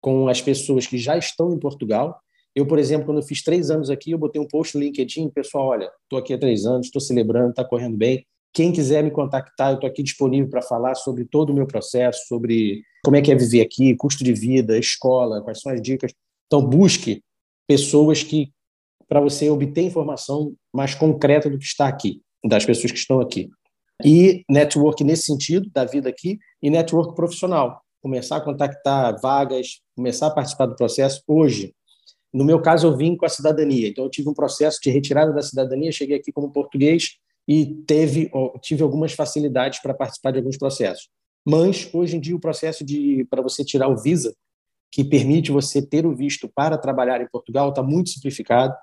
com 0.00 0.26
as 0.26 0.42
pessoas 0.42 0.88
que 0.88 0.98
já 0.98 1.16
estão 1.16 1.54
em 1.54 1.58
Portugal. 1.58 2.18
Eu, 2.52 2.66
por 2.66 2.80
exemplo, 2.80 3.06
quando 3.06 3.18
eu 3.18 3.26
fiz 3.26 3.44
três 3.44 3.70
anos 3.70 3.90
aqui, 3.90 4.10
eu 4.10 4.18
botei 4.18 4.42
um 4.42 4.48
post 4.48 4.76
no 4.76 4.82
LinkedIn, 4.82 5.30
pessoal, 5.30 5.68
olha, 5.68 5.88
estou 6.02 6.18
aqui 6.18 6.34
há 6.34 6.38
três 6.38 6.66
anos, 6.66 6.86
estou 6.86 7.00
celebrando, 7.00 7.50
está 7.50 7.64
correndo 7.64 7.96
bem 7.96 8.26
quem 8.56 8.72
quiser 8.72 9.04
me 9.04 9.10
contactar, 9.10 9.72
eu 9.72 9.74
estou 9.74 9.86
aqui 9.86 10.02
disponível 10.02 10.48
para 10.48 10.62
falar 10.62 10.94
sobre 10.94 11.26
todo 11.26 11.50
o 11.50 11.54
meu 11.54 11.66
processo, 11.66 12.26
sobre 12.26 12.82
como 13.04 13.14
é 13.14 13.20
que 13.20 13.30
é 13.30 13.34
viver 13.34 13.60
aqui, 13.60 13.94
custo 13.94 14.24
de 14.24 14.32
vida, 14.32 14.78
escola, 14.78 15.42
quais 15.42 15.60
são 15.60 15.70
as 15.70 15.82
dicas. 15.82 16.10
Então, 16.46 16.66
busque 16.66 17.22
pessoas 17.68 18.22
que, 18.22 18.50
para 19.06 19.20
você 19.20 19.50
obter 19.50 19.82
informação 19.82 20.54
mais 20.74 20.94
concreta 20.94 21.50
do 21.50 21.58
que 21.58 21.66
está 21.66 21.86
aqui, 21.86 22.22
das 22.42 22.64
pessoas 22.64 22.90
que 22.92 22.98
estão 22.98 23.20
aqui. 23.20 23.50
E 24.02 24.42
network 24.48 25.04
nesse 25.04 25.24
sentido, 25.24 25.68
da 25.70 25.84
vida 25.84 26.08
aqui, 26.08 26.38
e 26.62 26.70
network 26.70 27.14
profissional. 27.14 27.82
Começar 28.02 28.38
a 28.38 28.40
contactar 28.40 29.20
vagas, 29.20 29.82
começar 29.94 30.28
a 30.28 30.30
participar 30.30 30.64
do 30.64 30.76
processo 30.76 31.22
hoje. 31.28 31.74
No 32.32 32.42
meu 32.42 32.62
caso, 32.62 32.86
eu 32.86 32.96
vim 32.96 33.18
com 33.18 33.26
a 33.26 33.28
cidadania. 33.28 33.88
Então, 33.88 34.04
eu 34.04 34.10
tive 34.10 34.30
um 34.30 34.34
processo 34.34 34.80
de 34.82 34.88
retirada 34.88 35.30
da 35.34 35.42
cidadania, 35.42 35.92
cheguei 35.92 36.16
aqui 36.16 36.32
como 36.32 36.50
português, 36.50 37.18
e 37.48 37.66
teve, 37.86 38.30
tive 38.60 38.82
algumas 38.82 39.12
facilidades 39.12 39.80
para 39.80 39.94
participar 39.94 40.32
de 40.32 40.38
alguns 40.38 40.56
processos. 40.56 41.08
Mas, 41.46 41.88
hoje 41.92 42.16
em 42.16 42.20
dia, 42.20 42.34
o 42.34 42.40
processo 42.40 42.84
de 42.84 43.24
para 43.30 43.40
você 43.40 43.64
tirar 43.64 43.88
o 43.88 43.96
Visa, 43.96 44.34
que 44.90 45.04
permite 45.04 45.52
você 45.52 45.80
ter 45.80 46.04
o 46.04 46.14
visto 46.14 46.50
para 46.54 46.76
trabalhar 46.76 47.20
em 47.20 47.28
Portugal, 47.28 47.68
está 47.68 47.82
muito 47.82 48.10
simplificado, 48.10 48.74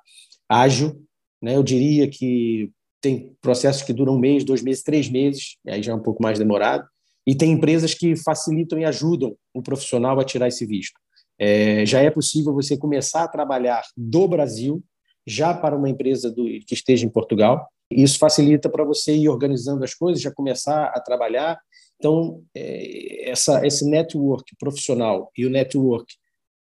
ágil. 0.48 1.04
Né? 1.42 1.56
Eu 1.56 1.64
diria 1.64 2.10
que 2.10 2.72
tem 3.02 3.36
processos 3.42 3.82
que 3.82 3.92
duram 3.92 4.16
um 4.16 4.20
mês, 4.20 4.46
dois 4.46 4.62
meses, 4.62 4.82
três 4.82 5.10
meses, 5.10 5.58
aí 5.68 5.84
já 5.84 5.92
é 5.92 5.96
um 5.96 6.02
pouco 6.02 6.24
mais 6.24 6.40
demorado. 6.40 6.88
E 7.28 7.36
tem 7.36 7.52
empresas 7.52 7.94
que 7.94 8.16
facilitam 8.16 8.80
e 8.80 8.86
ajudam 8.86 9.36
o 9.54 9.62
profissional 9.62 10.20
a 10.20 10.24
tirar 10.24 10.48
esse 10.48 10.66
visto. 10.66 10.98
É, 11.38 11.86
já 11.86 12.00
é 12.00 12.10
possível 12.10 12.54
você 12.54 12.78
começar 12.78 13.24
a 13.24 13.28
trabalhar 13.28 13.82
do 13.98 14.28
Brasil 14.28 14.84
já 15.26 15.54
para 15.54 15.76
uma 15.76 15.90
empresa 15.90 16.32
do, 16.32 16.46
que 16.66 16.74
esteja 16.74 17.06
em 17.06 17.10
Portugal. 17.10 17.68
Isso 17.96 18.18
facilita 18.20 18.70
para 18.70 18.84
você 18.84 19.16
ir 19.16 19.30
organizando 19.30 19.84
as 19.84 19.94
coisas, 19.94 20.22
já 20.22 20.32
começar 20.32 20.86
a 20.86 21.00
trabalhar. 21.00 21.60
Então, 21.98 22.42
é, 22.56 23.30
essa, 23.30 23.66
esse 23.66 23.90
network 23.90 24.56
profissional 24.58 25.32
e 25.38 25.46
o 25.46 25.50
network 25.50 26.06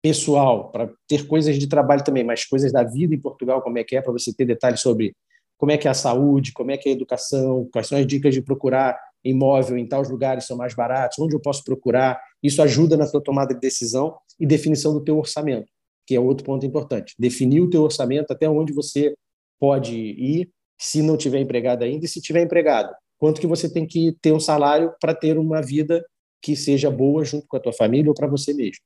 pessoal, 0.03 0.71
para 0.71 0.91
ter 1.07 1.27
coisas 1.27 1.59
de 1.59 1.69
trabalho 1.69 2.03
também, 2.03 2.25
mas 2.25 2.45
coisas 2.45 2.73
da 2.73 2.83
vida 2.83 3.15
em 3.15 3.21
Portugal, 3.21 3.63
como 3.63 3.79
é 3.79 3.85
que 3.85 3.97
é, 3.97 4.03
para 4.03 4.13
você 4.13 4.35
ter 4.35 4.45
detalhes 4.45 4.81
sobre 4.81 5.15
como 5.57 5.71
é 5.71 5.79
que 5.79 5.87
é 5.87 5.91
a 5.93 5.95
saúde, 5.95 6.53
como 6.53 6.73
é 6.73 6.77
que 6.77 6.89
é 6.89 6.93
a 6.93 6.95
educação, 6.95 7.69
quais 7.73 7.87
são 7.87 7.97
as 7.97 8.05
dicas 8.05 8.35
de 8.35 8.43
procurar 8.43 8.99
imóvel 9.25 9.79
em 9.79 9.87
tais 9.87 10.11
lugares 10.11 10.45
são 10.45 10.57
mais 10.57 10.75
baratos, 10.75 11.19
onde 11.21 11.37
eu 11.37 11.41
posso 11.41 11.63
procurar. 11.63 12.21
Isso 12.43 12.61
ajuda 12.61 12.97
na 12.97 13.07
sua 13.07 13.23
tomada 13.23 13.55
de 13.55 13.61
decisão 13.61 14.17
e 14.41 14.47
definição 14.47 14.93
do 14.93 15.05
teu 15.05 15.17
orçamento, 15.17 15.71
que 16.05 16.17
é 16.17 16.21
outro 16.21 16.45
ponto 16.45 16.67
importante. 16.67 17.15
Definir 17.17 17.61
o 17.61 17.71
teu 17.71 17.83
orçamento 17.83 18.33
até 18.33 18.49
onde 18.49 18.73
você 18.73 19.15
pode 19.61 19.95
ir 19.95 20.51
se 20.79 21.03
não 21.03 21.17
tiver 21.17 21.41
empregado 21.41 21.85
ainda, 21.85 22.05
e 22.05 22.09
se 22.09 22.21
tiver 22.21 22.43
empregado, 22.43 22.93
quanto 23.19 23.41
que 23.41 23.47
você 23.47 23.73
tem 23.73 23.87
que 23.87 24.17
ter 24.21 24.33
um 24.33 24.41
salário 24.41 24.93
para 25.01 25.15
ter 25.15 25.39
uma 25.39 25.63
vida 25.63 26.05
que 26.43 26.57
seja 26.57 26.91
boa 26.91 27.25
junto 27.25 27.47
com 27.47 27.57
a 27.57 27.61
tua 27.61 27.73
família 27.73 28.11
ou 28.11 28.15
para 28.15 28.27
você 28.27 28.53
mesmo. 28.53 28.83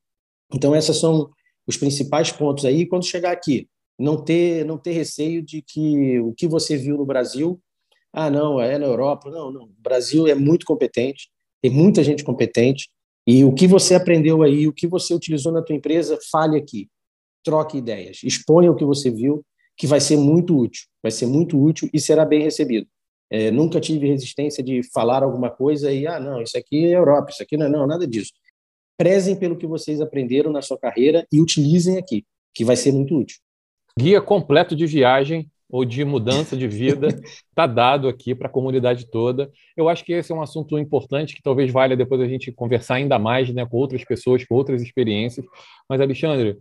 Então 0.53 0.77
esses 0.77 0.97
são 0.99 1.31
os 1.67 1.77
principais 1.77 2.31
pontos 2.31 2.65
aí. 2.65 2.87
Quando 2.87 3.07
chegar 3.07 3.33
aqui, 3.33 3.67
não 3.99 4.23
ter 4.23 4.65
não 4.65 4.77
ter 4.77 4.93
receio 4.93 5.43
de 5.43 5.63
que 5.63 6.21
o 6.21 6.35
que 6.35 6.47
você 6.47 6.77
viu 6.77 6.97
no 6.99 7.07
Brasil, 7.07 7.59
ah 8.13 8.31
não, 8.31 8.61
é 8.61 8.79
na 8.79 8.87
Europa, 8.87 9.31
não, 9.31 9.51
não. 9.51 9.65
O 9.65 9.75
Brasil 9.83 10.27
é 10.27 10.35
muito 10.35 10.67
competente, 10.67 11.31
tem 11.63 11.71
muita 11.71 12.05
gente 12.05 12.23
competente 12.23 12.91
e 13.27 13.43
o 13.43 13.53
que 13.53 13.67
você 13.67 13.95
aprendeu 13.95 14.43
aí, 14.43 14.69
o 14.69 14.73
que 14.73 14.87
você 14.87 15.15
utilizou 15.15 15.53
na 15.53 15.63
tua 15.63 15.75
empresa, 15.75 16.19
fale 16.31 16.57
aqui. 16.57 16.89
Troque 17.43 17.79
ideias, 17.79 18.21
exponha 18.23 18.71
o 18.71 18.77
que 18.77 18.85
você 18.85 19.11
viu 19.11 19.45
que 19.77 19.87
vai 19.87 20.01
ser 20.01 20.17
muito 20.17 20.57
útil, 20.59 20.87
vai 21.03 21.13
ser 21.13 21.27
muito 21.27 21.61
útil 21.61 21.89
e 21.93 22.01
será 22.01 22.25
bem 22.25 22.43
recebido. 22.43 22.87
É, 23.31 23.51
nunca 23.51 23.81
tive 23.81 24.07
resistência 24.07 24.63
de 24.63 24.83
falar 24.93 25.23
alguma 25.23 25.51
coisa 25.51 25.93
e, 25.93 26.07
ah, 26.07 26.21
não, 26.21 26.41
isso 26.41 26.57
aqui 26.57 26.87
é 26.87 26.97
Europa, 26.97 27.31
isso 27.31 27.43
aqui 27.43 27.57
não 27.57 27.67
é, 27.67 27.69
não, 27.69 27.87
nada 27.87 28.07
disso. 28.07 28.33
Prezem 28.97 29.37
pelo 29.37 29.57
que 29.57 29.67
vocês 29.67 30.01
aprenderam 30.01 30.51
na 30.51 30.63
sua 30.63 30.79
carreira 30.79 31.27
e 31.31 31.41
utilizem 31.41 31.99
aqui, 31.99 32.25
que 32.55 32.65
vai 32.65 32.77
ser 32.77 32.93
muito 32.93 33.17
útil. 33.17 33.39
Guia 33.99 34.21
completo 34.21 34.77
de 34.77 34.87
viagem 34.87 35.51
ou 35.69 35.85
de 35.85 36.05
mudança 36.05 36.57
de 36.57 36.69
vida 36.69 37.09
está 37.49 37.67
dado 37.67 38.09
aqui 38.09 38.35
para 38.35 38.47
a 38.47 38.51
comunidade 38.51 39.11
toda. 39.11 39.51
Eu 39.77 39.89
acho 39.89 40.05
que 40.05 40.13
esse 40.13 40.31
é 40.31 40.35
um 40.35 40.43
assunto 40.43 40.79
importante 40.79 41.35
que 41.35 41.43
talvez 41.43 41.73
valha 41.73 41.97
depois 41.97 42.21
a 42.21 42.29
gente 42.29 42.53
conversar 42.53 42.95
ainda 42.95 43.19
mais 43.19 43.53
né, 43.53 43.67
com 43.67 43.77
outras 43.77 44.05
pessoas, 44.05 44.45
com 44.45 44.55
outras 44.55 44.81
experiências. 44.81 45.45
Mas, 45.89 46.01
Alexandre, 46.01 46.59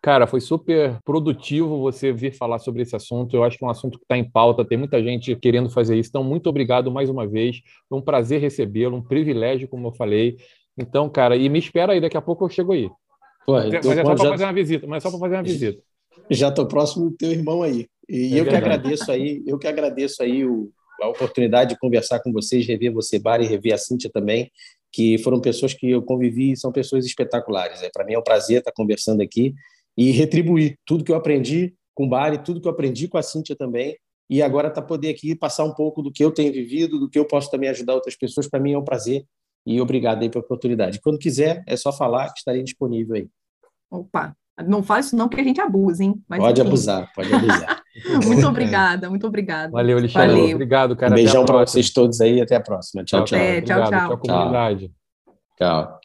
Cara, 0.00 0.28
foi 0.28 0.40
super 0.40 0.96
produtivo 1.04 1.80
você 1.80 2.12
vir 2.12 2.32
falar 2.32 2.60
sobre 2.60 2.82
esse 2.82 2.94
assunto. 2.94 3.34
Eu 3.34 3.42
acho 3.42 3.58
que 3.58 3.64
é 3.64 3.66
um 3.66 3.70
assunto 3.70 3.98
que 3.98 4.04
está 4.04 4.16
em 4.16 4.28
pauta, 4.28 4.64
tem 4.64 4.78
muita 4.78 5.02
gente 5.02 5.34
querendo 5.34 5.68
fazer 5.68 5.98
isso. 5.98 6.08
Então, 6.08 6.22
muito 6.22 6.48
obrigado 6.48 6.90
mais 6.90 7.10
uma 7.10 7.26
vez. 7.26 7.60
Foi 7.88 7.98
um 7.98 8.02
prazer 8.02 8.40
recebê-lo, 8.40 8.96
um 8.96 9.02
privilégio, 9.02 9.66
como 9.66 9.88
eu 9.88 9.92
falei. 9.92 10.36
Então, 10.78 11.08
cara, 11.10 11.36
e 11.36 11.48
me 11.48 11.58
espera 11.58 11.92
aí, 11.94 12.00
daqui 12.00 12.16
a 12.16 12.22
pouco 12.22 12.44
eu 12.44 12.48
chego 12.48 12.72
aí. 12.72 12.88
Pô, 13.44 13.54
mas 13.54 13.74
é 13.74 13.82
só 13.82 14.04
para 14.04 14.16
já... 14.16 14.30
fazer 14.30 14.44
uma 14.44 14.52
visita, 14.52 14.86
mas 14.86 14.98
é 14.98 15.00
só 15.00 15.10
para 15.10 15.18
fazer 15.18 15.34
uma 15.34 15.42
visita. 15.42 15.82
Já 16.30 16.48
estou 16.48 16.66
próximo 16.66 17.10
do 17.10 17.16
teu 17.16 17.32
irmão 17.32 17.62
aí. 17.64 17.88
E 18.08 18.34
é 18.36 18.40
eu 18.40 18.44
verdade. 18.44 18.50
que 18.50 18.56
agradeço 18.56 19.10
aí, 19.10 19.42
eu 19.46 19.58
que 19.58 19.66
agradeço 19.66 20.22
aí 20.22 20.44
o, 20.44 20.70
a 21.02 21.08
oportunidade 21.08 21.70
de 21.70 21.78
conversar 21.78 22.20
com 22.20 22.32
vocês, 22.32 22.66
rever 22.66 22.92
você, 22.92 23.18
Bari, 23.18 23.46
rever 23.46 23.74
a 23.74 23.78
Cíntia 23.78 24.08
também, 24.12 24.50
que 24.92 25.18
foram 25.18 25.40
pessoas 25.40 25.74
que 25.74 25.90
eu 25.90 26.02
convivi 26.02 26.52
e 26.52 26.56
são 26.56 26.70
pessoas 26.70 27.04
espetaculares. 27.04 27.82
É, 27.82 27.90
para 27.92 28.04
mim 28.04 28.14
é 28.14 28.18
um 28.18 28.22
prazer 28.22 28.58
estar 28.60 28.72
conversando 28.72 29.22
aqui 29.22 29.54
e 29.98 30.12
retribuir 30.12 30.78
tudo 30.86 31.02
que 31.02 31.10
eu 31.10 31.16
aprendi 31.16 31.74
com 31.92 32.06
o 32.06 32.08
Bari, 32.08 32.38
tudo 32.38 32.60
que 32.60 32.68
eu 32.68 32.70
aprendi 32.70 33.08
com 33.08 33.18
a 33.18 33.22
Cíntia 33.22 33.56
também, 33.56 33.96
e 34.30 34.40
agora 34.40 34.70
tá 34.70 34.80
poder 34.80 35.10
aqui 35.10 35.34
passar 35.34 35.64
um 35.64 35.74
pouco 35.74 36.00
do 36.00 36.12
que 36.12 36.24
eu 36.24 36.30
tenho 36.30 36.52
vivido, 36.52 37.00
do 37.00 37.10
que 37.10 37.18
eu 37.18 37.24
posso 37.24 37.50
também 37.50 37.68
ajudar 37.70 37.94
outras 37.94 38.14
pessoas, 38.14 38.48
para 38.48 38.60
mim 38.60 38.74
é 38.74 38.78
um 38.78 38.84
prazer 38.84 39.24
e 39.66 39.80
obrigado 39.80 40.22
aí 40.22 40.30
pela 40.30 40.44
oportunidade. 40.44 41.00
Quando 41.00 41.18
quiser, 41.18 41.64
é 41.66 41.76
só 41.76 41.92
falar 41.92 42.32
que 42.32 42.38
estarei 42.38 42.62
disponível 42.62 43.16
aí. 43.16 43.28
Opa, 43.90 44.36
não 44.66 44.84
faz 44.84 45.06
isso 45.06 45.16
não 45.16 45.28
que 45.28 45.40
a 45.40 45.42
gente 45.42 45.60
abusa, 45.60 46.04
hein? 46.04 46.14
Mas, 46.28 46.38
pode 46.38 46.60
enfim. 46.60 46.68
abusar, 46.68 47.12
pode 47.12 47.34
abusar. 47.34 47.82
muito 48.24 48.46
obrigada, 48.46 49.10
muito 49.10 49.26
obrigada. 49.26 49.72
Valeu, 49.72 49.98
Alexandre. 49.98 50.28
Valeu. 50.28 50.54
Obrigado, 50.54 50.96
cara. 50.96 51.12
Um 51.12 51.16
beijão 51.16 51.44
para 51.44 51.66
vocês 51.66 51.90
todos 51.90 52.20
aí, 52.20 52.40
até 52.40 52.54
a 52.54 52.60
próxima. 52.60 53.02
Tchau, 53.04 53.24
tchau. 53.24 53.36
É, 53.36 53.60
tchau, 53.60 53.82
tchau. 53.82 53.90
Tchau, 53.90 54.18
comunidade. 54.18 54.92
Tchau. 55.58 55.97